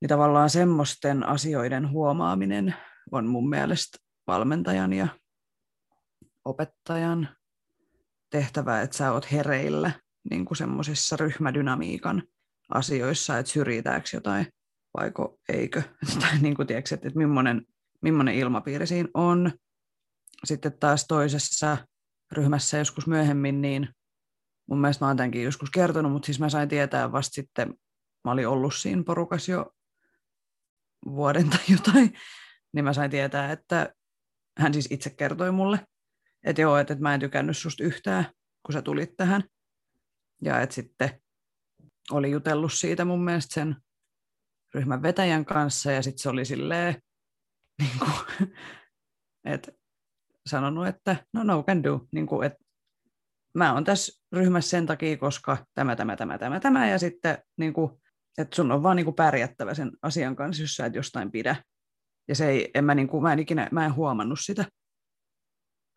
Niin 0.00 0.08
tavallaan 0.08 0.50
semmoisten 0.50 1.26
asioiden 1.26 1.90
huomaaminen 1.90 2.74
on 3.12 3.26
mun 3.26 3.48
mielestä 3.48 3.98
valmentajan 4.26 4.92
ja 4.92 5.08
opettajan 6.44 7.28
tehtävä, 8.30 8.82
että 8.82 8.96
sä 8.96 9.12
oot 9.12 9.32
hereillä 9.32 9.90
niin 10.30 10.44
kuin 10.44 10.56
semmoisissa 10.56 11.16
ryhmädynamiikan 11.16 12.22
asioissa, 12.74 13.38
että 13.38 13.52
syrjitäänkö 13.52 14.08
jotain 14.12 14.46
vaiko 15.00 15.38
eikö, 15.48 15.82
tai 16.20 16.38
niin 16.38 16.54
kuin, 16.54 16.66
tiedätkö, 16.66 16.94
että, 16.94 17.08
että 17.08 17.18
millainen, 17.18 17.66
millainen 18.02 18.34
ilmapiiri 18.34 18.86
siinä 18.86 19.08
on. 19.14 19.52
Sitten 20.44 20.78
taas 20.80 21.04
toisessa 21.08 21.76
ryhmässä 22.32 22.78
joskus 22.78 23.06
myöhemmin, 23.06 23.60
niin 23.60 23.88
mun 24.68 24.80
mielestä 24.80 25.04
mä 25.04 25.08
oon 25.08 25.16
tämänkin 25.16 25.42
joskus 25.42 25.70
kertonut, 25.70 26.12
mutta 26.12 26.26
siis 26.26 26.40
mä 26.40 26.48
sain 26.48 26.68
tietää 26.68 27.12
vasta 27.12 27.34
sitten, 27.34 27.74
mä 28.24 28.30
olin 28.30 28.48
ollut 28.48 28.74
siinä 28.74 29.02
porukas 29.02 29.48
jo 29.48 29.72
vuoden 31.06 31.50
tai 31.50 31.60
jotain, 31.76 32.14
niin 32.72 32.84
mä 32.84 32.92
sain 32.92 33.10
tietää, 33.10 33.52
että 33.52 33.94
hän 34.58 34.72
siis 34.72 34.88
itse 34.90 35.10
kertoi 35.10 35.52
mulle, 35.52 35.80
että 36.44 36.62
joo, 36.62 36.76
että, 36.76 36.92
että 36.92 37.02
mä 37.02 37.14
en 37.14 37.20
tykännyt 37.20 37.56
susta 37.56 37.84
yhtään, 37.84 38.26
kun 38.66 38.72
sä 38.72 38.82
tulit 38.82 39.16
tähän. 39.16 39.44
Ja 40.42 40.60
että 40.60 40.74
sitten 40.74 41.20
oli 42.10 42.30
jutellut 42.30 42.72
siitä 42.72 43.04
mun 43.04 43.24
mielestä 43.24 43.54
sen 43.54 43.76
ryhmän 44.74 45.02
vetäjän 45.02 45.44
kanssa 45.44 45.92
ja 45.92 46.02
sitten 46.02 46.22
se 46.22 46.28
oli 46.28 46.44
silleen, 46.44 47.02
niin 47.82 47.98
kuin, 47.98 48.52
että 49.44 49.72
sanonut, 50.46 50.86
että 50.86 51.16
no 51.32 51.42
no 51.42 51.62
can 51.62 51.82
do, 51.82 52.00
niin 52.12 52.26
kuin, 52.26 52.46
että 52.46 52.58
mä 53.54 53.72
oon 53.72 53.84
tässä 53.84 54.22
ryhmässä 54.32 54.70
sen 54.70 54.86
takia, 54.86 55.16
koska 55.16 55.56
tämä, 55.74 55.96
tämä, 55.96 56.16
tämä, 56.16 56.38
tämä, 56.38 56.60
tämä 56.60 56.88
ja 56.88 56.98
sitten 56.98 57.38
niin 57.56 57.72
kuin, 57.72 57.92
että 58.38 58.56
sun 58.56 58.72
on 58.72 58.82
vaan 58.82 58.96
niin 58.96 59.04
kuin 59.04 59.14
pärjättävä 59.14 59.74
sen 59.74 59.90
asian 60.02 60.36
kanssa, 60.36 60.62
jos 60.62 60.76
sä 60.76 60.86
et 60.86 60.94
jostain 60.94 61.30
pidä. 61.30 61.56
Ja 62.28 62.34
se 62.34 62.48
ei, 62.48 62.70
en 62.74 62.84
mä, 62.84 62.94
niin 62.94 63.08
kuin, 63.08 63.22
mä, 63.22 63.32
en 63.32 63.38
ikinä, 63.38 63.68
mä 63.72 63.84
en 63.84 63.94
huomannut 63.94 64.38
sitä 64.42 64.64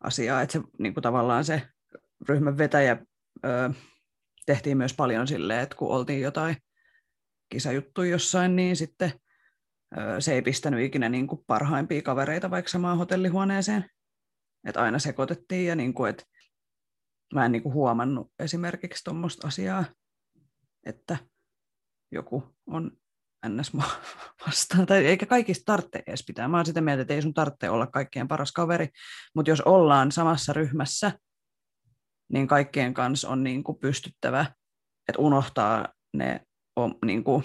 asiaa, 0.04 0.42
että 0.42 0.52
se 0.52 0.60
niin 0.78 0.94
kuin 0.94 1.02
tavallaan 1.02 1.44
se 1.44 1.62
ryhmän 2.28 2.58
vetäjä 2.58 2.96
ö, 3.44 3.70
tehtiin 4.46 4.76
myös 4.76 4.94
paljon 4.94 5.28
silleen, 5.28 5.60
että 5.60 5.76
kun 5.76 5.88
oltiin 5.88 6.20
jotain 6.20 6.56
kisajuttuja 7.52 8.10
jossain, 8.10 8.56
niin 8.56 8.76
sitten 8.76 9.12
se 10.18 10.32
ei 10.34 10.42
pistänyt 10.42 10.84
ikinä 10.84 11.08
niin 11.08 11.26
kuin 11.26 11.44
parhaimpia 11.46 12.02
kavereita 12.02 12.50
vaikka 12.50 12.70
samaan 12.70 12.98
hotellihuoneeseen. 12.98 13.90
Että 14.66 14.82
aina 14.82 14.98
sekoitettiin 14.98 15.66
ja 15.66 15.76
niin 15.76 15.94
kuin, 15.94 16.10
että 16.10 16.24
mä 17.34 17.44
en 17.44 17.52
niin 17.52 17.62
kuin 17.62 17.72
huomannut 17.72 18.32
esimerkiksi 18.38 19.04
tuommoista 19.04 19.46
asiaa, 19.46 19.84
että 20.86 21.16
joku 22.12 22.56
on 22.66 22.90
ns. 23.48 23.72
vastaan. 24.46 24.86
Tai 24.86 25.06
eikä 25.06 25.26
kaikista 25.26 25.64
tarvitse 25.64 26.02
edes 26.06 26.24
pitää. 26.26 26.48
Mä 26.48 26.56
oon 26.56 26.66
sitä 26.66 26.80
mieltä, 26.80 27.02
että 27.02 27.14
ei 27.14 27.22
sun 27.22 27.34
tarvitse 27.34 27.70
olla 27.70 27.86
kaikkien 27.86 28.28
paras 28.28 28.52
kaveri, 28.52 28.88
mutta 29.34 29.50
jos 29.50 29.60
ollaan 29.60 30.12
samassa 30.12 30.52
ryhmässä 30.52 31.12
niin 32.32 32.46
kaikkien 32.46 32.94
kanssa 32.94 33.28
on 33.28 33.44
niin 33.44 33.64
kuin 33.64 33.78
pystyttävä, 33.78 34.46
että 35.08 35.22
unohtaa 35.22 35.88
ne, 36.12 36.40
on, 36.76 36.94
niin 37.04 37.24
kuin, 37.24 37.44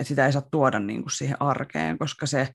että 0.00 0.08
sitä 0.08 0.26
ei 0.26 0.32
saa 0.32 0.48
tuoda 0.50 0.78
niin 0.78 1.02
kuin 1.02 1.12
siihen 1.12 1.42
arkeen, 1.42 1.98
koska 1.98 2.26
se 2.26 2.48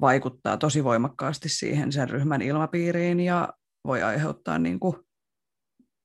vaikuttaa 0.00 0.56
tosi 0.56 0.84
voimakkaasti 0.84 1.48
siihen 1.48 1.92
sen 1.92 2.10
ryhmän 2.10 2.42
ilmapiiriin 2.42 3.20
ja 3.20 3.48
voi 3.84 4.02
aiheuttaa 4.02 4.58
niin 4.58 4.80
kuin 4.80 4.96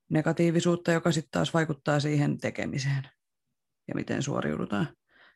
negatiivisuutta, 0.09 0.91
joka 0.91 1.11
sitten 1.11 1.31
taas 1.31 1.53
vaikuttaa 1.53 1.99
siihen 1.99 2.37
tekemiseen 2.37 3.09
ja 3.87 3.95
miten 3.95 4.23
suoriudutaan. 4.23 4.87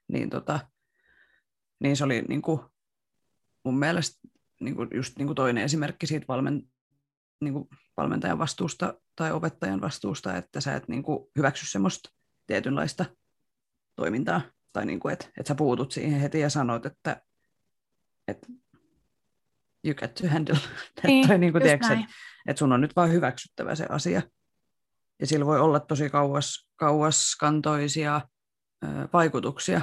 Niin, 0.08 0.30
tota, 0.30 0.60
niin 1.80 1.98
se 1.98 2.04
oli 2.04 2.22
niin 2.22 2.42
kuin, 2.42 2.60
mun 3.66 3.80
mielestä 3.80 4.28
niin 4.60 4.76
kuin, 4.76 4.90
just 4.94 5.18
niin 5.18 5.28
kuin 5.28 5.36
toinen 5.36 5.64
esimerkki 5.64 6.08
siitä 6.08 6.26
valmen, 6.28 6.64
niin 7.42 7.54
kuin 7.54 7.68
valmentajan 7.98 8.40
vastuusta 8.40 8.94
tai 9.16 9.32
opettajan 9.32 9.82
vastuusta, 9.82 10.38
että 10.38 10.62
sä 10.62 10.76
et 10.76 10.88
niin 10.88 11.04
kuin, 11.04 11.30
hyväksy 11.36 11.66
semmoista 11.66 12.10
tietynlaista 12.48 13.06
toimintaa. 14.02 14.42
Tai 14.74 14.86
niin 14.86 15.00
kuin, 15.00 15.14
että, 15.14 15.26
että 15.26 15.48
sä 15.48 15.56
puutut 15.56 15.92
siihen 15.92 16.20
heti 16.20 16.40
ja 16.40 16.50
sanot, 16.50 16.86
että, 16.86 17.22
että 18.28 18.48
you 19.84 19.96
get 19.96 20.16
to 20.16 20.28
handle. 20.28 20.58
Niin, 21.08 21.28
tai 21.28 21.38
niin 21.38 21.52
kuin, 21.52 21.64
tiedätkö, 21.64 21.94
että, 21.94 22.06
että 22.48 22.60
sun 22.60 22.72
on 22.72 22.82
nyt 22.82 22.96
vaan 22.96 23.12
hyväksyttävä 23.12 23.76
se 23.76 23.86
asia. 23.90 24.22
Ja 25.20 25.28
sillä 25.28 25.46
voi 25.46 25.60
olla 25.60 25.80
tosi 25.80 26.10
kauas, 26.10 26.70
kauaskantoisia 26.76 28.22
ö, 28.84 28.88
vaikutuksia, 29.14 29.82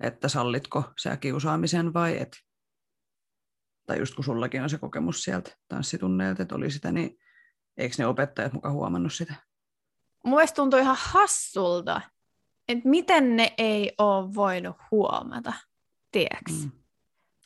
että 0.00 0.28
sallitko 0.28 0.92
sä 1.02 1.16
kiusaamisen 1.16 1.94
vai 1.94 2.20
et. 2.20 2.36
Tai 3.86 3.98
just 3.98 4.14
kun 4.14 4.24
sullakin 4.24 4.62
on 4.62 4.70
se 4.70 4.78
kokemus 4.78 5.24
sieltä 5.24 5.56
tanssitunneilta, 5.68 6.42
että 6.42 6.54
oli 6.54 6.70
sitä, 6.70 6.92
niin 6.92 7.18
eikö 7.76 7.94
ne 7.98 8.06
opettajat 8.06 8.52
mukaan 8.52 8.74
huomannut 8.74 9.12
sitä? 9.12 9.34
Mun 10.24 10.40
tuntuu 10.54 10.78
ihan 10.78 10.96
hassulta, 11.00 12.00
että 12.70 12.88
miten 12.88 13.36
ne 13.36 13.52
ei 13.58 13.92
ole 13.98 14.34
voinut 14.34 14.76
huomata, 14.90 15.52
tiedäks? 16.12 16.52
Mm. 16.52 16.70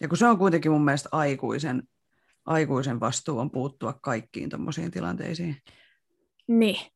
Ja 0.01 0.09
kun 0.09 0.19
se 0.19 0.27
on 0.27 0.39
kuitenkin 0.39 0.73
mun 0.73 0.85
mielestä 0.85 1.09
aikuisen, 1.13 1.83
aikuisen 2.47 3.01
vastuu 3.01 3.39
on 3.39 3.51
puuttua 3.51 3.93
kaikkiin 3.93 4.51
tämmöisiin 4.51 4.91
tilanteisiin. 4.91 5.57
Niin. 6.49 6.93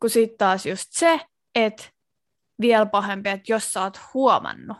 Kun 0.00 0.10
sitten 0.10 0.38
taas 0.38 0.66
just 0.66 0.86
se, 0.90 1.20
että 1.54 1.84
vielä 2.60 2.86
pahempi, 2.86 3.28
että 3.28 3.52
jos 3.52 3.70
sä 3.70 3.82
oot 3.82 4.00
huomannut 4.14 4.76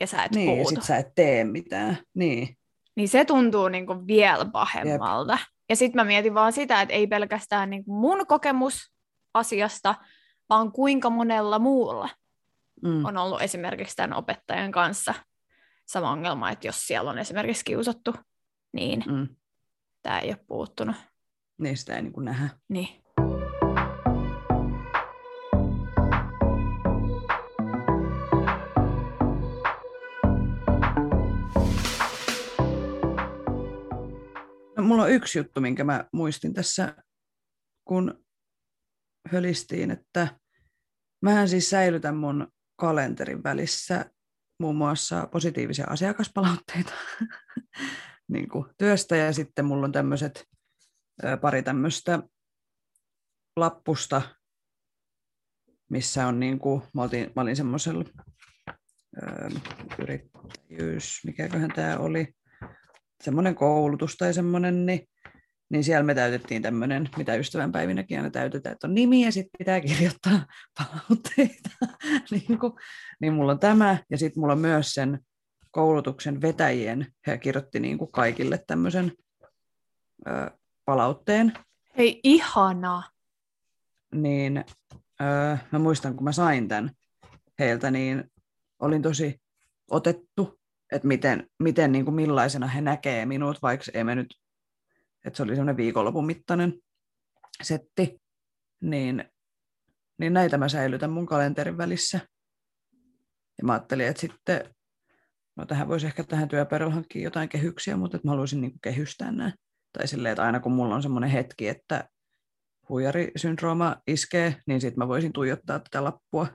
ja 0.00 0.06
sä 0.06 0.24
et 0.24 0.32
niin, 0.32 0.46
puutu, 0.46 0.68
sit 0.68 0.82
sä 0.82 0.96
et 0.96 1.14
tee 1.14 1.44
mitään. 1.44 1.98
Niin. 2.14 2.56
niin 2.96 3.08
se 3.08 3.24
tuntuu 3.24 3.68
niinku 3.68 4.06
vielä 4.06 4.44
pahemmalta. 4.44 5.32
Jep. 5.32 5.40
Ja 5.68 5.76
sitten 5.76 6.00
mä 6.00 6.04
mietin 6.04 6.34
vaan 6.34 6.52
sitä, 6.52 6.82
että 6.82 6.94
ei 6.94 7.06
pelkästään 7.06 7.70
niinku 7.70 7.92
mun 7.92 8.26
kokemus 8.26 8.92
asiasta, 9.34 9.94
vaan 10.48 10.72
kuinka 10.72 11.10
monella 11.10 11.58
muulla 11.58 12.08
Mm. 12.82 13.04
on 13.04 13.16
ollut 13.16 13.42
esimerkiksi 13.42 13.96
tämän 13.96 14.12
opettajan 14.18 14.72
kanssa 14.72 15.14
sama 15.86 16.10
ongelma, 16.10 16.50
että 16.50 16.66
jos 16.68 16.86
siellä 16.86 17.10
on 17.10 17.18
esimerkiksi 17.18 17.64
kiusattu, 17.64 18.14
niin 18.72 19.04
Mm. 19.06 19.28
tämä 20.02 20.18
ei 20.18 20.28
ole 20.28 20.44
puuttunut. 20.46 20.96
Niin 21.58 21.76
sitä 21.76 21.96
ei 21.96 22.02
niin 22.02 22.12
kuin 22.12 22.24
nähdä. 22.24 22.48
Niin. 22.68 22.88
No, 34.76 34.84
mulla 34.84 35.02
on 35.02 35.10
yksi 35.10 35.38
juttu, 35.38 35.60
minkä 35.60 35.84
mä 35.84 36.04
muistin 36.12 36.54
tässä, 36.54 36.94
kun 37.84 38.24
hölistiin, 39.28 39.90
että 39.90 40.28
mähän 41.22 41.48
siis 41.48 41.70
säilytän 41.70 42.16
mun 42.16 42.52
kalenterin 42.78 43.42
välissä 43.42 44.10
muun 44.60 44.76
muassa 44.76 45.28
positiivisia 45.32 45.86
asiakaspalautteita 45.90 46.92
niin 48.32 48.48
kuin 48.48 48.64
työstä. 48.78 49.16
Ja 49.16 49.32
sitten 49.32 49.64
mulla 49.64 49.84
on 49.84 49.92
tämmöiset 49.92 50.44
pari 51.40 51.62
tämmöistä 51.62 52.22
lappusta, 53.56 54.22
missä 55.90 56.26
on 56.26 56.40
niin 56.40 56.58
kuin, 56.58 56.82
mä, 56.94 57.02
olin, 57.02 57.32
mä 57.36 57.42
olin 57.42 57.56
semmoisella 57.56 58.04
yrittäjyys, 59.98 61.20
mikäköhän 61.24 61.70
tämä 61.74 61.98
oli, 61.98 62.34
semmoinen 63.24 63.54
koulutus 63.54 64.16
tai 64.16 64.34
semmoinen, 64.34 64.86
niin, 64.86 65.08
niin 65.70 65.84
siellä 65.84 66.02
me 66.02 66.14
täytettiin 66.14 66.62
tämmöinen, 66.62 67.08
mitä 67.16 67.34
ystävänpäivinäkin 67.34 68.18
aina 68.18 68.30
täytetään, 68.30 68.72
että 68.72 68.86
on 68.86 68.94
nimi 68.94 69.24
ja 69.24 69.32
sitten 69.32 69.58
pitää 69.58 69.80
kirjoittaa 69.80 70.46
palautteita. 70.78 71.70
niin, 72.30 72.58
kuin, 72.58 72.72
niin 73.20 73.32
mulla 73.32 73.52
on 73.52 73.58
tämä 73.58 73.98
ja 74.10 74.18
sitten 74.18 74.40
mulla 74.40 74.52
on 74.52 74.58
myös 74.58 74.94
sen 74.94 75.18
koulutuksen 75.70 76.40
vetäjien, 76.40 77.06
he 77.26 77.38
kirjoitti 77.38 77.80
niin 77.80 77.98
kuin 77.98 78.12
kaikille 78.12 78.64
tämmöisen 78.66 79.12
ö, 80.26 80.50
palautteen, 80.84 81.52
Hei, 81.98 82.20
ihanaa. 82.24 83.02
niin 84.14 84.64
öö, 85.20 85.56
mä 85.72 85.78
muistan, 85.78 86.14
kun 86.14 86.24
mä 86.24 86.32
sain 86.32 86.68
tämän 86.68 86.90
heiltä, 87.58 87.90
niin 87.90 88.24
olin 88.78 89.02
tosi 89.02 89.40
otettu, 89.90 90.58
että 90.92 91.08
miten, 91.08 91.46
miten 91.58 91.92
niin 91.92 92.04
kuin 92.04 92.14
millaisena 92.14 92.66
he 92.66 92.80
näkee 92.80 93.26
minut, 93.26 93.62
vaikka 93.62 93.86
ei 93.94 94.04
me 94.04 94.14
nyt, 94.14 94.34
että 95.28 95.36
se 95.36 95.42
oli 95.42 95.50
semmoinen 95.50 95.76
viikonlopun 95.76 96.26
mittainen 96.26 96.74
setti, 97.62 98.20
niin, 98.80 99.24
niin 100.18 100.32
näitä 100.32 100.58
mä 100.58 100.68
säilytän 100.68 101.10
mun 101.10 101.26
kalenterin 101.26 101.78
välissä. 101.78 102.20
Ja 103.58 103.64
mä 103.64 103.72
ajattelin, 103.72 104.06
että 104.06 104.20
sitten, 104.20 104.74
no 105.56 105.66
tähän 105.66 105.88
voisi 105.88 106.06
ehkä 106.06 106.24
tähän 106.24 106.48
työpäivällä 106.48 106.94
hankkia 106.94 107.22
jotain 107.22 107.48
kehyksiä, 107.48 107.96
mutta 107.96 108.16
että 108.16 108.28
mä 108.28 108.32
haluaisin 108.32 108.60
niin 108.60 108.80
kehystää 108.82 109.32
nämä. 109.32 109.52
Tai 109.92 110.08
silleen, 110.08 110.32
että 110.32 110.42
aina 110.42 110.60
kun 110.60 110.72
mulla 110.72 110.94
on 110.94 111.02
semmoinen 111.02 111.30
hetki, 111.30 111.68
että 111.68 112.08
huijarisyndrooma 112.88 113.96
iskee, 114.06 114.56
niin 114.66 114.80
sitten 114.80 114.98
mä 114.98 115.08
voisin 115.08 115.32
tuijottaa 115.32 115.78
tätä 115.78 116.04
lappua, 116.04 116.46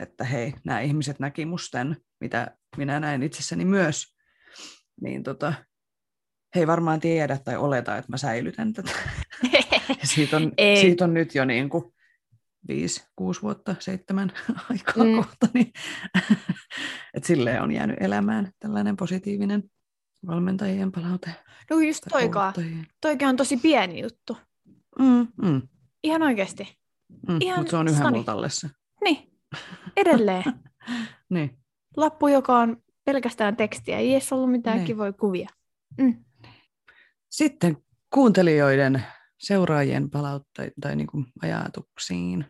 että 0.00 0.24
hei, 0.24 0.54
nämä 0.64 0.80
ihmiset 0.80 1.18
näki 1.18 1.44
musten, 1.44 1.96
mitä 2.20 2.56
minä 2.76 3.00
näen 3.00 3.22
itsessäni 3.22 3.64
myös, 3.64 4.16
niin 5.00 5.22
tota, 5.22 5.54
he 6.54 6.60
ei 6.60 6.66
varmaan 6.66 7.00
tiedä 7.00 7.38
tai 7.44 7.56
oleta, 7.56 7.96
että 7.96 8.12
mä 8.12 8.16
säilytän 8.16 8.72
tätä. 8.72 8.90
Siitä, 10.04 10.36
on, 10.36 10.52
Ei. 10.58 10.76
siitä 10.80 11.04
on 11.04 11.14
nyt 11.14 11.34
jo 11.34 11.44
niin 11.44 11.68
kuin 11.68 11.84
viisi, 12.68 13.04
kuusi 13.16 13.42
vuotta, 13.42 13.74
seitsemän 13.78 14.32
aikaa 14.70 15.04
Mm. 15.04 15.16
kohta, 15.16 15.48
niin 15.54 15.72
että 17.14 17.26
silleen 17.26 17.62
on 17.62 17.72
jäänyt 17.72 17.96
elämään 18.00 18.50
tällainen 18.58 18.96
positiivinen 18.96 19.62
valmentajien 20.26 20.92
palaute. 20.92 21.30
No 21.70 21.80
just 21.80 22.02
toikaa. 22.10 22.52
Toikin 23.00 23.28
on 23.28 23.36
tosi 23.36 23.56
pieni 23.56 24.02
juttu. 24.02 24.36
Mm, 24.98 25.26
mm, 25.42 25.62
Ihan 26.04 26.22
oikeasti. 26.22 26.78
mm, 27.28 27.36
Ihan 27.40 27.58
mutta 27.58 27.70
se 27.70 27.76
on 27.76 27.88
yhä 27.88 28.10
mulla 28.10 28.24
tallessa. 28.24 28.68
Niin. 29.04 29.32
Edelleen. 29.96 30.44
Niin. 31.30 31.58
Lappu, 31.96 32.28
joka 32.28 32.58
on 32.58 32.76
pelkästään 33.04 33.56
tekstiä. 33.56 33.98
Ei 33.98 34.12
edes 34.12 34.32
ollut 34.32 34.50
mitään 34.50 34.76
Niin. 34.76 34.86
kivoja 34.86 35.12
kuvia. 35.12 35.48
Mm. 35.98 36.24
Sitten 37.32 37.76
kuuntelijoiden, 38.14 39.04
seuraajien 39.38 40.10
palautteita 40.10 40.74
tai 40.80 40.96
niin 40.96 41.06
kuin 41.06 41.26
ajatuksiin. 41.42 42.46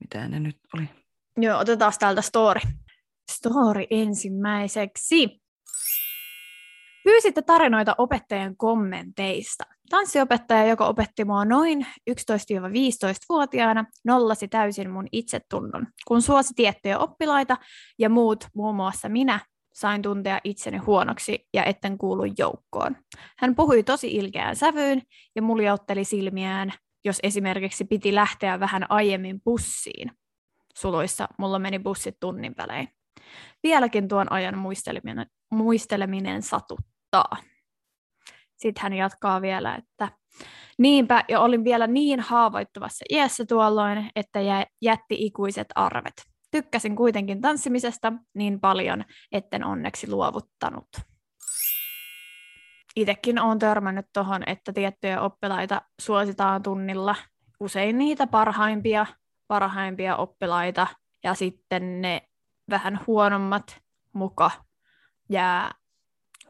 Mitä 0.00 0.28
ne 0.28 0.40
nyt 0.40 0.56
oli? 0.74 0.88
Joo, 1.36 1.58
otetaan 1.58 1.92
täältä 1.98 2.22
story. 2.22 2.60
Story 3.32 3.84
ensimmäiseksi. 3.90 5.42
Pyysitte 7.04 7.42
tarinoita 7.42 7.94
opettajien 7.98 8.56
kommenteista. 8.56 9.64
Tanssiopettaja, 9.90 10.66
joka 10.66 10.86
opetti 10.86 11.24
mua 11.24 11.44
noin 11.44 11.86
11-15-vuotiaana, 12.10 13.84
nollasi 14.04 14.48
täysin 14.48 14.90
mun 14.90 15.06
itsetunnon. 15.12 15.86
Kun 16.08 16.22
suosi 16.22 16.54
tiettyjä 16.56 16.98
oppilaita 16.98 17.56
ja 17.98 18.08
muut, 18.08 18.46
muun 18.54 18.74
muassa 18.74 19.08
minä, 19.08 19.40
sain 19.72 20.02
tuntea 20.02 20.40
itseni 20.44 20.78
huonoksi 20.78 21.48
ja 21.54 21.64
etten 21.64 21.98
kuulu 21.98 22.24
joukkoon. 22.38 22.96
Hän 23.38 23.54
puhui 23.54 23.82
tosi 23.82 24.12
ilkeään 24.12 24.56
sävyyn 24.56 25.02
ja 25.36 25.42
muljautteli 25.42 26.04
silmiään, 26.04 26.72
jos 27.04 27.18
esimerkiksi 27.22 27.84
piti 27.84 28.14
lähteä 28.14 28.60
vähän 28.60 28.86
aiemmin 28.88 29.40
bussiin. 29.40 30.10
Suluissa 30.74 31.28
mulla 31.38 31.58
meni 31.58 31.78
bussit 31.78 32.16
tunnin 32.20 32.54
välein. 32.58 32.88
Vieläkin 33.62 34.08
tuon 34.08 34.32
ajan 34.32 34.58
muisteleminen, 34.58 35.26
muisteleminen 35.50 36.42
satuttaa. 36.42 37.36
Sitten 38.56 38.82
hän 38.82 38.92
jatkaa 38.92 39.42
vielä, 39.42 39.74
että 39.74 40.08
niinpä, 40.78 41.24
ja 41.28 41.40
olin 41.40 41.64
vielä 41.64 41.86
niin 41.86 42.20
haavoittuvassa 42.20 43.04
iässä 43.10 43.44
tuolloin, 43.46 44.10
että 44.16 44.40
jä- 44.40 44.66
jätti 44.82 45.16
ikuiset 45.18 45.66
arvet. 45.74 46.31
Tykkäsin 46.52 46.96
kuitenkin 46.96 47.40
tanssimisesta 47.40 48.12
niin 48.34 48.60
paljon, 48.60 49.04
etten 49.32 49.64
onneksi 49.64 50.10
luovuttanut. 50.10 50.88
itsekin 52.96 53.38
olen 53.38 53.58
törmännyt 53.58 54.06
tuohon, 54.12 54.42
että 54.46 54.72
tiettyjä 54.72 55.20
oppilaita 55.20 55.82
suositaan 56.00 56.62
tunnilla. 56.62 57.14
Usein 57.60 57.98
niitä 57.98 58.26
parhaimpia, 58.26 59.06
parhaimpia 59.48 60.16
oppilaita 60.16 60.86
ja 61.24 61.34
sitten 61.34 62.02
ne 62.02 62.22
vähän 62.70 63.00
huonommat 63.06 63.80
muka 64.12 64.50
jää 65.28 65.70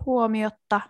huomiotta. 0.07 0.81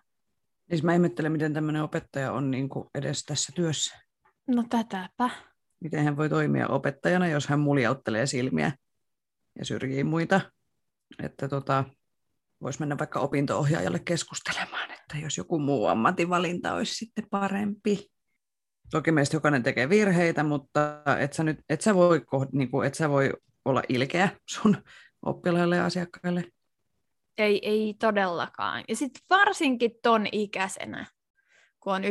Siis 0.68 0.82
mä 0.82 0.94
ihmettelen, 0.94 1.32
miten 1.32 1.54
tämmöinen 1.54 1.82
opettaja 1.82 2.32
on 2.32 2.50
niin 2.50 2.68
kuin 2.68 2.88
edes 2.94 3.24
tässä 3.24 3.52
työssä. 3.56 3.98
No 4.46 4.64
tätäpä. 4.68 5.30
Miten 5.80 6.04
hän 6.04 6.16
voi 6.16 6.28
toimia 6.28 6.68
opettajana, 6.68 7.26
jos 7.26 7.48
hän 7.48 7.60
muljauttelee 7.60 8.26
silmiä 8.26 8.72
ja 9.58 9.64
syrjii 9.64 10.04
muita. 10.04 10.40
Että 11.22 11.48
tota, 11.48 11.84
voisi 12.62 12.80
mennä 12.80 12.98
vaikka 12.98 13.20
opinto-ohjaajalle 13.20 13.98
keskustelemaan, 13.98 14.90
että 14.90 15.18
jos 15.18 15.38
joku 15.38 15.58
muu 15.58 15.86
ammatinvalinta 15.86 16.74
olisi 16.74 16.94
sitten 16.94 17.26
parempi. 17.30 18.10
Toki 18.90 19.12
meistä 19.12 19.36
jokainen 19.36 19.62
tekee 19.62 19.88
virheitä, 19.88 20.42
mutta 20.42 21.02
et 21.20 21.32
sä, 21.32 21.44
nyt, 21.44 21.60
et 21.68 21.80
sä, 21.80 21.94
voi, 21.94 22.22
niin 22.52 22.70
kuin, 22.70 22.86
et 22.86 22.94
sä 22.94 23.10
voi 23.10 23.32
olla 23.64 23.82
ilkeä 23.88 24.28
sun 24.50 24.76
oppilaille 25.22 25.76
ja 25.76 25.84
asiakkaille. 25.84 26.44
Ei, 27.38 27.68
ei 27.68 27.94
todellakaan. 27.98 28.84
Ja 28.88 28.96
sitten 28.96 29.22
varsinkin 29.30 29.90
ton 30.02 30.26
ikäisenä, 30.32 31.06
kun 31.80 31.94
on 31.94 32.02
11-15, 32.02 32.06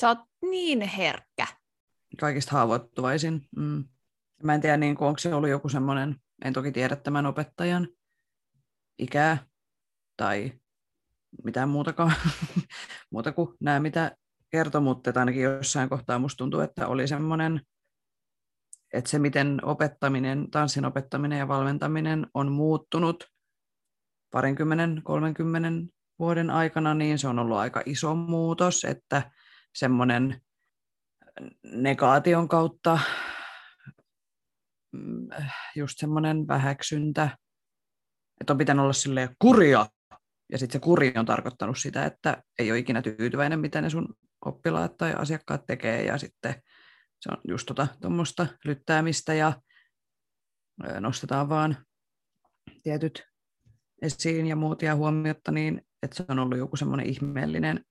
sä 0.00 0.08
oot 0.08 0.18
niin 0.50 0.80
herkkä. 0.80 1.46
Kaikista 2.20 2.52
haavoittuvaisin. 2.52 3.42
Mm. 3.56 3.84
Mä 4.42 4.54
en 4.54 4.60
tiedä, 4.60 4.76
niin 4.76 4.96
onko 5.00 5.18
se 5.18 5.34
ollut 5.34 5.50
joku 5.50 5.68
semmoinen, 5.68 6.16
en 6.44 6.52
toki 6.52 6.72
tiedä 6.72 6.96
tämän 6.96 7.26
opettajan 7.26 7.88
ikää 8.98 9.46
tai 10.16 10.52
mitään 11.44 11.68
muutakaan, 11.68 12.12
muuta 13.12 13.32
kuin 13.32 13.56
nämä, 13.60 13.80
mitä 13.80 14.16
kertoi, 14.50 14.80
mutta 14.80 15.12
ainakin 15.16 15.42
jossain 15.42 15.88
kohtaa 15.88 16.18
musta 16.18 16.38
tuntuu, 16.38 16.60
että 16.60 16.88
oli 16.88 17.08
semmoinen, 17.08 17.60
että 18.92 19.10
se 19.10 19.18
miten 19.18 19.64
opettaminen, 19.64 20.50
tanssin 20.50 20.84
opettaminen 20.84 21.38
ja 21.38 21.48
valmentaminen 21.48 22.26
on 22.34 22.52
muuttunut 22.52 23.24
parinkymmenen, 24.30 25.00
kolmenkymmenen 25.04 25.88
vuoden 26.18 26.50
aikana, 26.50 26.94
niin 26.94 27.18
se 27.18 27.28
on 27.28 27.38
ollut 27.38 27.56
aika 27.56 27.82
iso 27.86 28.14
muutos, 28.14 28.84
että 28.84 29.30
semmoinen 29.74 30.40
negaation 31.72 32.48
kautta 32.48 32.98
just 35.76 35.98
semmoinen 35.98 36.48
vähäksyntä, 36.48 37.38
että 38.40 38.52
on 38.52 38.58
pitänyt 38.58 38.82
olla 38.82 38.92
silleen 38.92 39.36
kuria, 39.38 39.86
ja 40.52 40.58
sitten 40.58 40.80
se 40.80 40.84
kuri 40.84 41.12
on 41.16 41.26
tarkoittanut 41.26 41.78
sitä, 41.78 42.04
että 42.04 42.42
ei 42.58 42.70
ole 42.70 42.78
ikinä 42.78 43.02
tyytyväinen, 43.02 43.60
mitä 43.60 43.80
ne 43.80 43.90
sun 43.90 44.14
oppilaat 44.44 44.96
tai 44.96 45.14
asiakkaat 45.14 45.66
tekee, 45.66 46.04
ja 46.04 46.18
sitten 46.18 46.62
se 47.20 47.30
on 47.32 47.38
just 47.48 47.70
tuommoista 48.00 48.46
tota, 48.46 48.58
lyttäämistä, 48.64 49.34
ja 49.34 49.52
nostetaan 51.00 51.48
vaan 51.48 51.76
tietyt 52.82 53.24
esiin 54.02 54.46
ja 54.46 54.56
muut 54.56 54.82
ja 54.82 54.94
huomiota, 54.94 55.52
niin 55.52 55.82
että 56.02 56.16
se 56.16 56.24
on 56.28 56.38
ollut 56.38 56.58
joku 56.58 56.76
semmoinen 56.76 57.06
ihmeellinen 57.06 57.84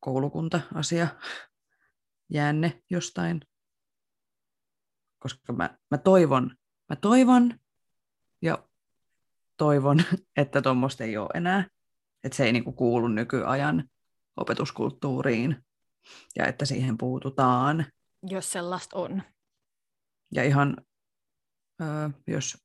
koulukunta-asia, 0.00 1.08
jäänne 2.30 2.82
jostain. 2.90 3.40
Koska 5.22 5.52
mä, 5.52 5.78
mä 5.90 5.98
toivon, 5.98 6.56
mä 6.88 6.96
toivon 6.96 7.54
ja 8.42 8.68
toivon, 9.56 9.98
että 10.36 10.62
tuommoista 10.62 11.04
ei 11.04 11.16
ole 11.16 11.28
enää. 11.34 11.66
Että 12.24 12.36
se 12.36 12.44
ei 12.44 12.52
niinku 12.52 12.72
kuulu 12.72 13.08
nykyajan 13.08 13.84
opetuskulttuuriin 14.36 15.64
ja 16.36 16.46
että 16.46 16.64
siihen 16.64 16.98
puututaan. 16.98 17.86
Jos 18.22 18.52
sellaista 18.52 18.98
on. 18.98 19.22
Ja 20.34 20.44
ihan, 20.44 20.76
ö, 21.80 21.84
jos 22.26 22.58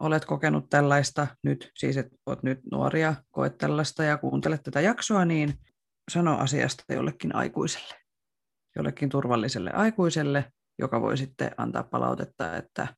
olet 0.00 0.24
kokenut 0.24 0.70
tällaista 0.70 1.26
nyt, 1.42 1.72
siis 1.74 1.96
että 1.96 2.16
olet 2.26 2.42
nyt 2.42 2.60
nuoria, 2.72 3.14
koet 3.30 3.58
tällaista 3.58 4.04
ja 4.04 4.18
kuuntelet 4.18 4.62
tätä 4.62 4.80
jaksoa, 4.80 5.24
niin 5.24 5.58
sano 6.10 6.38
asiasta 6.38 6.84
jollekin 6.88 7.34
aikuiselle, 7.34 7.94
jollekin 8.76 9.08
turvalliselle 9.08 9.70
aikuiselle, 9.70 10.52
joka 10.78 11.00
voi 11.00 11.18
sitten 11.18 11.50
antaa 11.56 11.82
palautetta, 11.82 12.56
että 12.56 12.94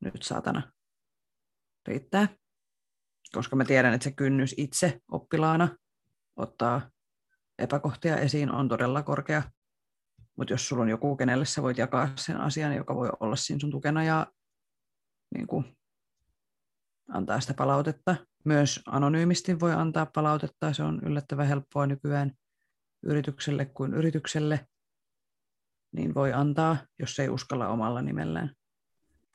nyt 0.00 0.22
saatana 0.22 0.72
riittää. 1.88 2.28
Koska 3.32 3.56
mä 3.56 3.64
tiedän, 3.64 3.94
että 3.94 4.04
se 4.04 4.12
kynnys 4.12 4.54
itse 4.56 5.00
oppilaana 5.12 5.76
ottaa 6.36 6.90
epäkohtia 7.58 8.16
esiin 8.16 8.50
on 8.50 8.68
todella 8.68 9.02
korkea. 9.02 9.42
Mutta 10.36 10.54
jos 10.54 10.68
sulla 10.68 10.82
on 10.82 10.88
joku, 10.88 11.16
kenelle 11.16 11.44
sä 11.44 11.62
voit 11.62 11.78
jakaa 11.78 12.08
sen 12.16 12.36
asian, 12.36 12.76
joka 12.76 12.94
voi 12.94 13.10
olla 13.20 13.36
siinä 13.36 13.60
sun 13.60 13.70
tukena 13.70 14.04
ja 14.04 14.26
niin 15.34 15.46
kuin, 15.46 15.76
antaa 17.08 17.40
sitä 17.40 17.54
palautetta. 17.54 18.16
Myös 18.44 18.80
anonyymisti 18.86 19.60
voi 19.60 19.72
antaa 19.72 20.06
palautetta. 20.14 20.72
Se 20.72 20.82
on 20.82 21.00
yllättävän 21.02 21.46
helppoa 21.46 21.86
nykyään 21.86 22.32
yritykselle 23.02 23.64
kuin 23.64 23.94
yritykselle. 23.94 24.66
Niin 25.92 26.14
voi 26.14 26.32
antaa, 26.32 26.76
jos 26.98 27.18
ei 27.18 27.28
uskalla 27.28 27.68
omalla 27.68 28.02
nimellään. 28.02 28.54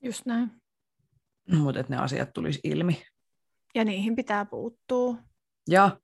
Just 0.02 0.26
näin. 0.26 0.52
Mutta 1.52 1.80
että 1.80 1.95
ne 1.95 2.02
asiat 2.02 2.34
tulisi 2.34 2.60
ilmi. 2.64 3.04
Ja 3.76 3.86
niihin 3.86 4.16
pitää 4.16 4.45
puuttua. 4.45 5.16
Ja 5.70 5.99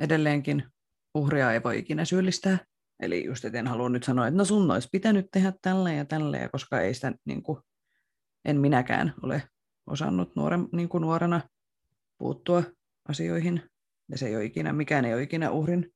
edelleenkin 0.00 0.64
uhria 1.14 1.52
ei 1.52 1.62
voi 1.62 1.78
ikinä 1.78 2.04
syyllistää. 2.04 2.58
Eli 3.00 3.24
just, 3.24 3.44
että 3.44 3.58
en 3.58 3.66
halua 3.66 3.88
nyt 3.88 4.02
sanoa, 4.02 4.26
että 4.26 4.38
no 4.38 4.44
sun 4.44 4.70
olisi 4.70 4.88
pitänyt 4.92 5.26
tehdä 5.32 5.52
tällä 5.62 5.92
ja 5.92 6.04
tällä, 6.04 6.48
koska 6.48 6.80
ei 6.80 6.94
sitä, 6.94 7.12
niin 7.24 7.42
kuin, 7.42 7.58
en 8.44 8.60
minäkään 8.60 9.14
ole 9.22 9.42
osannut 9.86 10.36
nuoren, 10.36 10.68
niin 10.72 10.88
kuin 10.88 11.02
nuorena 11.02 11.40
puuttua 12.18 12.62
asioihin. 13.08 13.62
Ja 14.10 14.18
se 14.18 14.26
ei 14.26 14.36
ole 14.36 14.44
ikinä, 14.44 14.72
mikään 14.72 15.04
ei 15.04 15.14
ole 15.14 15.22
ikinä 15.22 15.50
uhrin 15.50 15.92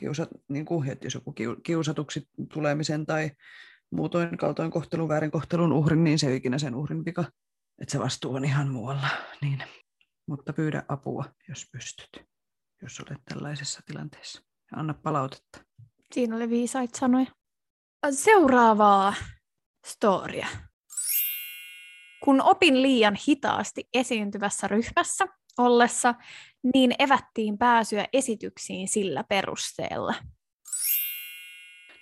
kiusat, 0.00 0.28
niin 0.48 0.64
kuin, 0.64 0.88
että 0.88 1.06
jos 1.06 1.14
joku 1.14 1.34
kiusatuksi 1.62 2.28
tulemisen 2.52 3.06
tai 3.06 3.30
muutoin 3.90 4.36
kaltoinkohtelun, 4.38 5.08
väärinkohtelun 5.08 5.72
uhrin, 5.72 6.04
niin 6.04 6.18
se 6.18 6.28
ei 6.28 6.36
ikinä 6.36 6.58
sen 6.58 6.74
uhrin 6.74 7.04
vika. 7.04 7.24
Että 7.78 7.92
se 7.92 7.98
vastuu 7.98 8.34
on 8.34 8.44
ihan 8.44 8.68
muualla. 8.68 9.08
Niin. 9.42 9.62
Mutta 10.26 10.52
pyydä 10.52 10.82
apua, 10.88 11.24
jos 11.48 11.66
pystyt, 11.72 12.26
jos 12.82 13.00
olet 13.00 13.20
tällaisessa 13.24 13.80
tilanteessa. 13.86 14.42
Ja 14.72 14.78
anna 14.78 14.94
palautetta. 14.94 15.64
Siinä 16.12 16.36
oli 16.36 16.50
viisaita 16.50 16.98
sanoja. 16.98 17.26
Seuraavaa 18.10 19.14
storia. 19.86 20.46
Kun 22.24 22.40
opin 22.40 22.82
liian 22.82 23.16
hitaasti 23.28 23.88
esiintyvässä 23.94 24.68
ryhmässä 24.68 25.24
ollessa, 25.58 26.14
niin 26.74 26.94
evättiin 26.98 27.58
pääsyä 27.58 28.06
esityksiin 28.12 28.88
sillä 28.88 29.24
perusteella. 29.24 30.14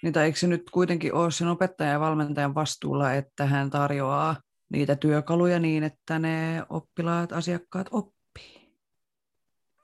Niin 0.02 0.12
tai 0.12 0.24
eikö 0.24 0.38
se 0.38 0.46
nyt 0.46 0.70
kuitenkin 0.70 1.14
ole 1.14 1.30
sen 1.30 1.48
opettajan 1.48 1.92
ja 1.92 2.00
valmentajan 2.00 2.54
vastuulla, 2.54 3.12
että 3.12 3.46
hän 3.46 3.70
tarjoaa 3.70 4.36
niitä 4.72 4.96
työkaluja 4.96 5.58
niin, 5.58 5.82
että 5.84 6.18
ne 6.18 6.62
oppilaat, 6.68 7.32
asiakkaat 7.32 7.88
oppii? 7.90 8.72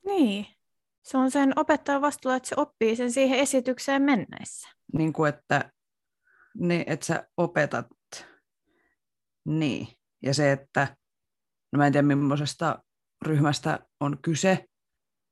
Niin. 0.05 0.47
Se 1.03 1.19
on 1.19 1.31
sen 1.31 1.59
opettajan 1.59 2.03
vastuulla, 2.03 2.37
että 2.37 2.49
se 2.49 2.55
oppii 2.59 2.97
sen 2.97 3.13
siihen 3.13 3.39
esitykseen 3.39 4.03
mennessä. 4.03 4.69
Niin 4.93 5.13
kuin, 5.13 5.29
että, 5.29 5.73
niin, 6.59 6.85
että 6.87 7.07
sä 7.07 7.29
opetat. 7.37 7.87
Niin. 9.45 9.89
Ja 10.23 10.35
se, 10.35 10.53
että, 10.53 10.97
no 11.73 11.77
mä 11.77 11.87
en 11.87 11.93
tiedä 11.93 12.07
millaisesta 12.07 12.83
ryhmästä 13.27 13.79
on 14.01 14.19
kyse, 14.23 14.65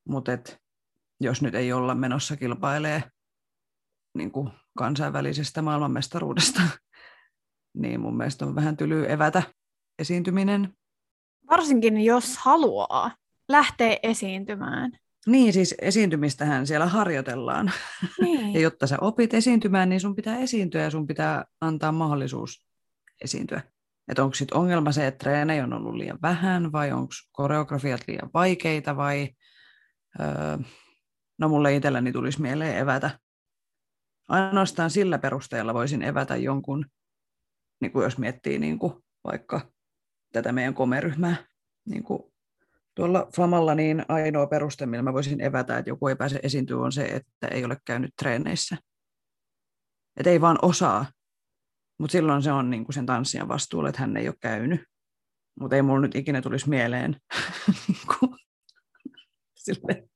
mutta 0.08 0.32
et, 0.32 0.58
jos 1.20 1.42
nyt 1.42 1.54
ei 1.54 1.72
olla 1.72 1.94
menossa 1.94 2.36
kilpailee 2.36 3.02
niin 4.14 4.32
kuin 4.32 4.50
kansainvälisestä 4.78 5.62
maailmanmestaruudesta, 5.62 6.62
niin 7.82 8.00
mun 8.00 8.16
mielestä 8.16 8.46
on 8.46 8.54
vähän 8.54 8.76
tyly 8.76 9.12
evätä 9.12 9.42
esiintyminen. 9.98 10.74
Varsinkin 11.50 12.04
jos 12.04 12.36
haluaa 12.36 13.16
lähteä 13.48 13.96
esiintymään. 14.02 14.92
Niin, 15.26 15.52
siis 15.52 15.74
esiintymistähän 15.80 16.66
siellä 16.66 16.86
harjoitellaan. 16.86 17.72
Niin. 18.20 18.54
ja 18.54 18.60
jotta 18.60 18.86
sä 18.86 18.98
opit 19.00 19.34
esiintymään, 19.34 19.88
niin 19.88 20.00
sun 20.00 20.16
pitää 20.16 20.38
esiintyä 20.38 20.82
ja 20.82 20.90
sun 20.90 21.06
pitää 21.06 21.44
antaa 21.60 21.92
mahdollisuus 21.92 22.66
esiintyä. 23.24 23.62
Että 24.08 24.22
onko 24.22 24.34
sitten 24.34 24.58
ongelma 24.58 24.92
se, 24.92 25.06
että 25.06 25.18
treenejä 25.18 25.64
on 25.64 25.72
ollut 25.72 25.94
liian 25.94 26.18
vähän 26.22 26.72
vai 26.72 26.92
onko 26.92 27.12
koreografiat 27.32 28.00
liian 28.08 28.30
vaikeita 28.34 28.96
vai... 28.96 29.28
Öö, 30.20 30.58
no 31.38 31.48
mulle 31.48 31.76
itselläni 31.76 32.12
tulisi 32.12 32.42
mieleen 32.42 32.78
evätä. 32.78 33.18
Ainoastaan 34.28 34.90
sillä 34.90 35.18
perusteella 35.18 35.74
voisin 35.74 36.02
evätä 36.02 36.36
jonkun, 36.36 36.86
niin 37.80 37.92
kuin 37.92 38.04
jos 38.04 38.18
miettii 38.18 38.58
niin 38.58 38.78
kuin 38.78 38.94
vaikka 39.24 39.60
tätä 40.32 40.52
meidän 40.52 40.74
komeryhmää 40.74 41.36
niin 41.88 42.02
kuin 42.02 42.32
Tuolla 42.94 43.28
Famalla 43.36 43.74
niin 43.74 44.04
ainoa 44.08 44.46
peruste, 44.46 44.86
millä 44.86 45.02
mä 45.02 45.12
voisin 45.12 45.40
evätä, 45.40 45.78
että 45.78 45.90
joku 45.90 46.08
ei 46.08 46.16
pääse 46.16 46.40
esiintyä, 46.42 46.78
on 46.78 46.92
se, 46.92 47.04
että 47.04 47.48
ei 47.48 47.64
ole 47.64 47.76
käynyt 47.84 48.10
treeneissä. 48.18 48.76
Että 50.16 50.30
ei 50.30 50.40
vaan 50.40 50.58
osaa. 50.62 51.06
Mutta 52.02 52.12
silloin 52.12 52.42
se 52.42 52.52
on 52.52 52.70
niinku 52.70 52.92
sen 52.92 53.06
tanssijan 53.06 53.48
vastuulla, 53.48 53.88
että 53.88 54.00
hän 54.00 54.16
ei 54.16 54.28
ole 54.28 54.36
käynyt. 54.40 54.80
Mutta 55.60 55.76
ei 55.76 55.82
mulla 55.82 56.00
nyt 56.00 56.14
ikinä 56.14 56.42
tulisi 56.42 56.68
mieleen. 56.68 57.16
Niinku 57.88 58.36
sille, 59.64 60.08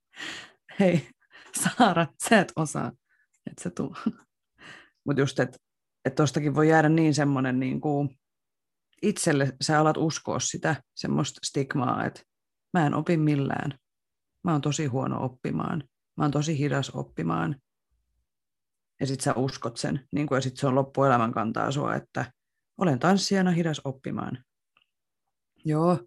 hei, 0.80 1.09
Saara, 1.62 2.07
sä 2.28 2.41
et 2.41 2.53
osaa, 2.57 2.93
että 3.51 3.62
se 3.62 3.70
tuu. 3.70 3.97
Mutta 5.07 5.20
just, 5.22 5.39
että 5.41 5.59
et 6.05 6.14
tostakin 6.14 6.55
voi 6.55 6.68
jäädä 6.68 6.89
niin 6.89 7.14
semmoinen 7.14 7.61
niin 7.61 7.80
kuin 7.80 8.18
itselle, 9.03 9.53
sä 9.61 9.80
alat 9.80 9.97
uskoa 9.97 10.39
sitä 10.41 10.82
semmoista 10.95 11.41
stigmaa, 11.47 12.05
että 12.05 12.22
mä 12.72 12.87
en 12.87 12.95
opi 12.95 13.16
millään. 13.16 13.78
Mä 14.45 14.53
oon 14.53 14.61
tosi 14.61 14.87
huono 14.87 15.24
oppimaan. 15.24 15.84
Mä 16.16 16.24
oon 16.24 16.30
tosi 16.30 16.59
hidas 16.59 16.91
oppimaan. 16.91 17.57
Ja 19.01 19.07
sit 19.07 19.20
sä 19.20 19.34
uskot 19.34 19.76
sen, 19.76 20.09
niin 20.12 20.26
kuin, 20.26 20.36
ja 20.36 20.40
sit 20.40 20.57
se 20.57 20.66
on 20.66 20.74
loppuelämän 20.74 21.32
kantaa 21.32 21.72
sua, 21.72 21.94
että 21.94 22.32
olen 22.78 22.99
tanssijana 22.99 23.51
hidas 23.51 23.80
oppimaan. 23.84 24.44
Joo, 25.64 25.99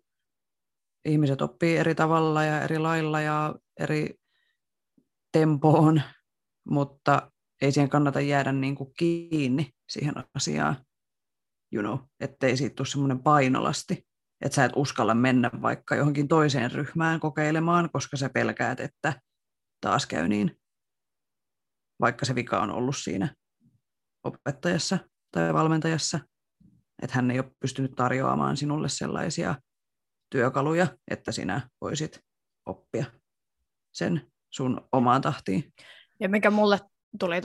ihmiset 1.06 1.42
oppii 1.42 1.78
eri 1.78 1.96
tavalla 1.96 2.44
ja 2.44 2.62
eri 2.62 2.78
lailla 2.78 3.22
ja 3.22 3.56
eri 3.80 4.16
tempoon, 5.32 6.02
mutta 6.70 7.32
ei 7.62 7.72
siihen 7.72 7.90
kannata 7.90 8.22
jäädä 8.22 8.52
niin 8.52 8.76
kuin 8.76 8.94
kiinni 8.98 9.72
siihen 9.90 10.14
asiaan, 10.36 10.76
you 11.74 11.84
know, 11.84 12.00
ettei 12.20 12.58
siitä 12.58 12.76
tule 12.76 12.88
semmoinen 12.88 13.24
painolasti, 13.24 14.08
että 14.42 14.56
sä 14.56 14.66
et 14.66 14.72
uskalla 14.76 15.14
mennä 15.14 15.52
vaikka 15.62 15.96
johonkin 15.96 16.28
toiseen 16.28 16.72
ryhmään 16.72 17.20
kokeilemaan, 17.20 17.90
koska 17.94 18.18
sä 18.18 18.30
pelkäät, 18.30 18.80
että 18.80 19.22
taas 19.82 20.06
käy 20.06 20.28
niin, 20.28 20.59
vaikka 22.02 22.26
se 22.26 22.36
vika 22.36 22.60
on 22.60 22.72
ollut 22.72 22.98
siinä 22.98 23.36
opettajassa 24.24 24.98
tai 25.32 25.54
valmentajassa, 25.54 26.20
että 27.02 27.16
hän 27.16 27.32
ei 27.32 27.40
ole 27.40 27.52
pystynyt 27.60 27.92
tarjoamaan 27.96 28.58
sinulle 28.58 28.90
sellaisia 28.90 29.56
työkaluja, 30.30 30.88
että 31.12 31.32
sinä 31.32 31.70
voisit 31.82 32.20
oppia 32.66 33.06
sen 33.92 34.32
sun 34.50 34.88
omaan 34.92 35.22
tahtiin. 35.22 35.74
Ja 36.20 36.30
mikä 36.30 36.52
mulle 36.52 36.80
tuli 37.20 37.42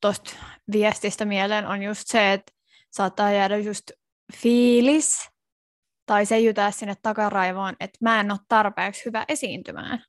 tuosta 0.00 0.36
viestistä 0.72 1.24
mieleen 1.24 1.66
on 1.66 1.82
just 1.82 2.02
se, 2.06 2.32
että 2.32 2.52
saattaa 2.90 3.32
jäädä 3.32 3.56
just 3.56 3.90
fiilis 4.36 5.28
tai 6.06 6.26
se 6.26 6.40
jytää 6.40 6.70
sinne 6.70 6.94
takaraivoon, 7.02 7.76
että 7.80 7.98
mä 8.00 8.20
en 8.20 8.30
ole 8.30 8.38
tarpeeksi 8.48 9.04
hyvä 9.04 9.24
esiintymään. 9.28 10.04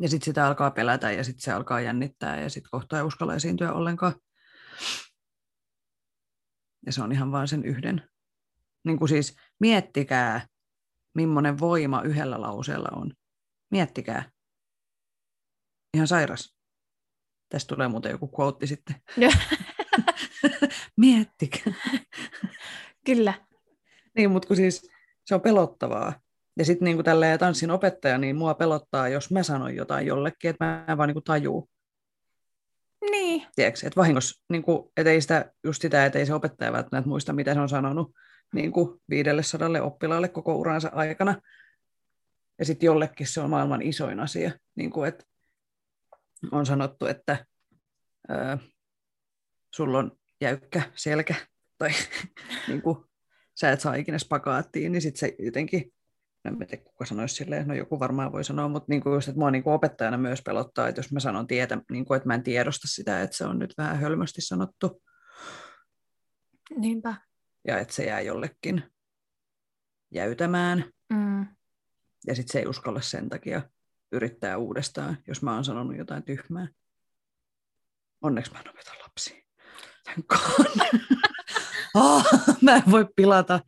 Ja 0.00 0.08
sitten 0.08 0.24
sitä 0.24 0.46
alkaa 0.46 0.70
pelätä 0.70 1.12
ja 1.12 1.24
sitten 1.24 1.42
se 1.42 1.52
alkaa 1.52 1.80
jännittää 1.80 2.40
ja 2.40 2.50
sitten 2.50 2.70
kohta 2.70 2.98
ei 2.98 3.02
uskalla 3.02 3.34
esiintyä 3.34 3.72
ollenkaan. 3.72 4.14
Ja 6.86 6.92
se 6.92 7.02
on 7.02 7.12
ihan 7.12 7.32
vain 7.32 7.48
sen 7.48 7.64
yhden. 7.64 8.10
Niin 8.84 8.98
kuin 8.98 9.08
siis 9.08 9.36
miettikää, 9.60 10.46
millainen 11.14 11.58
voima 11.58 12.02
yhdellä 12.02 12.40
lauseella 12.40 12.88
on. 12.92 13.12
Miettikää. 13.70 14.30
Ihan 15.94 16.08
sairas. 16.08 16.56
Tästä 17.48 17.74
tulee 17.74 17.88
muuten 17.88 18.10
joku 18.10 18.30
quote 18.38 18.66
sitten. 18.66 18.96
Miettikää. 20.96 21.72
Kyllä. 23.06 23.46
Niin, 24.16 24.30
mutta 24.30 24.48
kun 24.48 24.56
siis 24.56 24.90
se 25.24 25.34
on 25.34 25.40
pelottavaa. 25.40 26.20
Ja 26.60 26.64
sitten 26.64 26.84
niin 26.84 27.04
tälleen 27.04 27.38
tanssin 27.38 27.70
opettaja, 27.70 28.18
niin 28.18 28.36
mua 28.36 28.54
pelottaa, 28.54 29.08
jos 29.08 29.30
mä 29.30 29.42
sanon 29.42 29.76
jotain 29.76 30.06
jollekin, 30.06 30.50
että 30.50 30.64
mä 30.64 30.84
en 30.88 30.98
vaan 30.98 31.08
niin 31.08 31.24
tajuu. 31.24 31.70
Niin. 33.10 33.46
Tiedätkö, 33.56 33.86
että 33.86 34.00
vahingossa, 34.00 34.44
niin 34.48 34.62
kuin, 34.62 34.92
et 34.96 35.06
ei 35.06 35.20
sitä, 35.20 35.52
just 35.64 35.82
sitä, 35.82 36.06
että 36.06 36.18
ei 36.18 36.26
se 36.26 36.34
opettaja 36.34 36.72
välttämättä 36.72 37.08
muista, 37.08 37.32
mitä 37.32 37.54
se 37.54 37.60
on 37.60 37.68
sanonut 37.68 38.14
niin 38.54 38.72
kuin 38.72 39.00
viidelle 39.10 39.42
sadalle 39.42 39.80
oppilaalle 39.80 40.28
koko 40.28 40.54
uransa 40.54 40.90
aikana. 40.92 41.42
Ja 42.58 42.64
sitten 42.64 42.86
jollekin 42.86 43.26
se 43.26 43.40
on 43.40 43.50
maailman 43.50 43.82
isoin 43.82 44.20
asia. 44.20 44.50
Niin 44.74 44.90
kuin, 44.90 45.08
että 45.08 45.24
on 46.52 46.66
sanottu, 46.66 47.06
että 47.06 47.46
ää, 48.28 48.58
sulla 49.74 49.98
on 49.98 50.12
jäykkä 50.40 50.82
selkä 50.94 51.34
tai 51.78 51.90
niin 52.68 52.82
kuin, 52.82 53.04
sä 53.54 53.72
et 53.72 53.80
saa 53.80 53.94
ikinä 53.94 54.18
spagaattiin, 54.18 54.92
niin 54.92 55.02
sitten 55.02 55.20
se 55.20 55.34
jotenkin, 55.38 55.92
en 56.44 56.58
tiedä 56.58 56.82
kuka 56.84 57.04
sanoisi 57.04 57.34
silleen, 57.34 57.68
no 57.68 57.74
joku 57.74 58.00
varmaan 58.00 58.32
voi 58.32 58.44
sanoa, 58.44 58.68
mutta 58.68 58.86
niin 58.88 59.02
kuin 59.02 59.14
just, 59.14 59.28
että 59.28 59.38
mua 59.38 59.50
niin 59.50 59.62
kuin 59.62 59.74
opettajana 59.74 60.18
myös 60.18 60.42
pelottaa, 60.42 60.88
että 60.88 60.98
jos 60.98 61.12
mä 61.12 61.20
sanon 61.20 61.46
tietä, 61.46 61.78
niin 61.90 62.04
kuin, 62.04 62.16
että 62.16 62.26
mä 62.26 62.34
en 62.34 62.42
tiedosta 62.42 62.88
sitä, 62.88 63.22
että 63.22 63.36
se 63.36 63.44
on 63.44 63.58
nyt 63.58 63.74
vähän 63.78 63.98
hölmösti 63.98 64.40
sanottu. 64.40 65.02
Niinpä. 66.76 67.14
Ja 67.66 67.78
että 67.78 67.94
se 67.94 68.04
jää 68.04 68.20
jollekin 68.20 68.82
jäytämään. 70.10 70.84
Mm. 71.12 71.46
Ja 72.26 72.34
sitten 72.34 72.52
se 72.52 72.58
ei 72.58 72.66
uskalla 72.66 73.00
sen 73.00 73.28
takia 73.28 73.62
yrittää 74.12 74.58
uudestaan, 74.58 75.18
jos 75.28 75.42
mä 75.42 75.54
oon 75.54 75.64
sanonut 75.64 75.96
jotain 75.96 76.22
tyhmää. 76.22 76.68
Onneksi 78.22 78.52
mä 78.52 78.60
en 78.60 78.70
opeta 78.70 78.92
lapsia. 79.02 79.42
oh, 81.94 82.24
mä 82.62 82.76
en 82.76 82.82
voi 82.90 83.06
pilata 83.16 83.60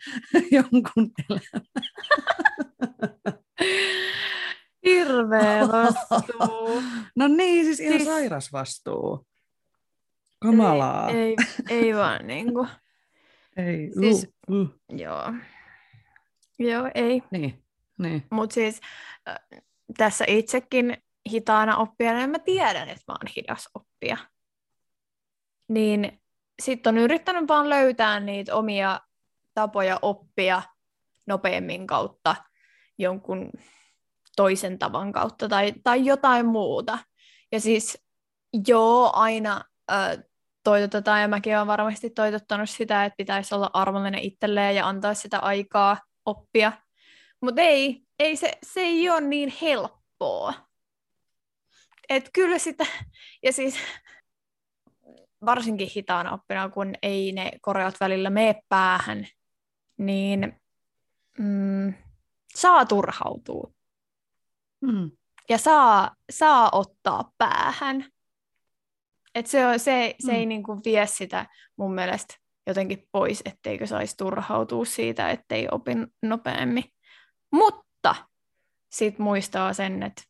jonkun 0.51 1.13
elämän. 1.31 1.67
Hirveä 4.87 5.69
vastuu. 5.69 6.83
No 7.17 7.29
niin, 7.29 7.65
siis 7.65 7.81
ihan 7.81 7.99
siis... 7.99 8.09
sairas 8.09 8.53
vastuu. 8.53 9.27
Kamalaa. 10.43 11.11
Ei, 11.11 11.37
ei, 11.71 11.79
ei 11.79 11.95
vaan 11.95 12.27
niinku. 12.27 12.67
Ei, 13.57 13.91
siis, 14.01 14.29
uh, 14.51 14.61
uh. 14.61 14.69
Joo. 14.89 15.33
Joo, 16.59 16.91
ei. 16.95 17.23
Niin, 17.31 17.65
niin. 17.99 18.27
Mutta 18.31 18.55
siis 18.55 18.81
äh, 19.29 19.39
tässä 19.99 20.25
itsekin 20.29 20.97
hitaana 21.31 21.77
oppijana, 21.77 22.19
niin 22.19 22.31
mä 22.31 22.39
tiedän, 22.39 22.89
että 22.89 23.05
mä 23.09 23.13
oon 23.13 23.33
hidas 23.37 23.69
oppija. 23.75 24.17
Niin 25.69 26.21
sitten 26.63 26.95
on 26.95 26.99
yrittänyt 26.99 27.49
vaan 27.49 27.69
löytää 27.69 28.21
niitä 28.21 28.55
omia 28.55 29.01
tapoja 29.55 29.99
oppia 30.03 30.63
nopeammin 31.27 31.87
kautta 31.87 32.37
jonkun 33.03 33.51
toisen 34.37 34.79
tavan 34.79 35.13
kautta 35.13 35.49
tai, 35.49 35.73
tai 35.85 36.05
jotain 36.05 36.47
muuta. 36.47 36.99
Ja 37.53 37.61
siis 37.61 37.99
joo, 38.69 39.11
aina 39.15 39.65
äh, 39.91 40.19
ja 41.21 41.29
mäkin 41.29 41.57
olen 41.57 41.67
varmasti 41.67 42.11
toitottanut 42.11 42.71
sitä, 42.71 43.05
että 43.05 43.17
pitäisi 43.17 43.55
olla 43.55 43.71
armollinen 43.73 44.21
itselleen 44.21 44.77
ja 44.77 44.89
antaa 44.89 45.15
sitä 45.15 45.39
aikaa 45.39 45.97
oppia. 46.27 46.73
Mutta 47.41 47.63
ei, 47.63 48.03
ei 48.19 48.37
se, 48.37 48.53
se 48.63 48.81
ei 48.81 49.11
ole 49.11 49.21
niin 49.21 49.53
helppoa. 49.63 50.55
Et 52.09 52.31
kyllä 52.33 52.59
sitä, 52.59 52.87
ja 53.43 53.53
siis 53.53 53.75
varsinkin 55.45 55.91
hitaana 55.97 56.33
oppina, 56.33 56.69
kun 56.69 56.95
ei 57.03 57.33
ne 57.33 57.51
koreat 57.61 57.95
välillä 58.01 58.31
mene 58.31 58.63
päähän, 58.69 59.27
niin 59.97 60.61
mm, 61.39 61.95
saa 62.57 62.87
turhautua. 62.87 63.73
Mm. 64.81 65.11
Ja 65.49 65.59
saa, 65.59 66.17
saa 66.31 66.71
ottaa 66.73 67.33
päähän. 67.39 68.05
Et 69.35 69.47
se, 69.47 69.67
on, 69.67 69.79
se, 69.79 70.15
se 70.21 70.33
mm. 70.33 70.39
ei 70.39 70.47
niinku 70.47 70.81
vie 70.85 71.07
sitä 71.07 71.47
mun 71.77 71.95
mielestä 71.95 72.35
jotenkin 72.67 73.09
pois, 73.13 73.43
etteikö 73.45 73.87
saisi 73.87 74.17
turhautua 74.17 74.85
siitä, 74.85 75.31
ettei 75.31 75.69
opin 75.71 76.07
nopeammin. 76.23 76.85
Mutta 77.53 78.15
sitten 78.93 79.25
muistaa 79.25 79.73
sen, 79.73 80.03
että 80.03 80.23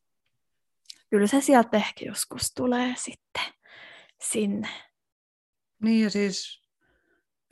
kyllä 1.11 1.27
se 1.27 1.41
sieltä 1.41 1.77
ehkä 1.77 2.05
joskus 2.05 2.53
tulee 2.57 2.95
sitten 2.97 3.45
sinne. 4.23 4.69
Niin 5.83 6.05
ja 6.05 6.11
siis 6.11 6.63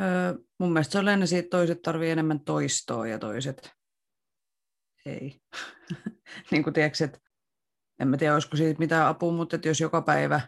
öö, 0.00 0.34
mun 0.58 0.72
mielestä 0.72 0.92
se 0.92 0.98
on 0.98 1.04
lähinnä 1.04 1.26
siitä, 1.26 1.48
toiset 1.48 1.82
tarvii 1.82 2.10
enemmän 2.10 2.40
toistoa 2.40 3.06
ja 3.06 3.18
toiset 3.18 3.79
ei. 5.06 5.40
niin 6.50 6.62
kuin 6.62 6.74
tiedätkö, 6.74 7.04
että 7.04 7.18
en 8.00 8.08
mä 8.08 8.16
tiedä, 8.16 8.34
olisiko 8.34 8.56
siitä 8.56 8.78
mitään 8.78 9.06
apua, 9.06 9.32
mutta 9.32 9.56
että 9.56 9.68
jos 9.68 9.80
joka 9.80 10.02
päivä, 10.02 10.40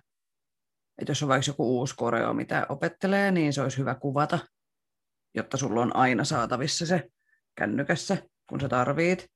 että 0.99 1.11
jos 1.11 1.23
on 1.23 1.29
vaikka 1.29 1.51
joku 1.51 1.79
uusi 1.79 1.95
koreo, 1.97 2.35
mitä 2.35 2.67
opettelee, 2.69 3.31
niin 3.31 3.53
se 3.53 3.63
olisi 3.63 3.79
hyvä 3.79 3.95
kuvata, 3.95 4.39
jotta 5.35 5.57
sulla 5.57 5.81
on 5.81 5.97
aina 5.97 6.25
saatavissa 6.25 6.87
se 6.87 7.09
kännykässä, 7.55 8.17
kun 8.49 8.61
sä 8.61 8.69
tarvit. 8.69 9.27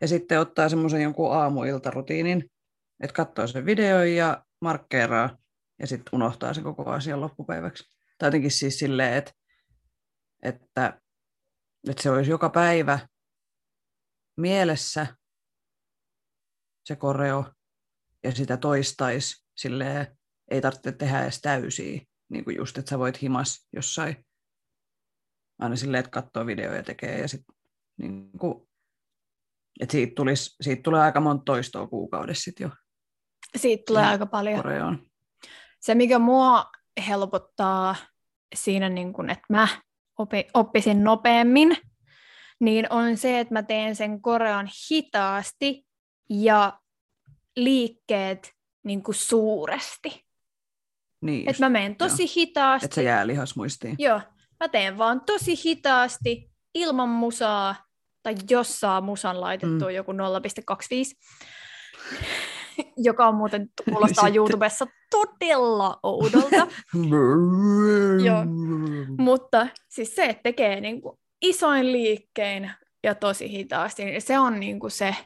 Ja 0.00 0.08
sitten 0.08 0.40
ottaa 0.40 0.68
semmoisen 0.68 1.02
jonkun 1.02 1.32
aamuiltarutiinin, 1.32 2.50
että 3.00 3.14
katsoo 3.14 3.46
sen 3.46 3.66
videon 3.66 4.12
ja 4.12 4.44
markkeeraa 4.60 5.38
ja 5.78 5.86
sitten 5.86 6.10
unohtaa 6.12 6.54
sen 6.54 6.64
koko 6.64 6.90
asian 6.90 7.20
loppupäiväksi. 7.20 7.84
Tai 8.18 8.26
jotenkin 8.26 8.50
siis 8.50 8.78
silleen, 8.78 9.14
että, 9.14 9.32
että, 10.42 11.00
että 11.88 12.02
se 12.02 12.10
olisi 12.10 12.30
joka 12.30 12.50
päivä 12.50 12.98
mielessä 14.42 15.06
se 16.84 16.96
koreo 16.96 17.44
ja 18.24 18.32
sitä 18.32 18.56
toistaisi 18.56 19.46
silleen, 19.56 20.18
ei 20.50 20.60
tarvitse 20.60 20.92
tehdä 20.92 21.22
edes 21.22 21.40
täysiä, 21.40 22.00
niin 22.28 22.44
kuin 22.44 22.56
just, 22.56 22.78
että 22.78 22.90
sä 22.90 22.98
voit 22.98 23.22
himas 23.22 23.68
jossain 23.72 24.26
aina 25.58 25.76
silleen, 25.76 25.98
että 25.98 26.10
katsoo 26.10 26.46
videoja 26.46 26.76
ja 26.76 26.82
tekee 26.82 27.20
ja 27.20 27.28
sitten 27.28 27.54
niin 27.96 28.30
kuin, 28.38 28.68
että 29.80 29.92
siitä, 29.92 30.12
tulisi, 30.14 30.56
siitä 30.60 30.82
tulee 30.82 31.00
aika 31.00 31.20
monta 31.20 31.42
toistoa 31.44 31.86
kuukaudessa 31.86 32.42
sitten 32.42 32.64
jo. 32.64 32.70
Siitä 33.56 33.82
tulee 33.86 34.02
Ja 34.02 34.08
aika 34.08 34.26
paljon. 34.26 34.56
Koreoon. 34.56 35.06
Se, 35.80 35.94
mikä 35.94 36.18
mua 36.18 36.64
helpottaa 37.08 37.96
siinä, 38.54 38.88
niin 38.88 39.12
kun, 39.12 39.30
että 39.30 39.46
mä 39.48 39.68
oppisin 40.54 41.04
nopeammin, 41.04 41.76
niin 42.62 42.86
on 42.92 43.16
se, 43.16 43.40
että 43.40 43.54
mä 43.54 43.62
teen 43.62 43.96
sen 43.96 44.22
korean 44.22 44.68
hitaasti 44.90 45.86
ja 46.30 46.78
liikkeet 47.56 48.52
niin 48.84 49.02
kuin 49.02 49.14
suuresti. 49.14 50.26
Niin 51.20 51.50
Että 51.50 51.62
mä 51.64 51.68
menen 51.68 51.96
tosi 51.96 52.34
hitaasti. 52.36 52.84
että 52.84 52.94
se 52.94 53.02
jää 53.02 53.26
lihasmuistiin. 53.26 53.96
Joo, 53.98 54.20
mä 54.60 54.68
teen 54.68 54.98
vaan 54.98 55.20
tosi 55.20 55.54
hitaasti, 55.64 56.50
ilman 56.74 57.08
musaa, 57.08 57.74
tai 58.22 58.34
jos 58.50 58.80
saa 58.80 59.00
musan 59.00 59.40
laitettua 59.40 59.88
mm. 59.88 59.94
joku 59.94 60.12
0,25, 60.12 60.18
joka 62.96 63.28
on 63.28 63.34
muuten 63.34 63.68
kuulostaa 63.84 64.24
Sitten- 64.24 64.36
YouTubessa 64.36 64.86
todella 65.10 66.00
oudolta. 66.02 66.56
Joo. 68.26 68.44
Mutta 69.18 69.66
siis 69.88 70.14
se, 70.14 70.24
että 70.24 70.42
tekee 70.42 70.80
niinku 70.80 71.21
isoin 71.42 71.92
liikkein 71.92 72.70
ja 73.02 73.14
tosi 73.14 73.50
hitaasti, 73.50 74.04
niin 74.04 74.22
se 74.22 74.38
on 74.38 74.60
niinku 74.60 74.90
se, 74.90 75.16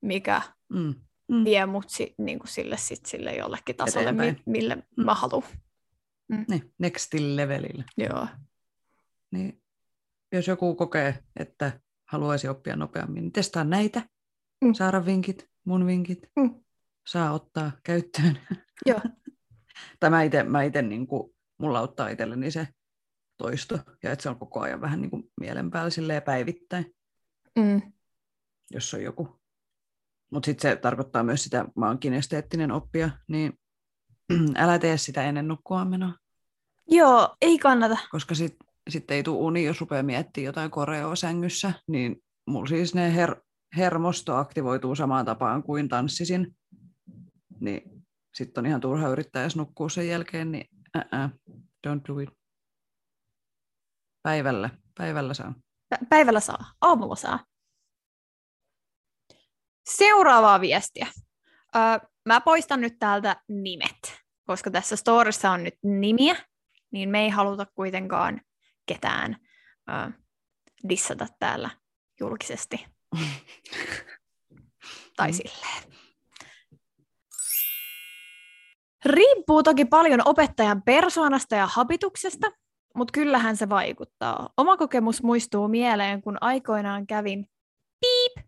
mikä 0.00 0.42
Mm. 0.68 0.94
Mm. 1.28 1.44
vie 1.44 1.66
mut 1.66 1.90
si, 1.90 2.14
niinku 2.18 2.46
sille, 2.46 2.76
sit 2.76 3.06
sille 3.06 3.34
jollekin 3.36 3.76
tasolle, 3.76 4.12
mi, 4.12 4.36
mille 4.46 4.74
Mm. 4.74 5.04
mä 5.04 5.14
haluan. 5.14 5.42
Niin, 6.48 6.72
nextin 6.78 7.36
levelille. 7.36 7.84
Joo. 7.96 8.26
Niin, 9.30 9.62
jos 10.32 10.46
joku 10.46 10.74
kokee, 10.74 11.18
että 11.36 11.80
haluaisi 12.04 12.48
oppia 12.48 12.76
nopeammin, 12.76 13.22
niin 13.22 13.32
testaa 13.32 13.64
näitä. 13.64 14.02
Mm. 14.64 14.72
Saara 14.74 15.06
vinkit, 15.06 15.48
mun 15.64 15.86
vinkit. 15.86 16.30
Mm. 16.36 16.54
Saa 17.06 17.32
ottaa 17.32 17.72
käyttöön. 17.82 18.38
Joo. 18.86 19.00
tai 20.00 20.10
mä 20.10 20.22
ite, 20.22 20.42
mä 20.42 20.62
ite 20.62 20.82
niin 20.82 21.06
kuin, 21.06 21.34
mulla 21.58 21.78
auttaa 21.78 22.08
itselleni 22.08 22.50
se 22.50 22.68
toisto, 23.38 23.78
ja 24.02 24.12
että 24.12 24.22
se 24.22 24.28
on 24.28 24.38
koko 24.38 24.60
ajan 24.60 24.80
vähän 24.80 25.00
niin 25.00 25.10
kuin 25.10 25.30
mielen 25.40 25.70
päällä 25.70 25.90
silleen 25.90 26.22
päivittäin, 26.22 26.94
Mm. 27.58 27.92
jos 28.70 28.94
on 28.94 29.02
joku. 29.02 29.40
Mutta 30.30 30.46
sitten 30.46 30.70
se 30.70 30.76
tarkoittaa 30.76 31.22
myös 31.22 31.44
sitä, 31.44 31.64
mä 31.76 31.86
oon 31.86 31.98
kinesteettinen 31.98 32.70
oppija, 32.72 33.10
niin 33.28 33.52
älä 34.56 34.78
tee 34.78 34.96
sitä 34.98 35.22
ennen 35.24 35.48
nukkumaan 35.48 35.88
menoa, 35.88 36.12
Joo, 36.88 37.36
ei 37.42 37.58
kannata. 37.58 37.98
koska 38.10 38.34
sitten 38.34 38.68
sit 38.88 39.10
ei 39.10 39.22
tule 39.22 39.38
uni, 39.38 39.64
jos 39.64 39.80
rupeaa 39.80 40.02
miettimään 40.02 40.44
jotain 40.46 40.70
koreoa 40.70 41.16
sängyssä, 41.16 41.72
niin 41.86 42.16
mulla 42.46 42.66
siis 42.66 42.94
ne 42.94 43.26
her- 43.26 43.40
hermosto 43.76 44.36
aktivoituu 44.36 44.94
samaan 44.94 45.24
tapaan 45.26 45.62
kuin 45.62 45.88
tanssisin, 45.88 46.56
niin 47.60 47.82
sitten 48.34 48.62
on 48.62 48.66
ihan 48.66 48.80
turha 48.80 49.08
yrittää 49.08 49.42
edes 49.42 49.56
nukkua 49.56 49.88
sen 49.88 50.08
jälkeen, 50.08 50.52
niin 50.52 50.66
ää, 51.12 51.30
don't 51.86 52.00
do 52.08 52.18
it. 52.18 52.37
Päivällä, 54.22 54.70
päivällä 54.98 55.34
saa. 55.34 55.54
Pä- 55.94 56.06
Päivällä 56.08 56.40
saa, 56.40 56.64
aamulla 56.80 57.16
saa. 57.16 57.44
Seuraavaa 59.88 60.60
viestiä. 60.60 61.06
Öö, 61.76 62.08
mä 62.26 62.40
poistan 62.40 62.80
nyt 62.80 62.98
täältä 62.98 63.42
nimet, 63.48 64.22
koska 64.46 64.70
tässä 64.70 64.96
storissa 64.96 65.50
on 65.50 65.64
nyt 65.64 65.74
nimiä, 65.82 66.36
niin 66.90 67.08
me 67.08 67.22
ei 67.22 67.28
haluta 67.28 67.66
kuitenkaan 67.74 68.40
ketään 68.86 69.36
öö, 69.90 70.10
dissata 70.88 71.26
täällä 71.38 71.70
julkisesti. 72.20 72.86
tai 75.16 75.32
silleen. 75.32 75.82
Riippuu 79.04 79.62
toki 79.62 79.84
paljon 79.84 80.22
opettajan 80.24 80.82
persoonasta 80.82 81.54
ja 81.54 81.66
habituksesta, 81.66 82.46
mutta 82.94 83.12
kyllähän 83.12 83.56
se 83.56 83.68
vaikuttaa. 83.68 84.48
Oma 84.56 84.76
kokemus 84.76 85.22
muistuu 85.22 85.68
mieleen, 85.68 86.22
kun 86.22 86.38
aikoinaan 86.40 87.06
kävin 87.06 87.46
piip 88.00 88.46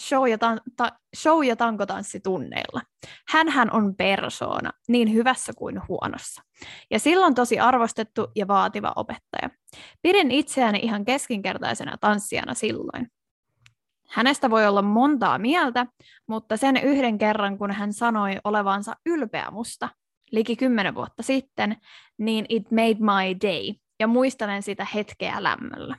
show- 0.00 0.28
ja, 0.28 0.36
tan- 0.36 0.60
ta- 0.76 0.98
show- 1.16 1.44
ja 1.44 1.56
tankotanssitunneilla. 1.56 2.80
Hänhän 3.28 3.72
on 3.72 3.94
persoona, 3.96 4.70
niin 4.88 5.12
hyvässä 5.12 5.52
kuin 5.58 5.80
huonossa. 5.88 6.42
Ja 6.90 6.98
silloin 6.98 7.34
tosi 7.34 7.60
arvostettu 7.60 8.30
ja 8.36 8.48
vaativa 8.48 8.92
opettaja. 8.96 9.50
Pidin 10.02 10.30
itseäni 10.30 10.78
ihan 10.78 11.04
keskinkertaisena 11.04 11.96
tanssijana 12.00 12.54
silloin. 12.54 13.08
Hänestä 14.08 14.50
voi 14.50 14.66
olla 14.66 14.82
montaa 14.82 15.38
mieltä, 15.38 15.86
mutta 16.26 16.56
sen 16.56 16.76
yhden 16.76 17.18
kerran, 17.18 17.58
kun 17.58 17.70
hän 17.70 17.92
sanoi 17.92 18.36
olevansa 18.44 18.96
ylpeä 19.06 19.50
musta, 19.50 19.88
liki 20.32 20.56
kymmenen 20.56 20.94
vuotta 20.94 21.22
sitten, 21.22 21.76
niin 22.18 22.46
it 22.48 22.70
made 22.70 22.94
my 22.94 23.40
day, 23.42 23.74
ja 24.00 24.06
muistelen 24.06 24.62
sitä 24.62 24.86
hetkeä 24.94 25.42
lämmöllä. 25.42 25.96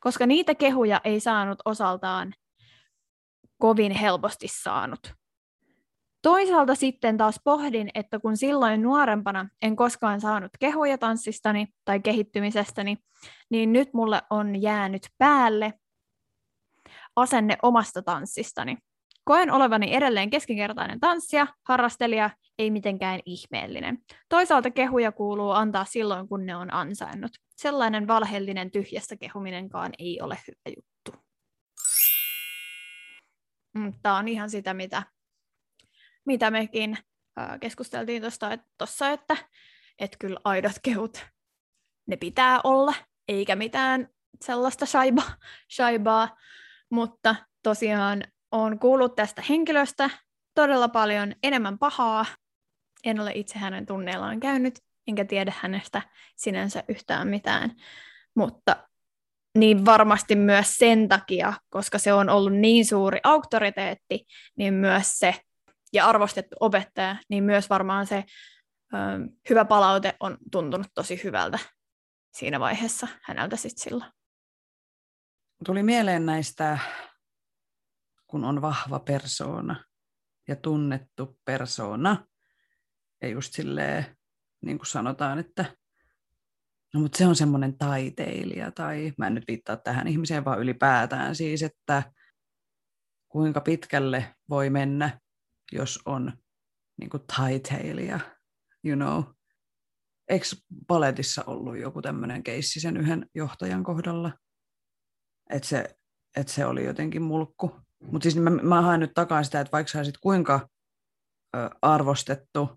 Koska 0.00 0.26
niitä 0.26 0.54
kehuja 0.54 1.00
ei 1.04 1.20
saanut 1.20 1.58
osaltaan 1.64 2.34
kovin 3.58 3.92
helposti 3.92 4.48
saanut. 4.48 5.12
Toisaalta 6.22 6.74
sitten 6.74 7.16
taas 7.16 7.40
pohdin, 7.44 7.90
että 7.94 8.18
kun 8.18 8.36
silloin 8.36 8.82
nuorempana 8.82 9.48
en 9.62 9.76
koskaan 9.76 10.20
saanut 10.20 10.50
kehuja 10.60 10.98
tanssistani 10.98 11.66
tai 11.84 12.00
kehittymisestäni, 12.00 12.96
niin 13.50 13.72
nyt 13.72 13.94
mulle 13.94 14.22
on 14.30 14.62
jäänyt 14.62 15.02
päälle 15.18 15.72
asenne 17.16 17.56
omasta 17.62 18.02
tanssistani. 18.02 18.76
Koen 19.30 19.52
olevani 19.52 19.94
edelleen 19.94 20.30
keskinkertainen 20.30 21.00
tanssija, 21.00 21.46
harrastelija, 21.68 22.30
ei 22.58 22.70
mitenkään 22.70 23.20
ihmeellinen. 23.26 23.98
Toisaalta 24.28 24.70
kehuja 24.70 25.12
kuuluu 25.12 25.50
antaa 25.50 25.84
silloin, 25.84 26.28
kun 26.28 26.46
ne 26.46 26.56
on 26.56 26.74
ansainnut. 26.74 27.32
Sellainen 27.56 28.06
valheellinen 28.06 28.70
tyhjästä 28.70 29.16
kehuminenkaan 29.16 29.92
ei 29.98 30.20
ole 30.20 30.38
hyvä 30.48 30.76
juttu. 30.76 31.24
Tämä 34.02 34.16
on 34.16 34.28
ihan 34.28 34.50
sitä, 34.50 34.74
mitä, 34.74 35.02
mitä 36.26 36.50
mekin 36.50 36.98
keskusteltiin 37.60 38.22
tuossa, 38.22 38.52
että, 38.52 39.12
että, 39.12 39.36
että 39.98 40.16
kyllä 40.20 40.40
aidot 40.44 40.76
kehut, 40.82 41.26
ne 42.06 42.16
pitää 42.16 42.60
olla, 42.64 42.94
eikä 43.28 43.56
mitään 43.56 44.08
sellaista 44.40 44.86
shaiba, 44.86 45.22
shaibaa, 45.76 46.36
mutta 46.90 47.34
tosiaan 47.62 48.24
olen 48.52 48.78
kuullut 48.78 49.14
tästä 49.14 49.42
henkilöstä 49.48 50.10
todella 50.54 50.88
paljon 50.88 51.34
enemmän 51.42 51.78
pahaa. 51.78 52.26
En 53.04 53.20
ole 53.20 53.32
itse 53.34 53.58
hänen 53.58 53.86
tunneillaan 53.86 54.40
käynyt, 54.40 54.78
enkä 55.06 55.24
tiedä 55.24 55.52
hänestä 55.56 56.02
sinänsä 56.36 56.84
yhtään 56.88 57.28
mitään, 57.28 57.72
mutta 58.34 58.76
niin 59.58 59.84
varmasti 59.84 60.34
myös 60.34 60.76
sen 60.76 61.08
takia, 61.08 61.52
koska 61.70 61.98
se 61.98 62.12
on 62.12 62.28
ollut 62.28 62.52
niin 62.52 62.86
suuri 62.86 63.20
auktoriteetti, 63.22 64.26
niin 64.56 64.74
myös 64.74 65.18
se, 65.18 65.34
ja 65.92 66.06
arvostettu 66.06 66.56
opettaja, 66.60 67.16
niin 67.28 67.44
myös 67.44 67.70
varmaan 67.70 68.06
se 68.06 68.24
ö, 68.94 68.96
hyvä 69.50 69.64
palaute 69.64 70.16
on 70.20 70.38
tuntunut 70.52 70.86
tosi 70.94 71.20
hyvältä 71.24 71.58
siinä 72.32 72.60
vaiheessa 72.60 73.08
häneltä 73.22 73.56
sitten 73.56 73.82
silloin. 73.82 74.10
Tuli 75.64 75.82
mieleen 75.82 76.26
näistä, 76.26 76.78
kun 78.30 78.44
on 78.44 78.62
vahva 78.62 78.98
persoona 78.98 79.84
ja 80.48 80.56
tunnettu 80.56 81.38
persoona. 81.44 82.26
Ja 83.22 83.28
just 83.28 83.54
silleen, 83.54 84.16
niin 84.62 84.78
kuin 84.78 84.86
sanotaan, 84.86 85.38
että 85.38 85.76
no 86.94 87.00
mutta 87.00 87.18
se 87.18 87.26
on 87.26 87.36
semmoinen 87.36 87.78
taiteilija, 87.78 88.70
tai 88.70 89.12
mä 89.18 89.26
en 89.26 89.34
nyt 89.34 89.44
viittaa 89.48 89.76
tähän 89.76 90.08
ihmiseen, 90.08 90.44
vaan 90.44 90.60
ylipäätään 90.60 91.36
siis, 91.36 91.62
että 91.62 92.12
kuinka 93.28 93.60
pitkälle 93.60 94.34
voi 94.48 94.70
mennä, 94.70 95.20
jos 95.72 96.00
on 96.04 96.32
niin 96.96 97.10
kuin 97.10 97.22
taiteilija, 97.36 98.20
you 98.84 98.96
know. 98.96 99.34
Eikö 100.28 100.46
paletissa 100.86 101.44
ollut 101.46 101.78
joku 101.78 102.02
tämmöinen 102.02 102.42
keissi 102.42 102.80
sen 102.80 102.96
yhden 102.96 103.26
johtajan 103.34 103.84
kohdalla? 103.84 104.32
Että 105.50 105.68
se, 105.68 105.96
et 106.36 106.48
se 106.48 106.66
oli 106.66 106.84
jotenkin 106.84 107.22
mulkku. 107.22 107.80
Mutta 108.04 108.22
siis 108.22 108.36
mä, 108.36 108.50
mä 108.50 108.82
haen 108.82 109.00
nyt 109.00 109.10
takaa 109.14 109.42
sitä, 109.42 109.60
että 109.60 109.72
vaikka 109.72 109.90
sä 109.92 109.98
olisit 109.98 110.18
kuinka 110.18 110.68
ö, 111.56 111.70
arvostettu, 111.82 112.68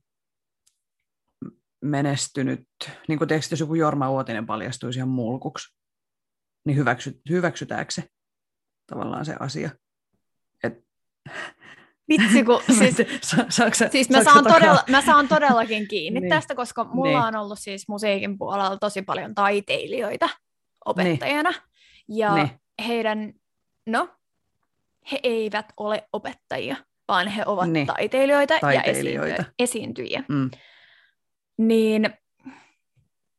menestynyt, 1.81 2.67
niin 3.07 3.17
kuin 3.19 3.29
jos 3.51 3.59
joku 3.59 3.75
Jorma 3.75 4.09
Uotinen 4.11 4.45
paljastuisi 4.45 4.99
ihan 4.99 5.09
mulkuksi, 5.09 5.75
niin 6.65 6.77
hyväksy, 6.77 7.21
hyväksytäänkö 7.29 7.91
se 7.93 8.03
tavallaan 8.87 9.25
se 9.25 9.35
asia? 9.39 9.69
Et, 10.63 10.73
Vitsi, 12.09 12.43
kun 12.43 12.61
siis, 12.79 12.95
Sa- 13.21 13.45
saatko 13.49 13.75
sä- 13.75 13.89
siis 13.89 14.09
mä, 14.09 14.23
saan 14.23 14.43
takaa- 14.43 14.59
todella, 14.59 14.83
mä 14.89 15.01
saan 15.01 15.27
todellakin 15.27 15.87
kiinni 15.91 16.19
Niin. 16.19 16.29
tästä, 16.29 16.55
koska 16.55 16.83
mulla 16.83 17.07
Niin. 17.09 17.35
on 17.35 17.35
ollut 17.35 17.59
siis 17.59 17.87
musiikin 17.87 18.37
puolella 18.37 18.77
tosi 18.77 19.01
paljon 19.01 19.35
taiteilijoita 19.35 20.29
opettajana. 20.85 21.53
Ja 22.09 22.35
Niin. 22.35 22.49
heidän, 22.87 23.33
no, 23.87 24.15
he 25.11 25.19
eivät 25.23 25.65
ole 25.77 26.07
opettajia, 26.13 26.75
vaan 27.07 27.27
he 27.27 27.43
ovat 27.45 27.69
Niin. 27.69 27.87
taiteilijoita, 27.87 28.59
Taiteilijoita. 28.59 29.41
ja 29.41 29.43
esiintyjiä. 29.59 30.23
Mm. 30.29 30.49
Niin 31.57 32.09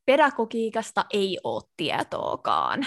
pedagogiikasta 0.06 1.04
ei 1.12 1.38
ole 1.44 1.62
tietoakaan. 1.76 2.86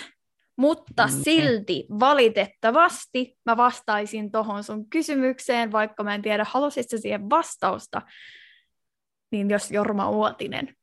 Mutta 0.58 1.08
Mm, 1.08 1.14
silti 1.24 1.86
valitettavasti 2.00 3.38
mä 3.46 3.58
vastaisin 3.58 4.32
tuohon 4.32 4.64
sun 4.64 4.90
kysymykseen, 4.90 5.72
vaikka 5.72 6.04
mä 6.04 6.16
en 6.16 6.22
tiedä, 6.22 6.46
halusit 6.50 6.90
sä 6.90 6.98
siihen 6.98 7.30
vastausta, 7.30 8.02
niin 9.32 9.50
jos 9.50 9.72
Jorma 9.72 10.10
Uotinen 10.10 10.76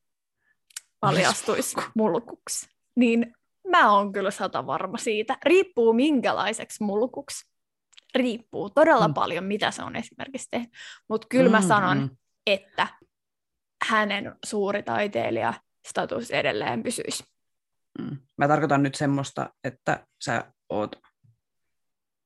paljastuisi 1.00 1.76
mulkuksi, 1.94 2.66
niin 2.96 3.34
mä 3.70 3.92
oon 3.92 4.12
kyllä 4.12 4.30
sata 4.30 4.66
varma 4.66 4.98
siitä. 4.98 5.38
Riippuu 5.44 5.92
minkälaiseksi 5.92 6.84
mulkuksi. 6.84 7.53
Riippuu 8.14 8.70
todella 8.70 9.08
Mm. 9.08 9.14
paljon, 9.14 9.44
mitä 9.44 9.70
se 9.70 9.82
on 9.82 9.96
esimerkiksi 9.96 10.48
tehnyt. 10.50 10.70
Mutta 11.08 11.26
kyllä 11.30 11.50
mä 11.50 11.60
Mm, 11.60 11.66
sanon, 11.66 11.98
mm. 11.98 12.10
että 12.46 12.86
hänen 13.88 14.36
suuri 14.44 14.82
taiteilija 14.82 15.54
status 15.88 16.30
edelleen 16.30 16.82
pysyisi. 16.82 17.24
Mm. 17.98 18.16
Mä 18.36 18.48
tarkoitan 18.48 18.82
nyt 18.82 18.94
semmoista, 18.94 19.50
että 19.64 20.06
sä 20.24 20.52
oot 20.68 20.96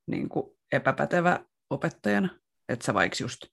niin 0.07 0.29
kuin 0.29 0.57
epäpätevä 0.73 1.41
opettajana, 1.71 2.29
että 2.69 2.87
sä 2.87 2.95
vaikka 2.95 3.17
just 3.21 3.45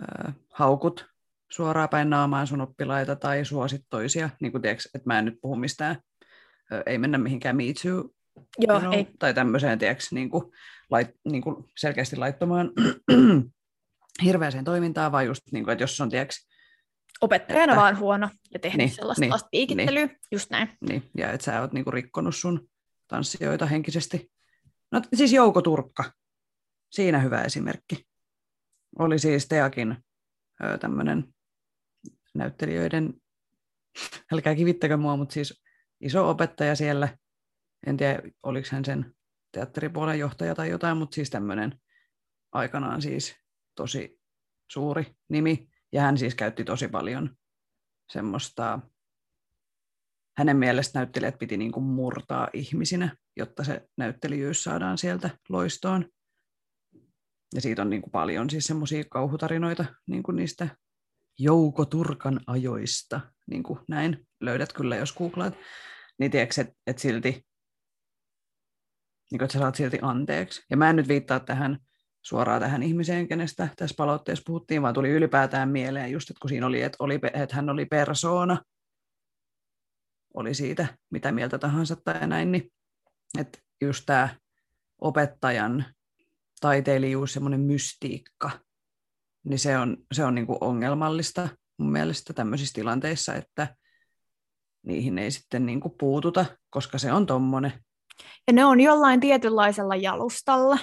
äh, 0.00 0.34
haukut 0.52 1.06
suoraan 1.52 1.88
päin 1.88 2.10
naamaan 2.10 2.46
sun 2.46 2.60
oppilaita 2.60 3.16
tai 3.16 3.44
suosit 3.44 3.82
toisia, 3.90 4.30
niin 4.40 4.52
kuin 4.52 4.62
tiiäks, 4.62 4.86
että 4.86 5.06
mä 5.06 5.18
en 5.18 5.24
nyt 5.24 5.38
puhu 5.40 5.56
mistään, 5.56 5.96
äh, 6.72 6.82
ei 6.86 6.98
mennä 6.98 7.18
mihinkään 7.18 7.56
me 7.56 7.62
too, 7.82 8.10
Joo, 8.58 8.72
you 8.72 8.80
know, 8.80 8.92
ei. 8.94 9.08
tai 9.18 9.34
tämmöiseen 9.34 9.78
tiiäks, 9.78 10.12
niin 10.12 10.30
kuin, 10.30 10.44
lait, 10.90 11.08
niin 11.24 11.42
kuin 11.42 11.64
selkeästi 11.78 12.16
laittomaan 12.16 12.70
hirveäseen 14.24 14.64
toimintaan, 14.64 15.12
vaan 15.12 15.26
just 15.26 15.42
niin 15.52 15.64
kuin, 15.64 15.72
että 15.72 15.82
jos 15.82 16.00
on 16.00 16.10
tiiäks, 16.10 16.48
Opettajana 17.20 17.72
Että- 17.72 17.76
vaan 17.82 17.98
huono 17.98 18.30
ja 18.54 18.58
tehnyt 18.58 18.78
Niin, 18.78 18.90
sellaista 18.90 19.20
niin, 19.20 19.30
niin, 19.30 19.40
piikittelyä, 19.50 20.08
just 20.32 20.50
näin. 20.50 20.68
Niin, 20.88 21.10
ja 21.16 21.32
että 21.32 21.44
sä 21.44 21.60
oot 21.60 21.72
niinku 21.72 21.90
rikkonut 21.90 22.36
sun 22.36 22.68
tanssijoita 23.08 23.66
henkisesti. 23.66 24.32
No 24.92 25.02
siis 25.14 25.32
Jouko 25.32 25.62
Turkka, 25.62 26.12
siinä 26.90 27.18
hyvä 27.18 27.42
esimerkki. 27.42 28.06
Oli 28.98 29.18
siis 29.18 29.48
Teakin 29.48 29.96
tämmöinen 30.80 31.34
näyttelijöiden, 32.34 33.14
älkää 34.32 34.54
kivittäkö 34.54 34.96
mua, 34.96 35.16
mutta 35.16 35.32
siis 35.32 35.62
iso 36.00 36.30
opettaja 36.30 36.74
siellä. 36.76 37.18
En 37.86 37.96
tiedä, 37.96 38.22
oliko 38.42 38.68
hän 38.72 38.84
sen 38.84 39.14
teatteripuolen 39.52 40.18
johtaja 40.18 40.54
tai 40.54 40.70
jotain, 40.70 40.96
mutta 40.96 41.14
siis 41.14 41.30
tämmöinen 41.30 41.80
aikanaan 42.52 43.02
siis 43.02 43.36
tosi 43.74 44.20
suuri 44.72 45.06
nimi. 45.28 45.68
Ja 45.92 46.02
hän 46.02 46.18
siis 46.18 46.34
käytti 46.34 46.64
tosi 46.64 46.88
paljon 46.88 47.36
semmoista 48.12 48.80
hänen 50.38 50.56
mielestä 50.56 50.98
näyttelijät 50.98 51.38
piti 51.38 51.56
niin 51.56 51.72
kuin 51.72 51.84
murtaa 51.84 52.48
ihmisinä, 52.52 53.16
jotta 53.36 53.64
se 53.64 53.88
näyttelijyys 53.96 54.64
saadaan 54.64 54.98
sieltä 54.98 55.30
loistoon. 55.48 56.08
Ja 57.54 57.60
siitä 57.60 57.82
on 57.82 57.90
niin 57.90 58.02
kuin 58.02 58.12
paljon 58.12 58.50
siis 58.50 58.64
semmoisia 58.64 59.04
kauhutarinoita 59.10 59.84
niin 60.06 60.22
kuin 60.22 60.36
niistä 60.36 60.76
Jouko 61.38 61.84
Turkan 61.84 62.40
ajoista, 62.46 63.20
niin 63.46 63.62
kuin 63.62 63.80
näin 63.88 64.26
löydät 64.40 64.72
kyllä, 64.72 64.96
jos 64.96 65.12
googlaat. 65.12 65.54
Niin 66.18 66.30
tiedätkö, 66.30 66.60
että 66.60 66.74
et 66.86 66.98
silti, 66.98 67.46
niin 69.30 69.38
kuin, 69.38 69.44
että 69.44 69.52
sä 69.52 69.58
saat 69.58 69.74
silti 69.74 69.98
anteeksi. 70.02 70.62
Ja 70.70 70.76
mä 70.76 70.90
en 70.90 70.96
nyt 70.96 71.08
viittaa 71.08 71.40
tähän 71.40 71.78
suoraan 72.22 72.60
tähän 72.60 72.82
ihmiseen, 72.82 73.28
kenestä 73.28 73.68
tässä 73.76 73.94
palautteessa 73.98 74.42
puhuttiin, 74.46 74.82
vaan 74.82 74.94
tuli 74.94 75.10
ylipäätään 75.10 75.68
mieleen 75.68 76.10
just, 76.10 76.30
että 76.30 76.40
kun 76.40 76.48
siinä 76.48 76.66
oli, 76.66 76.82
että, 76.82 76.96
oli, 77.00 77.20
että 77.32 77.56
hän 77.56 77.70
oli 77.70 77.86
persoona, 77.86 78.62
oli 80.34 80.54
siitä 80.54 80.86
mitä 81.10 81.32
mieltä 81.32 81.58
tahansa 81.58 81.96
tai 81.96 82.26
näin, 82.26 82.52
niin 82.52 82.72
että 83.38 83.58
just 83.80 84.02
tämä 84.06 84.28
opettajan 84.98 85.84
taiteilijuus, 86.60 87.32
semmoinen 87.32 87.60
mystiikka, 87.60 88.50
niin 89.44 89.58
se 89.58 89.78
on, 89.78 89.96
se 90.12 90.24
on 90.24 90.34
niinku 90.34 90.58
ongelmallista 90.60 91.48
mun 91.78 91.92
mielestä 91.92 92.32
tämmöisissä 92.32 92.74
tilanteissa, 92.74 93.34
että 93.34 93.76
niihin 94.82 95.18
ei 95.18 95.30
sitten 95.30 95.66
niinku 95.66 95.88
puututa, 95.88 96.46
koska 96.70 96.98
se 96.98 97.12
on 97.12 97.26
tommonen. 97.26 97.72
Ja 98.46 98.52
ne 98.52 98.64
on 98.64 98.80
jollain 98.80 99.20
tietynlaisella 99.20 99.96
jalustalla, 99.96 100.78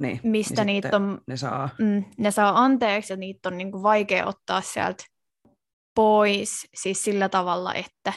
Niin, 0.00 0.20
mistä 0.22 0.64
niin 0.64 0.74
niitä 0.74 0.96
on, 0.96 1.20
Ne 1.26 1.36
saa, 1.36 1.68
mm, 1.78 2.04
ne 2.18 2.30
saa 2.30 2.64
anteeksi 2.64 3.12
ja 3.12 3.16
niitä 3.16 3.48
on 3.48 3.58
niinku 3.58 3.82
vaikea 3.82 4.26
ottaa 4.26 4.60
sieltä 4.60 5.04
pois, 5.94 6.68
siis 6.74 7.02
sillä 7.02 7.28
tavalla, 7.28 7.74
että 7.74 8.12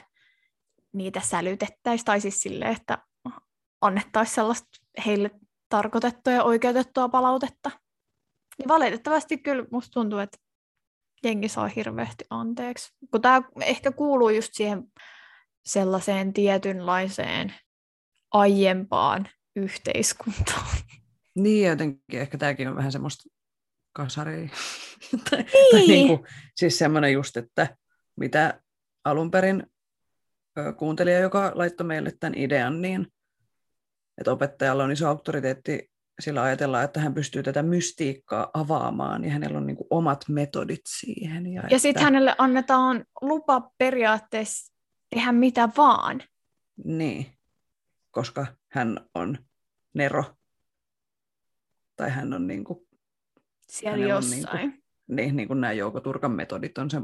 niitä 0.94 1.20
sälytettäisiin, 1.20 2.06
tai 2.06 2.22
siis 2.22 2.42
sille, 2.42 2.66
että 2.66 2.98
annettaisiin 3.82 4.36
sellaista 4.36 4.70
heille 5.06 5.30
tarkoitettua 5.70 6.34
ja 6.34 6.44
oikeutettua 6.44 7.10
palautetta. 7.10 7.72
Niin 8.58 8.68
valitettavasti 8.68 9.38
kyllä 9.38 9.66
musta 9.72 9.92
tuntuu, 9.94 10.20
että 10.20 10.38
jengi 11.24 11.50
saa 11.50 11.68
hirveästi 11.68 12.26
anteeksi. 12.30 12.94
Kun 13.12 13.22
tämä 13.22 13.42
ehkä 13.62 13.92
kuuluu 13.92 14.30
just 14.30 14.50
siihen 14.54 14.84
sellaiseen 15.66 16.34
tietynlaiseen 16.34 17.54
aiempaan 18.34 19.30
yhteiskuntaan. 19.56 20.78
niin 21.36 21.70
jotenkin 21.70 22.20
ehkä 22.20 22.38
tämäkin 22.38 22.68
on 22.68 22.76
vähän 22.76 22.92
semmoista 22.92 23.24
kasaria. 23.94 24.50
tai, 25.30 25.40
Niin. 25.40 25.72
tai 25.72 25.88
niin 25.88 26.08
kuin, 26.08 26.28
siis 26.56 26.78
semmoinen 26.78 27.14
just, 27.14 27.38
että 27.38 27.78
mitä 28.20 28.62
alun 29.06 29.32
perin 29.32 29.64
kuuntelija, 30.78 31.20
joka 31.20 31.52
laittoi 31.56 31.88
meille 31.88 32.12
tämän 32.20 32.38
idean, 32.38 32.82
niin 32.82 33.08
että 34.18 34.32
opettajalla 34.32 34.84
on 34.84 34.92
iso 34.92 35.08
auktoriteetti 35.08 35.92
sillä 36.20 36.42
ajatellaan, 36.44 36.84
että 36.84 37.00
hän 37.00 37.14
pystyy 37.14 37.44
tätä 37.44 37.64
mystiikkaa 37.64 38.50
avaamaan 38.54 39.24
ja 39.24 39.32
hänellä 39.32 39.58
on 39.58 39.68
niin 39.68 39.78
kuin 39.78 39.88
omat 39.90 40.26
metodit 40.30 40.82
siihen. 40.88 41.48
Ja, 41.48 41.62
Ja 41.62 41.68
että, 41.68 41.78
sitten 41.78 42.04
hänelle 42.04 42.36
annetaan 42.38 43.06
lupa 43.22 43.72
periaatteessa 43.78 44.74
tehdä 45.10 45.32
mitä 45.32 45.70
vaan. 45.78 46.22
Niin, 46.86 47.26
koska 48.14 48.46
hän 48.68 49.00
on 49.16 49.38
Nero. 49.94 50.24
Tai 51.96 52.10
hän 52.10 52.34
on 52.34 52.48
niin 52.48 52.64
kuin, 52.64 52.80
Siellä 53.68 53.92
Hänellä 53.98 54.16
on 54.18 54.24
jossain. 54.24 54.58
niinku- 54.58 54.84
niin, 55.08 55.36
niin 55.36 55.48
kuin 55.48 55.62
nämä 55.62 55.74
Jouko 55.74 56.00
Turkan 56.00 56.32
metodit 56.32 56.78
on 56.78 56.90
se 56.90 57.02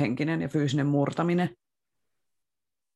henkinen 0.00 0.40
ja 0.42 0.48
fyysinen 0.48 0.86
murtaminen. 0.86 1.56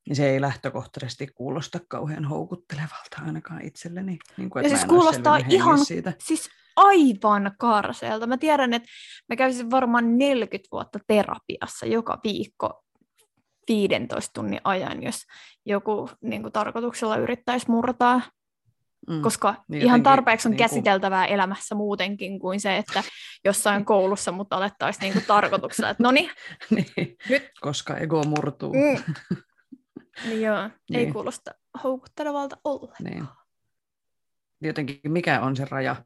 Niin 0.09 0.16
se 0.16 0.31
ei 0.31 0.40
lähtökohtaisesti 0.40 1.27
kuulosta 1.27 1.81
kauhean 1.89 2.24
houkuttelevalta 2.24 3.16
ainakaan 3.27 3.62
itselleni. 3.62 4.19
Niin 4.36 4.51
kuin, 4.51 4.62
Ja 4.62 4.69
siis 4.69 4.85
kuulostaa 4.85 5.36
ihan- 5.36 5.85
siitä. 5.85 6.12
Siis 6.19 6.48
aivan 6.77 7.55
karseelta. 7.59 8.27
Mä 8.27 8.36
tiedän, 8.39 8.73
että 8.74 8.89
mä 9.28 9.36
kävisin 9.36 9.70
varmaan 9.70 10.19
40 10.19 10.69
vuotta 10.73 10.98
terapiassa 11.07 11.86
joka 11.86 12.20
viikko 12.24 12.85
15 13.69 14.31
tunnin 14.35 14.61
ajan, 14.65 15.03
jos 15.03 15.23
joku 15.67 16.11
niin 16.23 16.43
kuin, 16.43 16.53
tarkoituksella 16.53 17.17
yrittäisi 17.17 17.71
murtaa, 17.71 18.21
Mm. 19.11 19.23
koska 19.23 19.55
Niin 19.69 19.83
ihan 19.83 20.03
tarpeeksi 20.03 20.49
on 20.49 20.51
niin 20.51 20.57
kuin- 20.59 20.69
käsiteltävää 20.69 21.27
elämässä 21.27 21.75
muutenkin 21.75 22.39
kuin 22.39 22.61
se, 22.61 22.77
että 22.77 23.03
jossain 23.45 23.85
koulussa 23.85 24.33
mut 24.33 24.53
alettaisiin 24.53 25.01
niin 25.01 25.13
kuin, 25.13 25.25
tarkoituksella, 25.27 25.91
että 25.91 26.03
no 26.03 26.11
niin, 26.11 26.31
niin, 26.71 27.17
Nyt. 27.29 27.51
koska 27.61 27.97
ego 27.97 28.23
murtuu. 28.25 28.73
mm. 28.75 29.15
niin 30.25 30.43
joo, 30.43 30.63
ei 30.65 30.71
Niin. 30.91 31.13
kuulosta 31.13 31.51
houkuttelevalta 31.85 32.57
ollenkaan. 32.65 33.05
Niin. 33.05 33.25
Jotenkin, 34.61 35.01
mikä 35.09 35.41
on 35.41 35.57
se 35.57 35.65
raja? 35.65 35.97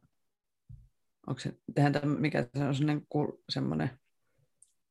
Onko 1.27 1.41
se, 1.41 1.53
tehdään 1.75 1.93
täm, 1.93 2.09
mikä 2.09 2.47
se 2.59 2.65
on 2.65 2.75
semmoinen, 2.75 3.07
semmoinen, 3.49 3.91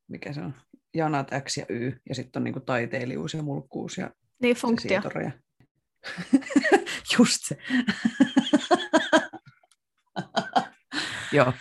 mikä 0.09 0.33
se 0.33 0.41
on, 0.41 0.53
janat 0.93 1.27
X 1.43 1.57
ja 1.57 1.65
Y, 1.69 1.91
ja 2.09 2.15
sitten 2.15 2.39
on 2.39 2.43
niinku 2.43 2.59
taiteilijuus 2.59 3.33
ja 3.33 3.43
mulkkuus 3.43 3.97
ja 3.97 4.11
Niin 4.41 4.55
funktio. 4.55 4.89
sietoraja. 4.89 5.31
Just 7.19 7.37
se. 7.41 7.57
Joo. 11.31 11.53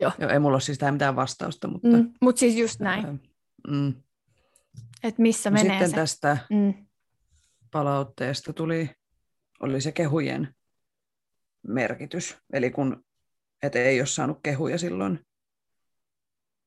Joo. 0.00 0.12
Joo. 0.18 0.30
Ei 0.30 0.38
mulla 0.38 0.54
ole 0.54 0.60
siis 0.60 0.78
mitään 0.90 1.16
vastausta, 1.16 1.68
mutta... 1.68 1.88
Mm. 1.88 2.12
Mutta 2.20 2.40
siis 2.40 2.54
just 2.56 2.80
näin, 2.80 3.20
Mm. 3.68 3.94
että 5.02 5.22
missä 5.22 5.50
No 5.50 5.54
menee 5.54 5.70
Sitten 5.72 5.90
se. 5.90 5.96
tästä 5.96 6.38
Mm. 6.50 6.86
palautteesta 7.70 8.52
tuli, 8.52 8.90
oli 9.60 9.80
se 9.80 9.92
kehujen 9.92 10.54
merkitys. 11.68 12.38
Eli 12.52 12.70
kun 12.70 13.04
että 13.62 13.78
ei 13.78 14.00
ole 14.00 14.06
saanut 14.06 14.38
kehuja 14.42 14.78
silloin 14.78 15.25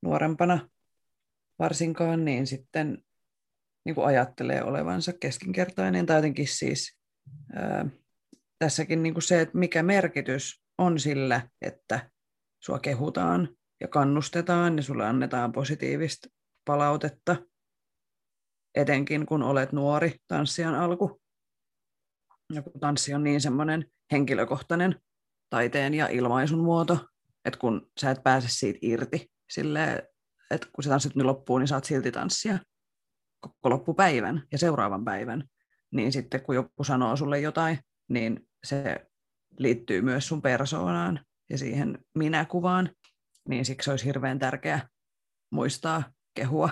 nuorempana 0.02 0.68
varsinkaan, 1.58 2.24
niin 2.24 2.46
sitten 2.46 3.04
niin 3.84 3.94
kuin 3.94 4.06
ajattelee 4.06 4.62
olevansa 4.62 5.12
keskinkertainen 5.12 6.06
tai 6.06 6.16
jotenkin 6.16 6.48
siis 6.48 6.98
ää, 7.52 7.86
tässäkin 8.58 9.02
niin 9.02 9.14
kuin 9.14 9.22
se, 9.22 9.40
että 9.40 9.58
mikä 9.58 9.82
merkitys 9.82 10.62
on 10.78 10.98
sillä, 10.98 11.48
että 11.62 12.10
sua 12.64 12.78
kehutaan 12.78 13.48
ja 13.80 13.88
kannustetaan 13.88 14.76
ja 14.76 14.82
sulle 14.82 15.06
annetaan 15.06 15.52
positiivista 15.52 16.28
palautetta, 16.64 17.36
etenkin 18.74 19.26
kun 19.26 19.42
olet 19.42 19.72
nuori 19.72 20.16
tanssijan 20.28 20.74
alku. 20.74 21.20
Ja 22.52 22.62
kun 22.62 22.80
tanssi 22.80 23.14
on 23.14 23.24
niin 23.24 23.40
semmoinen 23.40 23.84
henkilökohtainen 24.12 25.00
taiteen 25.50 25.94
ja 25.94 26.08
ilmaisun 26.08 26.64
muoto, 26.64 27.06
että 27.44 27.58
kun 27.58 27.90
sä 28.00 28.10
et 28.10 28.22
pääse 28.22 28.48
siitä 28.48 28.78
irti, 28.82 29.30
sille, 29.50 30.10
että 30.50 30.68
kun 30.72 30.84
se 30.84 30.90
tanssit 30.90 31.14
nyt 31.14 31.26
loppuu, 31.26 31.58
niin 31.58 31.68
saat 31.68 31.84
silti 31.84 32.12
tanssia 32.12 32.58
koko 33.40 33.70
loppupäivän 33.70 34.42
ja 34.52 34.58
seuraavan 34.58 35.04
päivän, 35.04 35.44
niin 35.90 36.12
sitten 36.12 36.42
kun 36.42 36.54
joku 36.54 36.84
sanoo 36.84 37.16
sulle 37.16 37.40
jotain, 37.40 37.78
niin 38.08 38.48
se 38.64 39.06
liittyy 39.58 40.02
myös 40.02 40.28
sun 40.28 40.42
persoonaan 40.42 41.24
ja 41.50 41.58
siihen 41.58 41.98
minäkuvaan, 42.14 42.90
niin 43.48 43.64
siksi 43.64 43.90
olisi 43.90 44.04
hirveän 44.04 44.38
tärkeää 44.38 44.88
muistaa 45.50 46.02
kehua. 46.34 46.70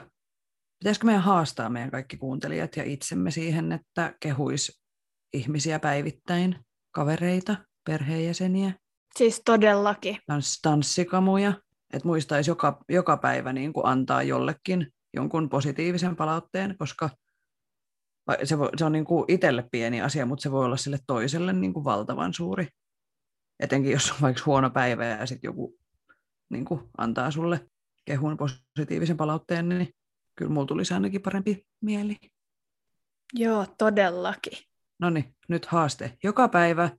Pitäisikö 0.78 1.06
meidän 1.06 1.22
haastaa 1.22 1.68
meidän 1.68 1.90
kaikki 1.90 2.16
kuuntelijat 2.16 2.76
ja 2.76 2.84
itsemme 2.84 3.30
siihen, 3.30 3.72
että 3.72 4.14
kehuis 4.20 4.82
ihmisiä 5.32 5.78
päivittäin, 5.78 6.58
kavereita, 6.90 7.56
perheenjäseniä? 7.84 8.72
Siis 9.16 9.42
todellakin. 9.44 10.18
Tans, 10.26 10.58
tanssikamuja, 10.62 11.52
että 11.92 12.08
muistaisi 12.08 12.50
joka, 12.50 12.84
joka 12.88 13.16
päivä 13.16 13.52
niin 13.52 13.72
kuin 13.72 13.86
antaa 13.86 14.22
jollekin 14.22 14.92
jonkun 15.14 15.48
positiivisen 15.48 16.16
palautteen, 16.16 16.76
koska 16.78 17.10
se, 18.44 18.58
voi, 18.58 18.68
se 18.76 18.84
on 18.84 18.92
niin 18.92 19.04
kuin 19.04 19.24
itselle 19.28 19.68
pieni 19.72 20.02
asia, 20.02 20.26
mutta 20.26 20.42
se 20.42 20.50
voi 20.50 20.64
olla 20.64 20.76
sille 20.76 20.98
toiselle 21.06 21.52
niin 21.52 21.72
kuin 21.72 21.84
valtavan 21.84 22.34
suuri. 22.34 22.68
Etenkin 23.60 23.92
jos 23.92 24.10
on 24.10 24.16
vaikka 24.22 24.42
huono 24.46 24.70
päivä 24.70 25.06
ja 25.06 25.26
sitten 25.26 25.48
joku 25.48 25.78
niin 26.50 26.64
kuin 26.64 26.80
antaa 26.98 27.30
sulle 27.30 27.68
kehun 28.04 28.36
positiivisen 28.36 29.16
palautteen, 29.16 29.68
niin 29.68 29.94
kyllä 30.36 30.52
mulla 30.52 30.66
tulisi 30.66 30.94
ainakin 30.94 31.22
parempi 31.22 31.66
mieli. 31.80 32.16
Joo, 33.34 33.66
todellakin. 33.78 34.58
No 34.98 35.10
niin, 35.10 35.36
nyt 35.48 35.66
haaste. 35.66 36.18
Joka 36.22 36.48
päivä 36.48 36.90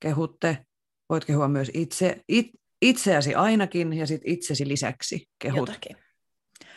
kehutte, 0.00 0.66
voit 1.08 1.24
kehua 1.24 1.48
myös 1.48 1.70
itse, 1.74 2.22
it, 2.28 2.50
itseäsi 2.82 3.34
ainakin 3.34 3.92
ja 3.92 4.06
sitten 4.06 4.32
itsesi 4.32 4.68
lisäksi 4.68 5.28
kehut. 5.38 5.68
Jotakin. 5.68 5.96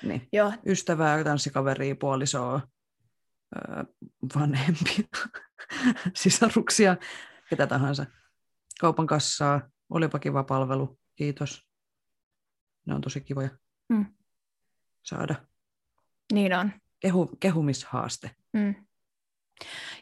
Niin. 0.03 0.27
Joo, 0.33 0.53
Ystävää, 0.65 1.23
tanssikaveria, 1.23 1.95
puolisoa, 1.95 2.61
öö, 3.55 3.83
vanhempia, 4.35 5.03
sisaruksia, 6.15 6.97
ketä 7.49 7.67
tahansa. 7.67 8.05
Kaupan 8.79 9.07
kassaa, 9.07 9.61
olipa 9.89 10.19
kiva 10.19 10.43
palvelu, 10.43 10.99
kiitos. 11.15 11.67
Ne 12.85 12.95
on 12.95 13.01
tosi 13.01 13.21
kivoja 13.21 13.49
Mm. 13.89 14.05
saada. 15.03 15.35
niin 16.33 16.53
on. 16.53 16.71
Kehu, 16.99 17.31
kehumishaaste. 17.39 18.31
Mm. 18.53 18.75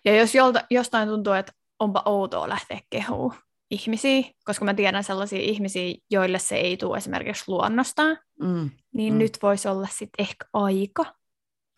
Ja 0.06 0.16
jos 0.16 0.36
jolta, 0.36 0.64
jostain 0.70 1.08
tuntuu, 1.10 1.34
että 1.34 1.52
onpa 1.80 2.04
outoa 2.06 2.50
lähteä 2.50 2.80
kehuun 2.90 3.34
ihmisiä, 3.72 4.22
koska 4.46 4.66
mä 4.66 4.74
tiedän 4.74 5.04
sellaisia 5.04 5.40
ihmisiä, 5.40 5.96
joille 6.12 6.40
se 6.40 6.56
ei 6.56 6.78
tule 6.78 6.98
esimerkiksi 6.98 7.44
luonnostaan, 7.48 8.18
Mm. 8.40 8.70
niin 8.94 9.14
Mm. 9.14 9.18
nyt 9.20 9.38
voisi 9.42 9.68
olla 9.68 9.88
sitten 9.88 10.26
ehkä 10.26 10.46
aika 10.54 11.16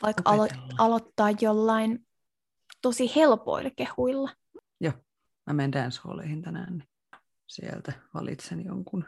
vaikka 0.03 0.23
alo- 0.25 0.73
aloittaa 0.77 1.29
jollain 1.41 2.07
tosi 2.81 3.15
helpoilla 3.15 3.69
kehuilla. 3.75 4.29
Mä 5.47 5.53
menen 5.53 5.71
dancehalleihin 5.71 6.41
tänään, 6.41 6.77
niin 6.77 6.87
sieltä 7.47 7.93
valitsen 8.13 8.65
jonkun 8.65 9.05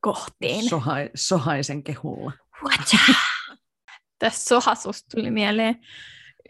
Kohteen. 0.00 0.64
sohai, 0.64 1.10
sohaisen 1.14 1.82
kehulla. 1.82 2.32
Watcha! 2.64 2.98
Tästä 4.18 4.44
sohasusta 4.48 5.16
tuli 5.16 5.30
mieleen 5.30 5.78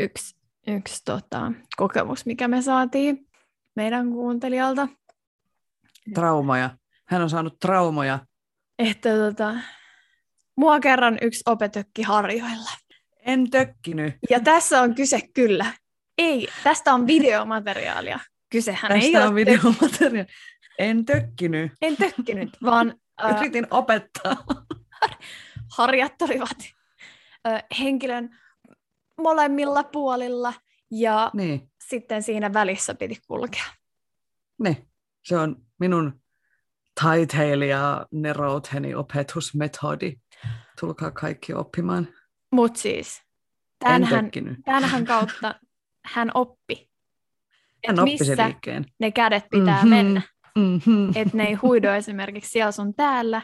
yksi, 0.01 0.37
yksi 0.67 1.05
tota, 1.05 1.53
kokemus, 1.77 2.27
mikä 2.27 2.49
me 2.49 2.63
saatiin 2.63 3.29
meidän 3.77 4.11
kuuntelijalta. 4.11 4.89
Traumoja. 6.15 6.71
Hän 7.07 7.23
on 7.23 7.31
saanut 7.31 7.59
traumoja. 7.59 8.19
Että 8.79 9.09
tota, 9.17 9.55
mua 10.57 10.81
kerran 10.81 11.19
yksi 11.23 11.43
opetökki 11.47 12.03
harjoilla. 12.03 12.71
En 13.27 13.51
tökkinyt. 13.51 14.15
Ja 14.31 14.41
tässä 14.41 14.81
on 14.83 14.95
kyse 14.95 15.21
kyllä. 15.35 15.67
Ei, 16.19 16.49
tästä 16.65 16.95
on 16.95 17.07
videomateriaalia. 17.07 18.19
Kysehän 18.51 18.93
ei 18.93 19.01
Tästä 19.01 19.19
ole 19.19 19.27
on 19.27 19.35
videomateriaali. 19.35 20.29
En 20.79 21.05
tökkinyt. 21.05 21.73
En 21.83 21.97
tökkinyt, 21.97 22.51
vaan 22.65 22.95
äh, 23.25 23.37
Yritin 23.37 23.67
opettaa. 23.71 24.37
harjat 25.77 26.23
olivat 26.23 26.59
äh, 27.49 27.63
henkilön 27.81 28.39
molemmilla 29.21 29.85
puolilla 29.85 30.55
ja 30.91 31.31
Niin, 31.35 31.71
sitten 31.89 32.23
siinä 32.23 32.53
välissä 32.53 32.95
piti 32.95 33.19
kulkea. 33.27 33.65
niin. 34.63 34.90
Se 35.25 35.37
on 35.37 35.57
minun 35.81 36.21
taiteilija 37.03 38.07
neroutheni 38.13 38.95
opetusmetodi. 38.95 40.17
Tulkaa 40.81 41.11
kaikki 41.11 41.55
oppimaan. 41.55 42.09
Mutta 42.53 42.81
siis, 42.81 43.23
tämänhän, 43.79 44.31
tämänhän 44.65 45.05
kautta 45.05 45.55
hän 46.05 46.31
oppi, 46.35 46.91
Hän 47.87 48.01
oppi 48.01 48.11
missä 48.11 48.47
liikkeen. 48.47 48.87
ne 49.01 49.11
kädet 49.11 49.45
pitää 49.51 49.79
Mhm. 49.81 49.89
mennä. 49.89 50.23
Mm-hmm. 50.59 51.09
Että 51.15 51.37
ne 51.37 51.45
ei 51.45 51.55
huido 51.55 51.93
esimerkiksi 51.93 52.51
siellä 52.51 52.73
sun 52.73 52.95
täällä 52.95 53.43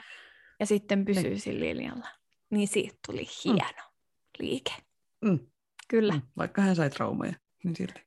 ja 0.61 0.67
sitten 0.67 1.05
pysyy 1.05 1.39
sillä 1.39 1.61
linjalla. 1.61 2.09
Niin 2.51 2.69
siitä 2.69 2.97
tuli 3.07 3.27
hieno 3.45 3.83
liike. 4.39 4.73
Mm. 5.25 5.39
Kyllä. 5.89 6.13
Mm, 6.13 6.23
Vaikka 6.37 6.63
hän 6.63 6.77
sai 6.77 6.91
traumaja, 6.91 7.33
niin 7.65 7.77
silti. 7.77 8.01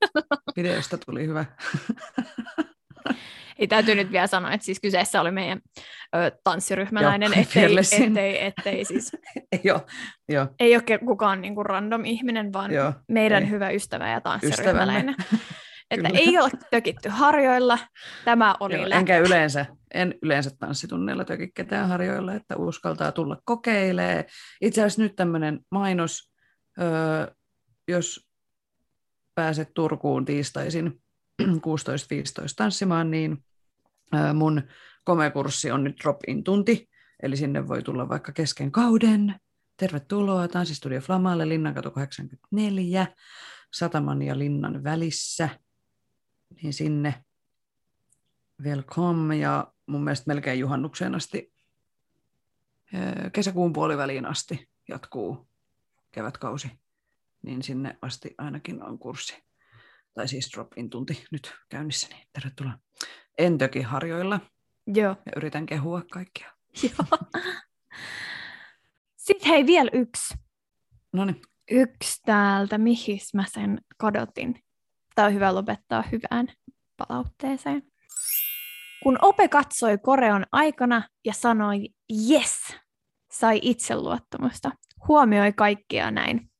Videosta 0.56 0.98
tuli 0.98 1.26
hyvä. 1.26 1.44
Ei 3.58 3.66
täytyy 3.66 3.94
nyt 3.94 4.12
vielä 4.12 4.26
sanoa, 4.26 4.52
että 4.52 4.64
siis 4.64 4.80
kyseessä 4.80 5.20
oli 5.20 5.30
meidän 5.30 5.60
ö, 6.16 6.38
tanssiryhmäläinen, 6.44 7.32
Joo, 7.32 7.40
ettei, 7.42 7.62
Fearlessin. 7.62 8.02
ettei, 8.02 8.44
ettei 8.44 8.84
siis, 8.84 9.12
joo, 9.64 9.80
joo, 10.28 10.46
ei 10.60 10.76
ole 10.76 10.98
kukaan 10.98 11.40
niinku 11.40 11.62
random 11.62 12.04
ihminen, 12.04 12.52
vaan 12.52 12.72
joo. 12.72 12.92
meidän 13.08 13.42
ei. 13.42 13.50
hyvä 13.50 13.70
ystävä 13.70 14.08
ja 14.08 14.20
tanssiryhmäläinen. 14.20 15.14
että 15.90 16.08
ei 16.14 16.38
ole 16.38 16.50
tökitty 16.70 17.08
harjoilla, 17.08 17.78
tämä 18.24 18.54
oli 18.60 18.74
Joo, 18.74 18.86
enkä 18.92 19.18
yleensä, 19.18 19.66
en 19.94 20.14
yleensä 20.22 20.50
tanssitunneilla 20.58 21.24
töki 21.24 21.50
ketään 21.54 21.88
harjoilla, 21.88 22.34
että 22.34 22.56
uskaltaa 22.56 23.12
tulla 23.12 23.36
kokeilee. 23.44 24.24
Itse 24.60 24.80
asiassa 24.80 25.02
nyt 25.02 25.16
tämmöinen 25.16 25.60
mainos, 25.70 26.32
öö, 26.80 27.34
jos 27.88 28.28
pääset 29.34 29.70
Turkuun 29.74 30.24
tiistaisin 30.24 31.00
16.15 31.42 31.48
tanssimaan, 32.56 33.10
niin 33.10 33.44
mun 34.34 34.62
komekurssi 35.04 35.70
on 35.70 35.84
nyt 35.84 35.96
drop-in 36.02 36.44
tunti, 36.44 36.88
eli 37.22 37.36
sinne 37.36 37.68
voi 37.68 37.82
tulla 37.82 38.08
vaikka 38.08 38.32
kesken 38.32 38.72
kauden. 38.72 39.34
Tervetuloa 39.76 40.48
Tanssistudio 40.48 41.00
Flamalle, 41.00 41.48
Linnankatu 41.48 41.90
84, 41.90 43.06
Sataman 43.72 44.22
ja 44.22 44.38
Linnan 44.38 44.84
välissä. 44.84 45.48
Niin 46.62 46.72
sinne 46.72 47.24
welcome 48.62 49.36
ja 49.36 49.72
mun 49.86 50.04
mielestä 50.04 50.24
melkein 50.26 50.58
juhannukseen 50.58 51.14
asti, 51.14 51.52
kesäkuun 53.32 53.72
puoliväliin 53.72 54.26
asti 54.26 54.68
jatkuu 54.88 55.48
kevätkausi, 56.12 56.70
niin 57.42 57.62
sinne 57.62 57.98
asti 58.02 58.34
ainakin 58.38 58.82
on 58.82 58.98
kurssi. 58.98 59.45
Tai 60.16 60.28
siis 60.28 60.50
drop-in 60.54 60.90
tunti 60.90 61.24
nyt 61.32 61.54
käynnissä, 61.68 62.08
niin 62.08 62.28
tervetuloa. 62.32 62.78
En 63.38 63.58
toki 63.58 63.82
harjoilla 63.82 64.40
Joo. 64.86 65.16
ja 65.26 65.32
yritän 65.36 65.66
kehua 65.66 66.02
kaikkia. 66.12 66.52
Joo. 66.82 67.18
Sitten 69.16 69.48
hei 69.48 69.66
vielä 69.66 69.90
yksi. 69.92 70.34
No 71.12 71.24
niin, 71.24 71.42
Yksi 71.70 72.22
täältä, 72.22 72.78
mihin 72.78 73.18
mä 73.34 73.44
sen 73.48 73.80
kadotin. 73.96 74.62
Tämä 75.14 75.26
on 75.26 75.34
hyvä 75.34 75.54
lopettaa 75.54 76.04
hyvään 76.12 76.48
palautteeseen. 76.96 77.82
Kun 79.02 79.18
Ope 79.22 79.48
katsoi 79.48 79.98
koreon 79.98 80.46
aikana 80.52 81.08
ja 81.24 81.32
sanoi 81.32 81.88
yes, 82.30 82.76
sai 83.30 83.60
itseluottamusta. 83.62 84.70
Huomioi 85.08 85.52
kaikkea 85.52 86.10
näin. 86.10 86.50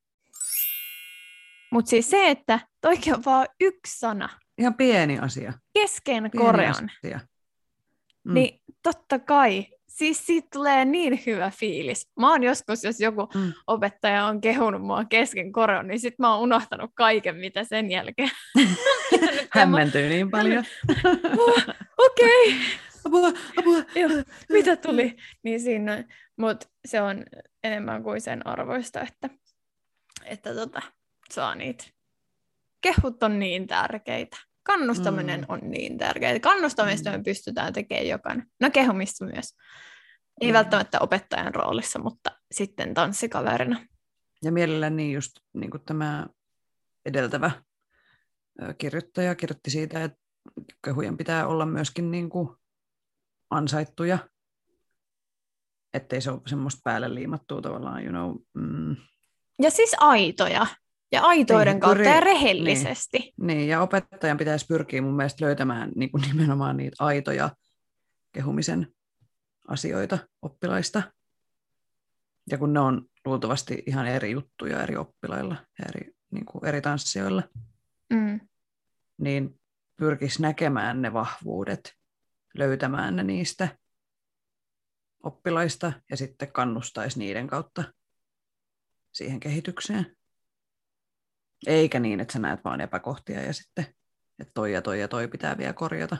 Mutta 1.70 1.88
siis 1.88 2.10
se, 2.10 2.30
että 2.30 2.60
toikin 2.86 3.14
on 3.14 3.24
vaan 3.24 3.46
yksi 3.60 3.98
sana 3.98 4.28
ihan 4.58 4.74
pieni 4.74 5.18
asia. 5.18 5.52
kesken 5.74 6.30
Pieni 6.30 6.46
koreon, 6.46 6.90
asia. 7.04 7.20
mm. 8.24 8.34
niin 8.34 8.60
totta 8.82 9.18
kai. 9.18 9.66
Siis 9.88 10.26
siitä 10.26 10.48
tulee 10.52 10.84
niin 10.84 11.22
hyvä 11.26 11.50
fiilis. 11.50 12.10
Mä 12.20 12.30
oon 12.30 12.42
joskus, 12.42 12.84
jos 12.84 13.00
joku 13.00 13.28
Mm. 13.34 13.52
opettaja 13.66 14.24
on 14.26 14.40
kehunut 14.40 14.82
mua 14.82 15.04
kesken 15.04 15.52
koron, 15.52 15.86
niin 15.88 16.00
sit 16.00 16.14
mä 16.18 16.34
oon 16.34 16.42
unohtanut 16.42 16.90
kaiken, 16.94 17.36
mitä 17.36 17.64
sen 17.64 17.90
jälkeen. 17.90 18.30
Mä- 18.64 18.66
Hämmentyy 19.50 20.08
niin 20.08 20.30
paljon. 20.30 20.64
Okei, 21.98 22.48
okay. 22.48 22.60
Apua, 23.04 23.28
apua. 23.56 23.76
Joo, 23.94 24.10
mitä 24.52 24.76
tuli? 24.76 25.16
Niin 25.42 25.60
siinä, 25.60 26.04
mutta 26.36 26.66
se 26.84 27.00
on 27.02 27.24
enemmän 27.64 28.02
kuin 28.02 28.20
sen 28.20 28.46
arvoista, 28.46 29.00
että, 29.00 29.30
että 30.24 30.54
tota, 30.54 30.82
saa 31.30 31.54
niitä. 31.54 31.84
Kehut 32.80 33.22
on 33.22 33.38
niin 33.38 33.66
tärkeitä. 33.66 34.36
Kannustaminen 34.62 35.40
Mm. 35.40 35.46
on 35.48 35.60
niin 35.62 35.98
tärkeää. 35.98 36.40
Kannustamista 36.40 37.10
Mm. 37.10 37.16
me 37.16 37.22
pystytään 37.22 37.72
tekemään 37.72 38.08
jokainen. 38.08 38.46
No 38.60 38.70
kehumista 38.70 39.24
myös. 39.24 39.56
Ei 40.40 40.48
Mm. 40.48 40.54
välttämättä 40.54 40.98
opettajan 41.00 41.54
roolissa, 41.54 41.98
mutta 41.98 42.30
sitten 42.52 42.94
tanssikaverina. 42.94 43.86
Ja 44.44 44.52
mielelläni 44.52 45.12
just 45.12 45.32
niin 45.54 45.70
kuin 45.70 45.84
tämä 45.84 46.26
edeltävä 47.06 47.50
kirjoittaja 48.78 49.34
kirjoitti 49.34 49.70
siitä, 49.70 50.04
että 50.04 50.18
kehujen 50.84 51.16
pitää 51.16 51.46
olla 51.46 51.66
myöskin 51.66 52.10
niin 52.10 52.28
kuin 52.30 52.48
ansaittuja, 53.50 54.18
ettei 55.94 56.20
se 56.20 56.30
ole 56.30 56.40
semmoista 56.46 56.80
päälle 56.84 57.14
liimattua 57.14 57.62
tavallaan, 57.62 58.04
you 58.04 58.10
know, 58.10 58.34
mm, 58.54 58.96
Ja 59.62 59.70
siis 59.70 59.96
aitoja. 59.98 60.66
Ja 61.12 61.22
aitoiden 61.22 61.74
Niin, 61.74 61.80
kautta 61.80 61.98
pyri- 62.02 62.08
ja 62.14 62.20
rehellisesti. 62.20 63.32
niin, 63.40 63.68
ja 63.68 63.80
opettajan 63.82 64.36
pitäisi 64.38 64.66
pyrkiä 64.66 65.02
mun 65.02 65.16
mielestä 65.16 65.44
löytämään 65.44 65.92
niin 65.96 66.10
kuin 66.10 66.22
nimenomaan 66.28 66.76
niitä 66.76 66.96
aitoja 66.98 67.50
kehumisen 68.32 68.94
asioita 69.68 70.18
oppilaista. 70.42 71.02
Ja 72.50 72.58
kun 72.58 72.72
ne 72.72 72.80
on 72.80 73.06
luultavasti 73.24 73.82
ihan 73.86 74.06
eri 74.06 74.30
juttuja 74.30 74.82
eri 74.82 74.96
oppilailla 74.96 75.54
ja 75.78 75.84
eri, 75.88 76.12
niin 76.30 76.44
kuin 76.44 76.64
eri 76.64 76.80
tanssijoilla, 76.80 77.42
Mm. 78.12 78.40
niin 79.18 79.60
pyrkisi 79.96 80.42
näkemään 80.42 81.02
ne 81.02 81.12
vahvuudet, 81.12 81.94
löytämään 82.54 83.16
ne 83.16 83.22
niistä 83.22 83.78
oppilaista 85.22 85.92
ja 86.10 86.16
sitten 86.16 86.52
kannustaisi 86.52 87.18
niiden 87.18 87.46
kautta 87.46 87.84
siihen 89.12 89.40
kehitykseen. 89.40 90.15
Eikä 91.66 92.00
niin, 92.00 92.20
että 92.20 92.32
sä 92.32 92.38
näet 92.38 92.64
vaan 92.64 92.80
epäkohtia 92.80 93.42
ja 93.42 93.52
sitten, 93.52 93.86
että 94.40 94.50
toi 94.54 94.72
ja 94.72 94.82
toi 94.82 95.00
ja 95.00 95.08
toi 95.08 95.28
pitää 95.28 95.58
vielä 95.58 95.72
korjata. 95.72 96.16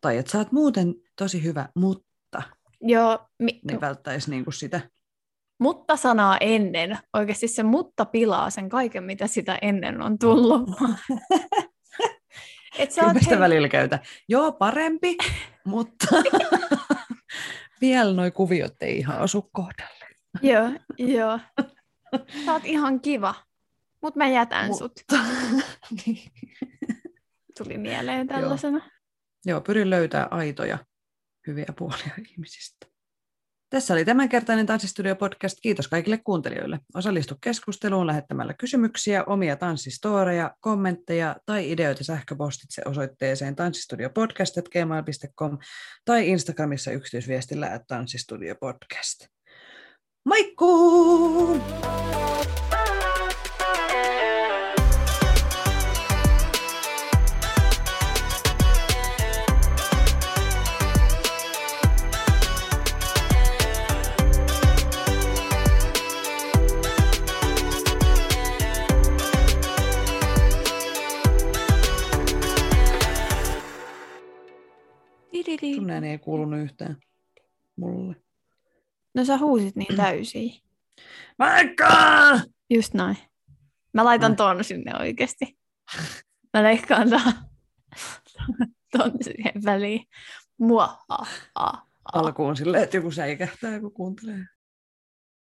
Tai 0.00 0.18
että 0.18 0.32
sä 0.32 0.38
oot 0.38 0.52
muuten 0.52 0.94
tosi 1.16 1.44
hyvä, 1.44 1.68
mutta 1.74 2.42
Joo, 2.80 3.18
mi- 3.38 3.60
niin 3.64 3.80
välttäisi 3.80 4.30
niin 4.30 4.44
kuin 4.44 4.54
sitä. 4.54 4.80
mutta 5.60 5.96
sanaa 5.96 6.38
ennen. 6.40 6.98
Oikeasti 7.14 7.48
se 7.48 7.62
mutta 7.62 8.04
pilaa 8.04 8.50
sen 8.50 8.68
kaiken, 8.68 9.04
mitä 9.04 9.26
sitä 9.26 9.58
ennen 9.62 10.02
on 10.02 10.18
tullut. 10.18 10.70
Et 12.78 12.90
sä 12.92 13.00
Kyllä 13.00 13.14
sitä 13.20 13.30
hei- 13.30 13.38
välillä 13.40 13.68
käytä. 13.68 13.98
Joo, 14.28 14.52
parempi, 14.52 15.16
mutta 15.64 16.06
vielä 17.80 18.12
noi 18.12 18.30
kuviot 18.30 18.74
ei 18.80 18.98
ihan 18.98 19.20
osu 19.20 19.50
kohdalle. 19.52 20.06
Joo, 20.42 20.70
joo. 20.98 21.38
Sä 22.44 22.52
oot 22.52 22.64
ihan 22.64 23.00
kiva, 23.00 23.34
mutta 24.02 24.18
mä 24.18 24.28
jätän 24.28 24.70
Mu- 24.70 24.78
sut. 24.78 24.92
Niin. 26.06 26.32
Tuli 27.58 27.78
mieleen 27.78 28.26
tällaisena. 28.26 28.90
Joo, 29.46 29.60
pyrin 29.60 29.90
löytää 29.90 30.28
aitoja 30.30 30.78
hyviä 31.46 31.66
puolia 31.78 32.10
ihmisistä. 32.30 32.86
Tässä 33.70 33.94
oli 33.94 34.04
tämänkertainen 34.04 34.66
Tanssistudio 34.66 35.16
podcast. 35.16 35.58
Kiitos 35.62 35.88
kaikille 35.88 36.18
kuuntelijoille. 36.24 36.78
Osallistu 36.94 37.34
keskusteluun 37.40 38.06
lähettämällä 38.06 38.54
kysymyksiä, 38.54 39.24
omia 39.24 39.56
tanssistoreja, 39.56 40.54
kommentteja 40.60 41.36
tai 41.46 41.70
ideoita 41.70 42.04
sähköpostitse 42.04 42.82
osoitteeseen 42.84 43.56
tanssistudiopodcast.gmail.com 43.56 45.58
tai 46.04 46.28
Instagramissa 46.28 46.90
yksityisviestillä 46.90 47.72
at 47.72 47.82
tanssistudiopodcast. 47.88 49.26
Moikkuu! 50.24 51.60
Tididi. 75.60 75.76
Sun 75.76 75.90
ääni 75.90 76.10
ei 76.10 76.18
kuulunut 76.18 76.60
yhtään 76.60 76.96
mulle. 77.76 78.16
No 79.14 79.24
sä 79.24 79.38
huusit 79.38 79.76
niin 79.76 79.96
täysiä. 79.96 80.52
Vaikka! 81.38 81.90
Just 82.70 82.94
näin. 82.94 83.16
Mä 83.92 84.04
laitan 84.04 84.36
ton 84.36 84.64
sinne 84.64 84.92
oikeasti. 85.00 85.58
Mä 86.54 86.62
leikkaan 86.62 87.08
ton 88.98 89.12
siihen 89.20 89.64
väliin. 89.64 90.04
Mua. 90.58 90.84
Ah, 91.08 91.28
ah, 91.54 91.72
ah. 91.74 91.86
Alkuun 92.12 92.56
silleen, 92.56 92.84
että 92.84 92.96
joku 92.96 93.10
säikähtää, 93.10 93.80
kun 93.80 93.92
kuuntelee. 93.92 94.44